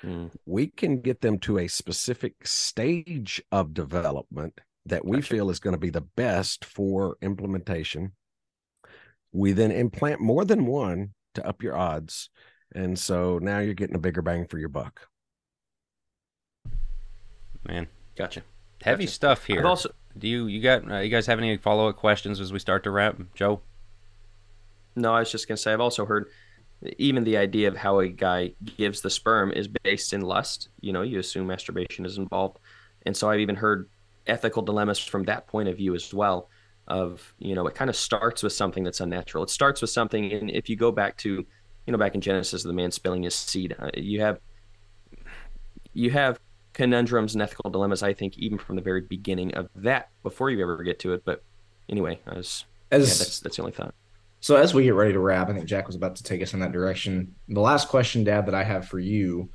Mm. 0.03 0.31
We 0.45 0.67
can 0.67 1.01
get 1.01 1.21
them 1.21 1.37
to 1.39 1.59
a 1.59 1.67
specific 1.67 2.45
stage 2.45 3.41
of 3.51 3.73
development 3.73 4.59
that 4.85 5.05
we 5.05 5.17
gotcha. 5.17 5.33
feel 5.33 5.49
is 5.49 5.59
going 5.59 5.75
to 5.75 5.79
be 5.79 5.91
the 5.91 6.01
best 6.01 6.65
for 6.65 7.17
implementation. 7.21 8.13
We 9.31 9.53
then 9.53 9.71
implant 9.71 10.19
more 10.19 10.43
than 10.43 10.65
one 10.65 11.13
to 11.35 11.47
up 11.47 11.63
your 11.63 11.77
odds. 11.77 12.29
And 12.73 12.97
so 12.97 13.39
now 13.39 13.59
you're 13.59 13.73
getting 13.73 13.95
a 13.95 13.99
bigger 13.99 14.21
bang 14.21 14.47
for 14.47 14.57
your 14.57 14.69
buck. 14.69 15.07
Man, 17.63 17.87
gotcha. 18.15 18.43
Heavy 18.81 19.03
gotcha. 19.03 19.13
stuff 19.13 19.45
here. 19.45 19.59
I've 19.59 19.65
also, 19.65 19.91
do 20.17 20.27
you 20.27 20.47
you 20.47 20.61
got 20.61 20.89
uh, 20.89 20.97
you 20.97 21.09
guys 21.09 21.27
have 21.27 21.37
any 21.37 21.57
follow 21.57 21.87
up 21.87 21.97
questions 21.97 22.39
as 22.39 22.51
we 22.51 22.59
start 22.59 22.83
to 22.85 22.91
wrap, 22.91 23.17
Joe? 23.35 23.61
No, 24.95 25.13
I 25.13 25.19
was 25.19 25.31
just 25.31 25.47
gonna 25.47 25.57
say 25.57 25.73
I've 25.73 25.81
also 25.81 26.05
heard 26.05 26.27
even 26.97 27.23
the 27.23 27.37
idea 27.37 27.67
of 27.67 27.77
how 27.77 27.99
a 27.99 28.07
guy 28.07 28.53
gives 28.77 29.01
the 29.01 29.09
sperm 29.09 29.51
is 29.51 29.67
based 29.67 30.13
in 30.13 30.21
lust. 30.21 30.69
You 30.79 30.93
know, 30.93 31.01
you 31.03 31.19
assume 31.19 31.47
masturbation 31.47 32.05
is 32.05 32.17
involved, 32.17 32.59
and 33.05 33.15
so 33.15 33.29
I've 33.29 33.39
even 33.39 33.55
heard 33.55 33.89
ethical 34.27 34.61
dilemmas 34.61 34.99
from 34.99 35.23
that 35.23 35.47
point 35.47 35.67
of 35.67 35.77
view 35.77 35.95
as 35.95 36.13
well 36.13 36.49
of 36.87 37.33
you 37.39 37.55
know 37.55 37.65
it 37.67 37.75
kind 37.75 37.89
of 37.89 37.95
starts 37.95 38.43
with 38.43 38.53
something 38.53 38.83
that's 38.83 38.99
unnatural. 38.99 39.43
It 39.43 39.49
starts 39.49 39.81
with 39.81 39.89
something 39.89 40.31
and 40.31 40.51
if 40.51 40.69
you 40.69 40.75
go 40.75 40.91
back 40.91 41.17
to 41.17 41.45
you 41.85 41.91
know 41.91 41.97
back 41.97 42.15
in 42.15 42.21
genesis 42.21 42.63
the 42.63 42.73
man 42.73 42.91
spilling 42.91 43.23
his 43.23 43.35
seed 43.35 43.75
uh, 43.79 43.89
you 43.95 44.21
have 44.21 44.39
you 45.93 46.11
have 46.11 46.39
conundrums 46.73 47.33
and 47.33 47.41
ethical 47.41 47.69
dilemmas 47.69 48.03
i 48.03 48.13
think 48.13 48.37
even 48.37 48.57
from 48.57 48.75
the 48.75 48.81
very 48.81 49.01
beginning 49.01 49.53
of 49.55 49.67
that 49.75 50.09
before 50.23 50.49
you 50.49 50.61
ever 50.61 50.83
get 50.83 50.99
to 50.99 51.13
it. 51.13 51.23
But 51.25 51.43
anyway 51.89 52.19
as, 52.27 52.65
as 52.91 53.09
yeah, 53.09 53.25
that's 53.25 53.39
that's 53.39 53.55
the 53.57 53.61
only 53.61 53.73
thought 53.73 53.93
so 54.41 54.57
as 54.57 54.73
we 54.73 54.83
get 54.83 54.93
ready 54.93 55.13
to 55.13 55.19
wrap 55.19 55.49
i 55.49 55.53
think 55.53 55.65
jack 55.65 55.87
was 55.87 55.95
about 55.95 56.17
to 56.17 56.23
take 56.23 56.41
us 56.41 56.53
in 56.53 56.59
that 56.59 56.73
direction 56.73 57.33
the 57.47 57.61
last 57.61 57.87
question 57.87 58.23
dad 58.23 58.45
that 58.45 58.55
i 58.55 58.63
have 58.63 58.87
for 58.87 58.99
you 58.99 59.49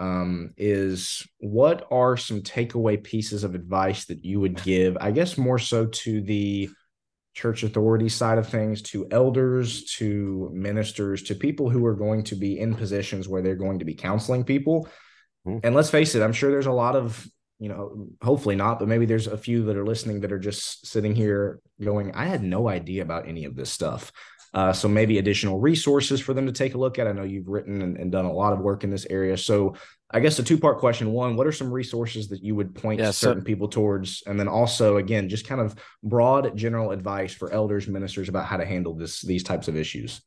um, 0.00 0.54
is 0.56 1.26
what 1.38 1.86
are 1.90 2.16
some 2.16 2.40
takeaway 2.40 3.02
pieces 3.02 3.44
of 3.44 3.54
advice 3.54 4.06
that 4.06 4.24
you 4.24 4.40
would 4.40 4.60
give? 4.62 4.96
I 4.98 5.10
guess 5.10 5.36
more 5.36 5.58
so 5.58 5.86
to 5.86 6.22
the 6.22 6.70
church 7.34 7.62
authority 7.62 8.08
side 8.08 8.38
of 8.38 8.48
things, 8.48 8.80
to 8.82 9.06
elders, 9.10 9.84
to 9.96 10.50
ministers, 10.54 11.22
to 11.24 11.34
people 11.34 11.68
who 11.68 11.84
are 11.84 11.94
going 11.94 12.24
to 12.24 12.34
be 12.34 12.58
in 12.58 12.74
positions 12.74 13.28
where 13.28 13.42
they're 13.42 13.54
going 13.54 13.78
to 13.78 13.84
be 13.84 13.94
counseling 13.94 14.42
people. 14.42 14.88
Mm-hmm. 15.46 15.58
And 15.64 15.74
let's 15.74 15.90
face 15.90 16.14
it, 16.14 16.22
I'm 16.22 16.32
sure 16.32 16.50
there's 16.50 16.66
a 16.66 16.72
lot 16.72 16.96
of 16.96 17.28
you 17.60 17.68
know, 17.68 18.08
hopefully 18.22 18.56
not, 18.56 18.78
but 18.78 18.88
maybe 18.88 19.04
there's 19.04 19.26
a 19.26 19.36
few 19.36 19.64
that 19.64 19.76
are 19.76 19.84
listening 19.84 20.20
that 20.20 20.32
are 20.32 20.38
just 20.38 20.86
sitting 20.86 21.14
here 21.14 21.60
going, 21.80 22.12
I 22.14 22.24
had 22.24 22.42
no 22.42 22.68
idea 22.68 23.02
about 23.02 23.28
any 23.28 23.44
of 23.44 23.54
this 23.54 23.70
stuff. 23.70 24.10
Uh, 24.52 24.72
so 24.72 24.88
maybe 24.88 25.18
additional 25.18 25.60
resources 25.60 26.20
for 26.20 26.34
them 26.34 26.46
to 26.46 26.52
take 26.52 26.74
a 26.74 26.78
look 26.78 26.98
at. 26.98 27.06
I 27.06 27.12
know 27.12 27.22
you've 27.22 27.46
written 27.46 27.82
and, 27.82 27.96
and 27.98 28.10
done 28.10 28.24
a 28.24 28.32
lot 28.32 28.52
of 28.52 28.60
work 28.60 28.82
in 28.82 28.90
this 28.90 29.06
area. 29.08 29.36
So 29.36 29.76
I 30.10 30.18
guess 30.18 30.38
a 30.38 30.42
two 30.42 30.58
part 30.58 30.78
question. 30.78 31.12
One, 31.12 31.36
what 31.36 31.46
are 31.46 31.52
some 31.52 31.70
resources 31.70 32.28
that 32.28 32.42
you 32.42 32.56
would 32.56 32.74
point 32.74 32.98
yeah, 32.98 33.12
certain 33.12 33.42
so, 33.42 33.46
people 33.46 33.68
towards? 33.68 34.24
And 34.26 34.40
then 34.40 34.48
also, 34.48 34.96
again, 34.96 35.28
just 35.28 35.46
kind 35.46 35.60
of 35.60 35.76
broad 36.02 36.56
general 36.56 36.90
advice 36.90 37.32
for 37.32 37.52
elders, 37.52 37.86
ministers 37.86 38.28
about 38.28 38.46
how 38.46 38.56
to 38.56 38.66
handle 38.66 38.94
this 38.94 39.20
these 39.20 39.44
types 39.44 39.68
of 39.68 39.76
issues. 39.76 40.20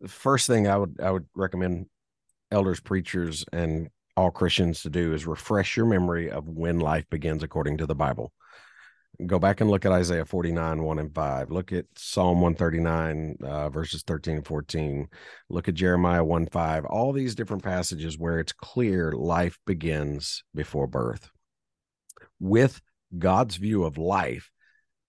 The 0.00 0.08
first 0.08 0.48
thing 0.48 0.66
I 0.66 0.76
would 0.76 0.98
I 1.00 1.12
would 1.12 1.26
recommend 1.36 1.86
elders, 2.50 2.80
preachers, 2.80 3.44
and 3.52 3.88
all 4.16 4.30
Christians 4.30 4.82
to 4.82 4.90
do 4.90 5.12
is 5.12 5.26
refresh 5.26 5.76
your 5.76 5.86
memory 5.86 6.30
of 6.30 6.48
when 6.48 6.78
life 6.78 7.04
begins 7.10 7.42
according 7.42 7.78
to 7.78 7.86
the 7.86 7.94
Bible 7.94 8.32
go 9.26 9.38
back 9.38 9.60
and 9.60 9.70
look 9.70 9.84
at 9.84 9.92
Isaiah 9.92 10.24
49, 10.24 10.82
1 10.82 10.98
and 10.98 11.14
5. 11.14 11.50
Look 11.50 11.72
at 11.72 11.86
Psalm 11.96 12.40
139, 12.40 13.36
uh, 13.42 13.68
verses 13.70 14.02
13 14.02 14.36
and 14.36 14.46
14. 14.46 15.08
Look 15.48 15.68
at 15.68 15.74
Jeremiah 15.74 16.24
1 16.24 16.46
5. 16.46 16.84
All 16.86 17.12
these 17.12 17.34
different 17.34 17.62
passages 17.62 18.18
where 18.18 18.38
it's 18.38 18.52
clear 18.52 19.12
life 19.12 19.58
begins 19.66 20.42
before 20.54 20.86
birth. 20.86 21.30
With 22.40 22.80
God's 23.16 23.56
view 23.56 23.84
of 23.84 23.98
life, 23.98 24.50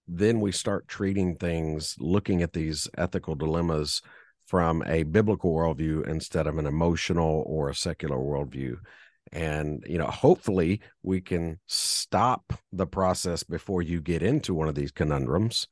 then 0.08 0.39
we 0.39 0.51
start 0.51 0.88
treating 0.88 1.36
things, 1.36 1.95
looking 1.99 2.43
at 2.43 2.53
these 2.53 2.88
ethical 2.97 3.36
dilemmas 3.36 4.01
from 4.45 4.83
a 4.85 5.03
biblical 5.03 5.53
worldview 5.53 6.07
instead 6.07 6.47
of 6.47 6.57
an 6.57 6.65
emotional 6.65 7.43
or 7.47 7.69
a 7.69 7.75
secular 7.75 8.17
worldview. 8.17 8.77
And 9.31 9.83
you 9.87 9.97
know 9.97 10.07
hopefully 10.07 10.81
we 11.01 11.19
can 11.19 11.59
stop 11.65 12.53
the 12.71 12.85
process 12.85 13.43
before 13.43 13.81
you 13.81 14.01
get 14.01 14.21
into 14.21 14.53
one 14.53 14.69
of 14.69 14.75
these 14.75 14.91
conundrums. 14.91 15.67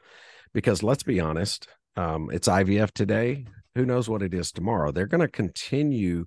Because 0.54 0.84
let's 0.84 1.04
be 1.04 1.20
honest 1.20 1.68
um, 1.96 2.30
it's 2.32 2.48
ivf 2.48 2.92
today. 2.92 3.46
Who 3.76 3.86
knows 3.86 4.10
what 4.10 4.22
it 4.22 4.34
is 4.34 4.52
tomorrow? 4.52 4.92
They're 4.92 5.08
going 5.08 5.22
to 5.22 5.28
continue 5.28 6.26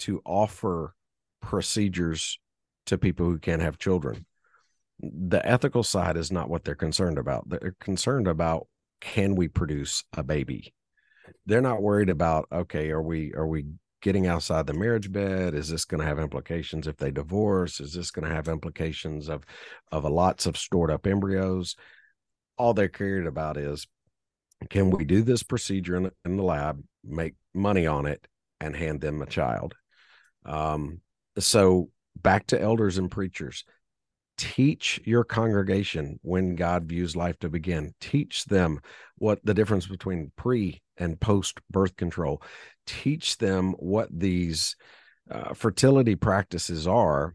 to 0.00 0.20
offer 0.24 0.94
procedures 1.40 2.38
to 2.86 2.98
people 2.98 3.26
who 3.26 3.38
can't 3.38 3.62
have 3.62 3.78
children. 3.78 4.26
The 5.00 5.44
ethical 5.46 5.82
side 5.82 6.16
is 6.16 6.30
not 6.30 6.48
what 6.48 6.64
they're 6.64 6.74
concerned 6.74 7.18
about. 7.18 7.48
They're 7.48 7.74
concerned 7.80 8.28
about 8.28 8.68
can 9.00 9.34
we 9.34 9.48
produce 9.48 10.04
a 10.16 10.22
baby 10.22 10.72
they're 11.46 11.60
not 11.60 11.82
worried 11.82 12.10
about 12.10 12.48
okay 12.52 12.90
are 12.90 13.02
we 13.02 13.32
are 13.34 13.46
we 13.46 13.66
getting 14.04 14.26
outside 14.26 14.66
the 14.66 14.74
marriage 14.74 15.10
bed? 15.10 15.54
Is 15.54 15.70
this 15.70 15.86
going 15.86 16.02
to 16.02 16.06
have 16.06 16.18
implications 16.18 16.86
if 16.86 16.98
they 16.98 17.10
divorce? 17.10 17.80
Is 17.80 17.94
this 17.94 18.10
going 18.10 18.28
to 18.28 18.34
have 18.34 18.48
implications 18.48 19.30
of 19.30 19.44
of 19.90 20.04
a 20.04 20.10
lots 20.10 20.44
of 20.44 20.58
stored 20.58 20.90
up 20.90 21.06
embryos? 21.06 21.74
All 22.58 22.74
they're 22.74 22.88
cared 22.88 23.26
about 23.26 23.56
is 23.56 23.86
can 24.68 24.90
we 24.90 25.04
do 25.04 25.22
this 25.22 25.42
procedure 25.42 25.96
in, 25.96 26.10
in 26.24 26.36
the 26.36 26.42
lab 26.42 26.82
make 27.02 27.34
money 27.54 27.86
on 27.86 28.04
it 28.04 28.28
and 28.60 28.76
hand 28.76 29.00
them 29.00 29.22
a 29.22 29.26
child? 29.26 29.74
Um, 30.44 31.00
so 31.38 31.88
back 32.14 32.46
to 32.48 32.60
elders 32.60 32.98
and 32.98 33.10
preachers 33.10 33.64
teach 34.36 35.00
your 35.04 35.24
congregation 35.24 36.18
when 36.22 36.54
god 36.54 36.84
views 36.84 37.16
life 37.16 37.38
to 37.40 37.48
begin. 37.48 37.94
Teach 38.00 38.44
them 38.44 38.80
what 39.16 39.40
the 39.44 39.54
difference 39.54 39.86
between 39.86 40.32
pre 40.36 40.82
and 40.96 41.20
post 41.20 41.60
birth 41.70 41.96
control. 41.96 42.42
Teach 42.86 43.38
them 43.38 43.72
what 43.78 44.08
these 44.10 44.76
uh, 45.30 45.54
fertility 45.54 46.16
practices 46.16 46.86
are 46.86 47.34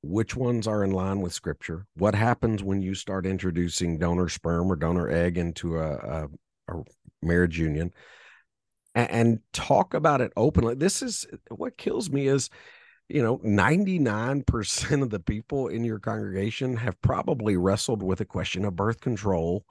which 0.00 0.36
ones 0.36 0.68
are 0.68 0.84
in 0.84 0.92
line 0.92 1.20
with 1.20 1.32
scripture 1.32 1.84
what 1.96 2.14
happens 2.14 2.62
when 2.62 2.80
you 2.80 2.94
start 2.94 3.26
introducing 3.26 3.98
donor 3.98 4.28
sperm 4.28 4.70
or 4.70 4.76
donor 4.76 5.10
egg 5.10 5.36
into 5.36 5.76
a, 5.76 5.92
a, 5.92 6.28
a 6.68 6.82
marriage 7.20 7.58
union 7.58 7.92
and, 8.98 9.10
and 9.10 9.38
talk 9.52 9.94
about 9.94 10.20
it 10.20 10.32
openly. 10.36 10.74
This 10.74 11.02
is 11.02 11.26
what 11.50 11.78
kills 11.78 12.10
me 12.10 12.26
is 12.26 12.50
you 13.08 13.22
know 13.22 13.38
99% 13.38 15.02
of 15.02 15.10
the 15.10 15.20
people 15.20 15.68
in 15.68 15.84
your 15.84 15.98
congregation 15.98 16.76
have 16.76 17.00
probably 17.00 17.56
wrestled 17.56 18.02
with 18.02 18.20
a 18.20 18.26
question 18.26 18.64
of 18.64 18.76
birth 18.76 19.00
control 19.00 19.64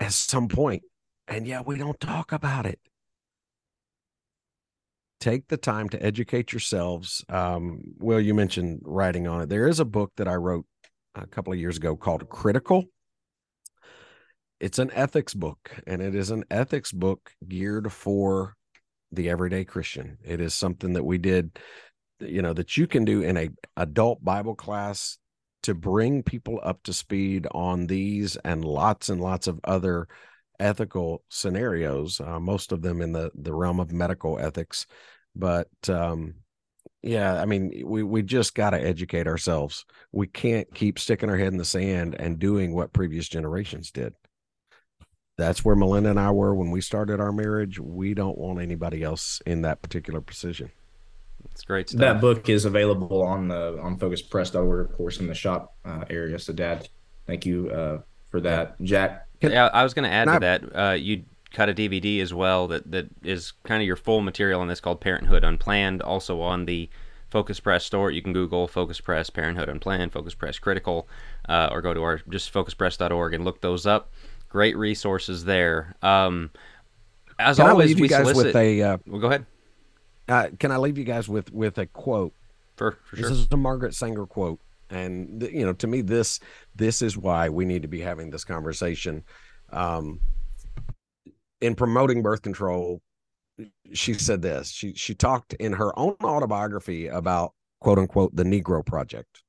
at 0.00 0.12
some 0.12 0.48
point 0.48 0.82
and 1.26 1.46
yet 1.46 1.66
we 1.66 1.78
don't 1.78 2.00
talk 2.00 2.32
about 2.32 2.66
it 2.66 2.80
take 5.20 5.48
the 5.48 5.56
time 5.56 5.88
to 5.88 6.02
educate 6.02 6.52
yourselves. 6.52 7.24
Um, 7.28 7.80
Will, 7.98 8.20
you 8.20 8.34
mentioned 8.34 8.80
writing 8.84 9.26
on 9.26 9.42
it. 9.42 9.48
There 9.48 9.68
is 9.68 9.80
a 9.80 9.84
book 9.84 10.12
that 10.16 10.28
I 10.28 10.34
wrote 10.34 10.66
a 11.14 11.26
couple 11.26 11.52
of 11.52 11.58
years 11.58 11.76
ago 11.76 11.96
called 11.96 12.28
Critical. 12.28 12.84
It's 14.60 14.78
an 14.78 14.90
ethics 14.92 15.34
book, 15.34 15.70
and 15.86 16.02
it 16.02 16.14
is 16.14 16.30
an 16.30 16.44
ethics 16.50 16.92
book 16.92 17.32
geared 17.46 17.92
for 17.92 18.56
the 19.12 19.30
everyday 19.30 19.64
Christian. 19.64 20.18
It 20.24 20.40
is 20.40 20.52
something 20.52 20.94
that 20.94 21.04
we 21.04 21.18
did, 21.18 21.58
you 22.20 22.42
know, 22.42 22.52
that 22.52 22.76
you 22.76 22.86
can 22.86 23.04
do 23.04 23.22
in 23.22 23.36
a 23.36 23.50
adult 23.76 24.24
Bible 24.24 24.54
class 24.54 25.18
to 25.62 25.74
bring 25.74 26.22
people 26.22 26.60
up 26.62 26.82
to 26.84 26.92
speed 26.92 27.46
on 27.52 27.86
these 27.86 28.36
and 28.36 28.64
lots 28.64 29.08
and 29.08 29.20
lots 29.20 29.46
of 29.46 29.60
other 29.64 30.08
ethical 30.60 31.22
scenarios, 31.28 32.20
uh, 32.20 32.40
most 32.40 32.72
of 32.72 32.82
them 32.82 33.00
in 33.00 33.12
the 33.12 33.30
the 33.34 33.54
realm 33.54 33.80
of 33.80 33.92
medical 33.92 34.38
ethics. 34.38 34.86
But 35.34 35.68
um, 35.88 36.34
yeah, 37.02 37.40
I 37.40 37.44
mean, 37.44 37.82
we 37.84 38.02
we 38.02 38.22
just 38.22 38.54
got 38.54 38.70
to 38.70 38.80
educate 38.80 39.26
ourselves. 39.26 39.84
We 40.12 40.26
can't 40.26 40.72
keep 40.74 40.98
sticking 40.98 41.30
our 41.30 41.36
head 41.36 41.52
in 41.52 41.58
the 41.58 41.64
sand 41.64 42.16
and 42.18 42.38
doing 42.38 42.74
what 42.74 42.92
previous 42.92 43.28
generations 43.28 43.90
did. 43.90 44.14
That's 45.36 45.64
where 45.64 45.76
Melinda 45.76 46.10
and 46.10 46.18
I 46.18 46.32
were 46.32 46.54
when 46.54 46.72
we 46.72 46.80
started 46.80 47.20
our 47.20 47.30
marriage. 47.30 47.78
We 47.78 48.12
don't 48.14 48.36
want 48.36 48.60
anybody 48.60 49.04
else 49.04 49.40
in 49.46 49.62
that 49.62 49.82
particular 49.82 50.20
position. 50.20 50.72
It's 51.52 51.64
great 51.64 51.90
stuff. 51.90 52.00
That 52.00 52.20
book 52.20 52.48
is 52.48 52.64
available 52.64 53.22
on 53.22 53.48
the 53.48 53.78
on 53.80 53.98
focuspress.org, 53.98 54.90
of 54.90 54.96
course, 54.96 55.18
in 55.20 55.26
the 55.26 55.34
shop 55.34 55.74
uh, 55.84 56.04
area. 56.10 56.38
So, 56.38 56.52
Dad, 56.52 56.88
thank 57.26 57.46
you 57.46 57.70
uh, 57.70 58.00
for 58.30 58.40
that. 58.40 58.80
Jack. 58.82 59.26
Yeah, 59.40 59.66
I 59.72 59.82
was 59.82 59.94
going 59.94 60.08
to 60.08 60.14
add 60.14 60.24
to 60.26 60.38
that. 60.40 60.76
Uh, 60.76 60.92
you 60.92 61.24
cut 61.52 61.68
a 61.68 61.74
DVD 61.74 62.20
as 62.20 62.34
well 62.34 62.68
that 62.68 62.90
that 62.90 63.08
is 63.22 63.52
kind 63.64 63.82
of 63.82 63.86
your 63.86 63.96
full 63.96 64.20
material 64.20 64.60
on 64.60 64.68
this 64.68 64.80
called 64.80 65.00
Parenthood 65.00 65.44
Unplanned. 65.44 66.02
Also 66.02 66.40
on 66.40 66.66
the 66.66 66.88
Focus 67.28 67.60
Press 67.60 67.84
store, 67.84 68.10
you 68.10 68.22
can 68.22 68.32
Google 68.32 68.66
Focus 68.68 69.00
Press 69.00 69.30
Parenthood 69.30 69.68
Unplanned, 69.68 70.12
Focus 70.12 70.34
Press 70.34 70.58
Critical, 70.58 71.08
uh, 71.48 71.68
or 71.70 71.82
go 71.82 71.94
to 71.94 72.02
our 72.02 72.20
just 72.28 72.52
focuspress.org 72.52 73.34
and 73.34 73.44
look 73.44 73.60
those 73.60 73.86
up. 73.86 74.12
Great 74.48 74.76
resources 74.76 75.44
there. 75.44 75.94
Um, 76.02 76.50
as 77.38 77.58
can 77.58 77.68
always, 77.68 77.86
I 77.86 77.88
leave 77.88 77.98
you 78.00 78.08
guys 78.08 78.26
solicit... 78.26 78.46
with 78.46 78.56
a. 78.56 78.82
Uh, 78.82 78.98
well, 79.06 79.20
go 79.20 79.26
ahead. 79.28 79.46
Uh, 80.28 80.48
can 80.58 80.70
I 80.70 80.76
leave 80.76 80.98
you 80.98 81.04
guys 81.04 81.28
with 81.28 81.52
with 81.52 81.78
a 81.78 81.86
quote? 81.86 82.34
For, 82.76 82.98
for 83.04 83.16
sure. 83.16 83.28
This 83.28 83.38
is 83.38 83.48
a 83.50 83.56
Margaret 83.56 83.94
Sanger 83.94 84.26
quote, 84.26 84.60
and 84.90 85.42
you 85.42 85.64
know, 85.64 85.72
to 85.74 85.86
me, 85.86 86.02
this 86.02 86.38
this 86.74 87.02
is 87.02 87.16
why 87.16 87.48
we 87.48 87.64
need 87.64 87.82
to 87.82 87.88
be 87.88 88.00
having 88.00 88.30
this 88.30 88.44
conversation. 88.44 89.24
Um, 89.72 90.20
in 91.60 91.74
promoting 91.74 92.22
birth 92.22 92.42
control, 92.42 93.00
she 93.92 94.14
said 94.14 94.42
this. 94.42 94.70
She 94.70 94.94
she 94.94 95.14
talked 95.14 95.54
in 95.54 95.72
her 95.72 95.98
own 95.98 96.16
autobiography 96.22 97.08
about 97.08 97.54
quote 97.80 97.98
unquote 97.98 98.36
the 98.36 98.44
Negro 98.44 98.84
Project, 98.84 99.42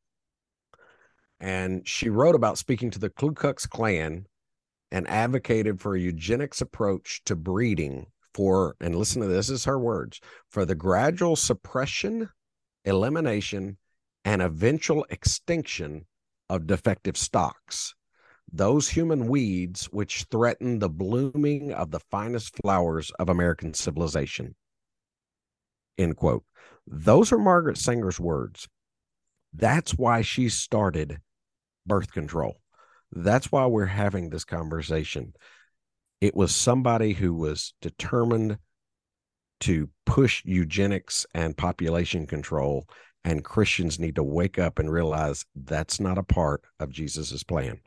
and 1.39 1.87
she 1.87 2.09
wrote 2.09 2.35
about 2.35 2.57
speaking 2.57 2.89
to 2.91 2.99
the 2.99 3.09
Ku 3.09 3.33
Klux 3.33 3.67
Klan 3.67 4.25
and 4.91 5.07
advocated 5.07 5.79
for 5.79 5.95
a 5.95 5.99
eugenics 5.99 6.61
approach 6.61 7.21
to 7.25 7.35
breeding 7.35 8.07
for, 8.33 8.75
and 8.79 8.95
listen 8.95 9.21
to 9.21 9.27
this, 9.27 9.47
this 9.47 9.61
is 9.61 9.65
her 9.65 9.79
words, 9.79 10.19
for 10.49 10.65
the 10.65 10.75
gradual 10.75 11.35
suppression, 11.35 12.29
elimination, 12.85 13.77
and 14.25 14.41
eventual 14.41 15.05
extinction 15.09 16.05
of 16.49 16.67
defective 16.67 17.17
stocks, 17.17 17.95
those 18.51 18.89
human 18.89 19.27
weeds 19.27 19.85
which 19.85 20.23
threaten 20.31 20.79
the 20.79 20.89
blooming 20.89 21.71
of 21.71 21.91
the 21.91 21.99
finest 22.11 22.55
flowers 22.61 23.11
of 23.19 23.29
American 23.29 23.73
civilization. 23.73 24.55
End 25.97 26.15
quote. 26.15 26.43
Those 26.87 27.31
are 27.31 27.37
Margaret 27.37 27.77
Sanger's 27.77 28.19
words. 28.19 28.67
That's 29.53 29.91
why 29.91 30.21
she 30.21 30.49
started 30.49 31.19
birth 31.85 32.11
control. 32.11 32.55
That's 33.11 33.51
why 33.51 33.65
we're 33.65 33.85
having 33.85 34.29
this 34.29 34.45
conversation. 34.45 35.33
It 36.21 36.35
was 36.35 36.53
somebody 36.53 37.13
who 37.13 37.33
was 37.33 37.73
determined 37.81 38.57
to 39.61 39.89
push 40.05 40.43
eugenics 40.45 41.25
and 41.33 41.55
population 41.55 42.25
control, 42.25 42.87
and 43.23 43.43
Christians 43.43 43.99
need 43.99 44.15
to 44.15 44.23
wake 44.23 44.57
up 44.57 44.79
and 44.79 44.91
realize 44.91 45.45
that's 45.55 45.99
not 45.99 46.17
a 46.17 46.23
part 46.23 46.61
of 46.79 46.91
Jesus's 46.91 47.43
plan. 47.43 47.79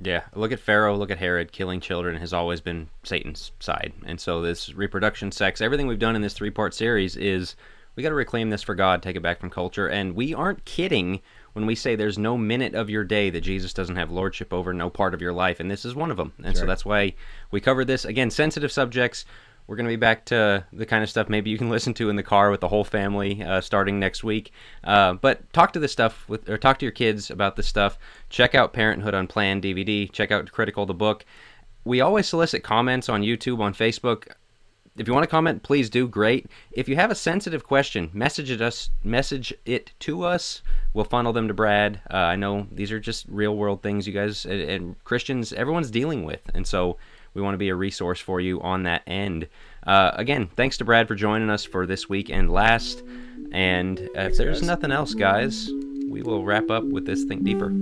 Yeah, 0.00 0.22
look 0.34 0.52
at 0.52 0.60
Pharaoh, 0.60 0.96
look 0.96 1.10
at 1.10 1.18
Herod. 1.18 1.50
Killing 1.50 1.80
children 1.80 2.16
has 2.16 2.32
always 2.32 2.60
been 2.60 2.88
Satan's 3.02 3.50
side. 3.58 3.92
And 4.06 4.20
so, 4.20 4.40
this 4.40 4.72
reproduction, 4.74 5.32
sex, 5.32 5.60
everything 5.60 5.88
we've 5.88 5.98
done 5.98 6.14
in 6.14 6.22
this 6.22 6.34
three 6.34 6.50
part 6.50 6.72
series 6.72 7.16
is 7.16 7.56
we 7.96 8.04
got 8.04 8.10
to 8.10 8.14
reclaim 8.14 8.50
this 8.50 8.62
for 8.62 8.76
God, 8.76 9.02
take 9.02 9.16
it 9.16 9.22
back 9.22 9.40
from 9.40 9.50
culture. 9.50 9.88
And 9.88 10.14
we 10.14 10.32
aren't 10.32 10.64
kidding 10.64 11.20
when 11.58 11.66
we 11.66 11.74
say 11.74 11.96
there's 11.96 12.18
no 12.18 12.38
minute 12.38 12.76
of 12.76 12.88
your 12.88 13.02
day 13.02 13.30
that 13.30 13.40
Jesus 13.40 13.72
doesn't 13.72 13.96
have 13.96 14.12
lordship 14.12 14.52
over, 14.52 14.72
no 14.72 14.88
part 14.88 15.12
of 15.12 15.20
your 15.20 15.32
life, 15.32 15.58
and 15.58 15.68
this 15.68 15.84
is 15.84 15.92
one 15.92 16.12
of 16.12 16.16
them. 16.16 16.32
And 16.38 16.54
sure. 16.54 16.62
so 16.62 16.66
that's 16.66 16.84
why 16.84 17.14
we 17.50 17.60
cover 17.60 17.84
this 17.84 18.04
again. 18.04 18.30
Sensitive 18.30 18.70
subjects. 18.70 19.24
We're 19.66 19.74
going 19.74 19.86
to 19.86 19.92
be 19.92 19.96
back 19.96 20.24
to 20.26 20.64
the 20.72 20.86
kind 20.86 21.02
of 21.02 21.10
stuff 21.10 21.28
maybe 21.28 21.50
you 21.50 21.58
can 21.58 21.68
listen 21.76 21.94
to 21.94 22.10
in 22.10 22.16
the 22.16 22.22
car 22.22 22.52
with 22.52 22.60
the 22.60 22.68
whole 22.68 22.84
family 22.84 23.42
uh, 23.42 23.60
starting 23.60 23.98
next 23.98 24.22
week. 24.22 24.52
Uh, 24.84 25.14
but 25.14 25.52
talk 25.52 25.72
to 25.72 25.80
this 25.80 25.90
stuff 25.90 26.28
with, 26.28 26.48
or 26.48 26.58
talk 26.58 26.78
to 26.78 26.86
your 26.86 26.92
kids 26.92 27.28
about 27.28 27.56
this 27.56 27.66
stuff. 27.66 27.98
Check 28.30 28.54
out 28.54 28.72
Parenthood 28.72 29.14
Unplanned 29.14 29.64
DVD. 29.64 30.10
Check 30.12 30.30
out 30.30 30.52
Critical 30.52 30.86
the 30.86 30.94
book. 30.94 31.24
We 31.84 32.00
always 32.00 32.28
solicit 32.28 32.62
comments 32.62 33.08
on 33.08 33.22
YouTube, 33.22 33.58
on 33.58 33.74
Facebook 33.74 34.28
if 34.98 35.06
you 35.06 35.14
want 35.14 35.24
to 35.24 35.30
comment, 35.30 35.62
please 35.62 35.88
do. 35.88 36.08
Great. 36.08 36.46
If 36.72 36.88
you 36.88 36.96
have 36.96 37.10
a 37.10 37.14
sensitive 37.14 37.64
question, 37.64 38.10
message 38.12 38.50
it 38.50 38.60
us. 38.60 38.90
Message 39.04 39.54
it 39.64 39.92
to 40.00 40.24
us. 40.24 40.62
We'll 40.92 41.04
funnel 41.04 41.32
them 41.32 41.48
to 41.48 41.54
Brad. 41.54 42.00
Uh, 42.10 42.16
I 42.16 42.36
know 42.36 42.66
these 42.72 42.90
are 42.90 43.00
just 43.00 43.26
real 43.28 43.56
world 43.56 43.82
things 43.82 44.06
you 44.06 44.12
guys 44.12 44.44
and, 44.44 44.60
and, 44.60 45.04
Christians, 45.04 45.52
everyone's 45.52 45.90
dealing 45.90 46.24
with, 46.24 46.40
and 46.54 46.66
so 46.66 46.96
we 47.34 47.42
want 47.42 47.54
to 47.54 47.58
be 47.58 47.68
a 47.68 47.74
resource 47.74 48.20
for 48.20 48.40
you 48.40 48.60
on 48.60 48.82
that 48.82 49.02
end. 49.06 49.48
Uh, 49.86 50.10
again, 50.14 50.48
thanks 50.56 50.76
to 50.78 50.84
Brad 50.84 51.06
for 51.06 51.14
joining 51.14 51.50
us 51.50 51.64
for 51.64 51.86
this 51.86 52.08
week 52.08 52.30
and 52.30 52.50
last. 52.50 53.02
And 53.52 54.00
if 54.14 54.36
there's 54.36 54.62
nothing 54.62 54.90
else, 54.90 55.14
guys, 55.14 55.70
we 56.08 56.22
will 56.22 56.44
wrap 56.44 56.70
up 56.70 56.84
with 56.84 57.06
this 57.06 57.24
Think 57.24 57.44
Deeper. 57.44 57.72